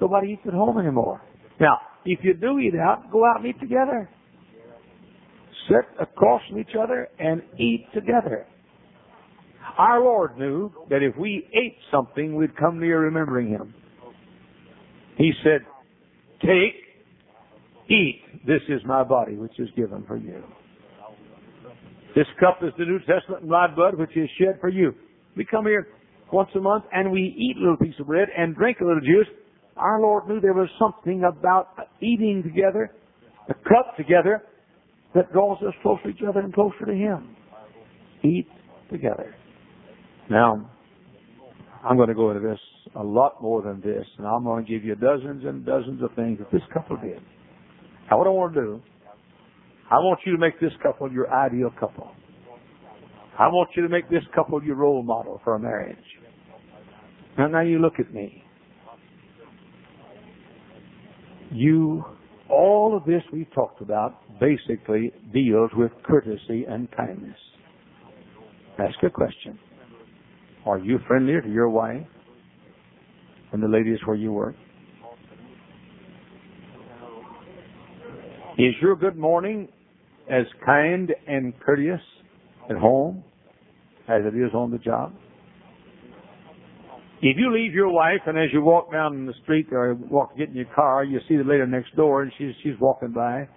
Nobody 0.00 0.32
eats 0.32 0.42
at 0.46 0.52
home 0.52 0.78
anymore. 0.78 1.22
Now, 1.60 1.78
if 2.04 2.20
you 2.22 2.34
do 2.34 2.58
eat 2.58 2.74
out, 2.74 3.10
go 3.10 3.24
out 3.24 3.40
and 3.40 3.46
eat 3.46 3.60
together. 3.60 4.08
Sit 5.68 6.00
across 6.00 6.42
from 6.48 6.58
each 6.58 6.74
other 6.80 7.08
and 7.18 7.42
eat 7.58 7.86
together. 7.94 8.46
Our 9.78 10.00
Lord 10.00 10.38
knew 10.38 10.70
that 10.90 11.02
if 11.02 11.16
we 11.16 11.48
ate 11.52 11.76
something, 11.90 12.36
we'd 12.36 12.56
come 12.56 12.78
near 12.80 13.00
remembering 13.00 13.48
Him. 13.48 13.74
He 15.16 15.32
said, 15.42 15.60
Take, 16.40 16.74
eat. 17.88 18.20
This 18.46 18.60
is 18.68 18.80
my 18.84 19.02
body, 19.02 19.36
which 19.36 19.58
is 19.58 19.68
given 19.76 20.04
for 20.06 20.16
you. 20.16 20.42
This 22.14 22.26
cup 22.38 22.58
is 22.62 22.72
the 22.78 22.84
New 22.84 22.98
Testament 23.00 23.42
in 23.42 23.48
my 23.48 23.66
blood, 23.66 23.98
which 23.98 24.16
is 24.16 24.28
shed 24.38 24.58
for 24.60 24.68
you. 24.68 24.94
We 25.36 25.44
come 25.44 25.64
here 25.64 25.88
once 26.32 26.50
a 26.54 26.60
month 26.60 26.84
and 26.92 27.10
we 27.10 27.34
eat 27.36 27.56
a 27.56 27.60
little 27.60 27.76
piece 27.76 27.94
of 27.98 28.06
bread 28.06 28.28
and 28.36 28.54
drink 28.54 28.78
a 28.80 28.84
little 28.84 29.00
juice. 29.00 29.26
Our 29.76 30.00
Lord 30.00 30.28
knew 30.28 30.40
there 30.40 30.52
was 30.52 30.68
something 30.78 31.24
about 31.24 31.70
eating 32.00 32.42
together, 32.44 32.92
a 33.48 33.54
cup 33.54 33.96
together, 33.96 34.42
that 35.14 35.32
draws 35.32 35.62
us 35.62 35.74
closer 35.82 36.02
to 36.04 36.08
each 36.08 36.22
other 36.28 36.40
and 36.40 36.52
closer 36.52 36.84
to 36.86 36.92
Him. 36.92 37.36
Eat 38.22 38.48
together. 38.90 39.34
Now, 40.30 40.70
I'm 41.84 41.96
going 41.96 42.08
to 42.08 42.14
go 42.14 42.30
into 42.30 42.46
this 42.46 42.58
a 42.96 43.02
lot 43.02 43.42
more 43.42 43.62
than 43.62 43.80
this, 43.80 44.06
and 44.18 44.26
I'm 44.26 44.44
going 44.44 44.64
to 44.64 44.70
give 44.70 44.84
you 44.84 44.94
dozens 44.94 45.44
and 45.44 45.64
dozens 45.66 46.02
of 46.02 46.10
things 46.14 46.38
that 46.38 46.50
this 46.50 46.62
couple 46.72 46.96
did. 46.96 47.20
Now, 48.10 48.18
what 48.18 48.26
I 48.26 48.30
want 48.30 48.54
to 48.54 48.60
do, 48.60 48.82
I 49.90 49.96
want 49.96 50.20
you 50.24 50.32
to 50.32 50.38
make 50.38 50.58
this 50.60 50.72
couple 50.82 51.10
your 51.12 51.32
ideal 51.32 51.70
couple. 51.78 52.10
I 53.38 53.48
want 53.48 53.70
you 53.76 53.82
to 53.82 53.88
make 53.88 54.08
this 54.08 54.22
couple 54.34 54.62
your 54.62 54.76
role 54.76 55.02
model 55.02 55.40
for 55.44 55.56
a 55.56 55.58
marriage. 55.58 55.96
Now, 57.36 57.48
now 57.48 57.60
you 57.60 57.80
look 57.80 57.94
at 57.98 58.14
me. 58.14 58.42
You, 61.50 62.04
all 62.54 62.96
of 62.96 63.04
this 63.04 63.22
we've 63.32 63.52
talked 63.54 63.80
about 63.80 64.20
basically 64.40 65.12
deals 65.32 65.70
with 65.76 65.90
courtesy 66.04 66.64
and 66.68 66.88
kindness. 66.96 67.36
Ask 68.78 69.02
a 69.02 69.10
question. 69.10 69.58
Are 70.66 70.78
you 70.78 70.98
friendlier 71.06 71.40
to 71.40 71.48
your 71.48 71.68
wife 71.68 72.06
than 73.50 73.60
the 73.60 73.68
ladies 73.68 73.98
where 74.04 74.16
you 74.16 74.32
work? 74.32 74.54
Is 78.56 78.74
your 78.80 78.96
good 78.96 79.16
morning 79.16 79.68
as 80.30 80.44
kind 80.64 81.12
and 81.26 81.58
courteous 81.60 82.00
at 82.70 82.76
home 82.76 83.22
as 84.08 84.22
it 84.24 84.36
is 84.36 84.54
on 84.54 84.70
the 84.70 84.78
job? 84.78 85.12
If 87.26 87.38
you 87.38 87.50
leave 87.50 87.72
your 87.72 87.88
wife 87.88 88.20
and 88.26 88.36
as 88.36 88.50
you 88.52 88.60
walk 88.60 88.92
down 88.92 89.24
the 89.24 89.32
street 89.44 89.68
or 89.72 89.94
walk 89.94 90.36
get 90.36 90.50
in 90.50 90.54
your 90.54 90.66
car, 90.74 91.04
you 91.04 91.20
see 91.26 91.36
the 91.38 91.42
lady 91.42 91.64
next 91.66 91.96
door 91.96 92.20
and 92.20 92.30
she's 92.36 92.52
she's 92.62 92.78
walking 92.78 93.12
by. 93.12 93.48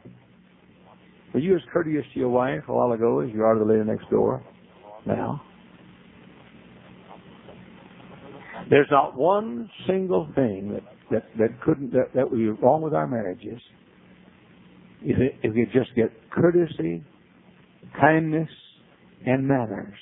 Were 1.33 1.41
you 1.41 1.53
as 1.53 1.61
courteous 1.73 2.05
to 2.13 2.19
your 2.21 2.29
wife 2.29 2.61
a 2.69 2.73
while 2.73 2.93
ago 2.93 3.19
as 3.19 3.29
you 3.33 3.43
are 3.43 3.55
to 3.55 3.59
the 3.59 3.65
lady 3.65 3.83
next 3.83 4.09
door 4.09 4.41
now? 5.05 5.41
There's 8.69 8.87
not 8.89 9.17
one 9.17 9.69
single 9.85 10.29
thing 10.33 10.71
that 10.71 10.83
that, 11.11 11.25
that 11.37 11.61
couldn't 11.61 11.91
that, 11.91 12.13
that 12.15 12.31
would 12.31 12.37
be 12.37 12.47
wrong 12.47 12.81
with 12.81 12.93
our 12.93 13.05
marriages 13.05 13.59
if 15.01 15.17
it, 15.19 15.35
if 15.43 15.57
you 15.57 15.65
just 15.65 15.93
get 15.93 16.13
courtesy, 16.31 17.03
kindness, 17.99 18.49
and 19.25 19.45
manners. 19.45 19.99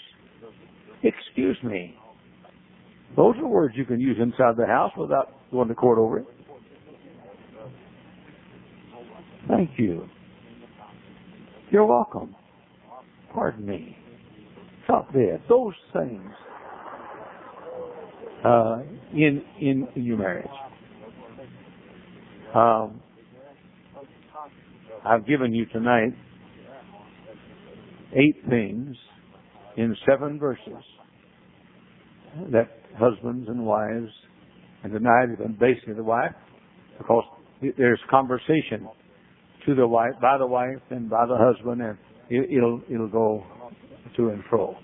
Excuse 1.01 1.57
me. 1.63 1.95
Those 3.15 3.35
are 3.37 3.47
words 3.47 3.75
you 3.77 3.85
can 3.85 3.99
use 3.99 4.17
inside 4.21 4.57
the 4.57 4.65
house 4.65 4.91
without 4.97 5.31
going 5.51 5.69
to 5.69 5.75
court 5.75 5.97
over 5.97 6.19
it. 6.19 6.25
Thank 9.47 9.71
you. 9.77 10.07
You're 11.71 11.85
welcome. 11.85 12.35
Pardon 13.33 13.65
me. 13.65 13.97
Stop 14.85 15.11
there. 15.13 15.41
Those 15.49 15.73
things 15.93 16.31
uh, 18.43 18.79
in, 19.13 19.43
in 19.59 19.87
your 19.95 20.17
marriage. 20.17 20.47
Um, 22.53 23.01
I've 25.05 25.27
given 25.27 25.53
you 25.53 25.65
tonight 25.67 26.13
eight 28.13 28.37
things 28.49 28.95
in 29.77 29.95
seven 30.09 30.39
verses 30.39 30.83
that 32.51 32.69
husbands 32.97 33.47
and 33.49 33.65
wives, 33.65 34.09
and 34.83 34.93
tonight 34.93 35.37
been 35.37 35.57
basically 35.59 35.93
the 35.93 36.03
wife, 36.03 36.33
because 36.97 37.23
there's 37.77 37.99
conversation 38.09 38.87
to 39.65 39.75
the 39.75 39.87
wife, 39.87 40.13
by 40.21 40.37
the 40.37 40.45
wife, 40.45 40.81
and 40.89 41.09
by 41.09 41.25
the 41.25 41.37
husband, 41.37 41.81
and 41.81 41.97
it, 42.29 42.61
will 42.61 42.81
it'll 42.89 43.09
go 43.09 43.43
to 44.15 44.29
and 44.29 44.43
fro. 44.49 44.75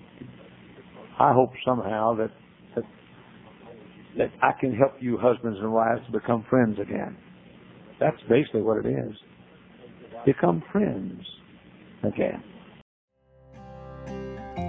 I 1.18 1.32
hope 1.32 1.50
somehow 1.64 2.14
that 2.16 2.30
that 2.74 2.84
that 4.18 4.30
I 4.42 4.52
can 4.60 4.74
help 4.74 4.94
you 5.00 5.18
husbands 5.20 5.58
and 5.60 5.72
wives 5.72 6.00
to 6.06 6.12
become 6.12 6.44
friends 6.50 6.78
again. 6.80 7.16
That's 8.00 8.20
basically 8.28 8.62
what 8.62 8.84
it 8.84 8.88
is. 8.88 9.14
Become 10.26 10.62
friends 10.72 11.20
again. 12.02 12.42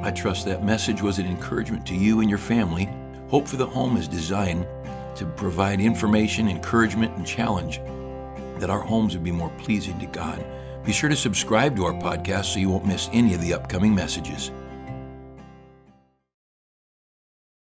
I 0.03 0.11
trust 0.11 0.43
that 0.47 0.65
message 0.65 1.01
was 1.01 1.17
an 1.17 1.25
encouragement 1.25 1.85
to 1.87 1.95
you 1.95 2.19
and 2.19 2.29
your 2.29 2.37
family. 2.37 2.89
Hope 3.29 3.47
for 3.47 3.55
the 3.55 3.65
Home 3.65 3.95
is 3.95 4.09
designed 4.09 4.67
to 5.15 5.25
provide 5.25 5.79
information, 5.79 6.49
encouragement, 6.49 7.15
and 7.15 7.25
challenge 7.25 7.79
that 8.59 8.69
our 8.69 8.81
homes 8.81 9.13
would 9.13 9.23
be 9.23 9.31
more 9.31 9.49
pleasing 9.59 9.97
to 9.99 10.05
God. 10.07 10.45
Be 10.83 10.91
sure 10.91 11.09
to 11.09 11.15
subscribe 11.15 11.77
to 11.77 11.85
our 11.85 11.93
podcast 11.93 12.45
so 12.51 12.59
you 12.59 12.69
won't 12.69 12.85
miss 12.85 13.09
any 13.13 13.33
of 13.33 13.39
the 13.39 13.53
upcoming 13.53 13.95
messages. 13.95 14.51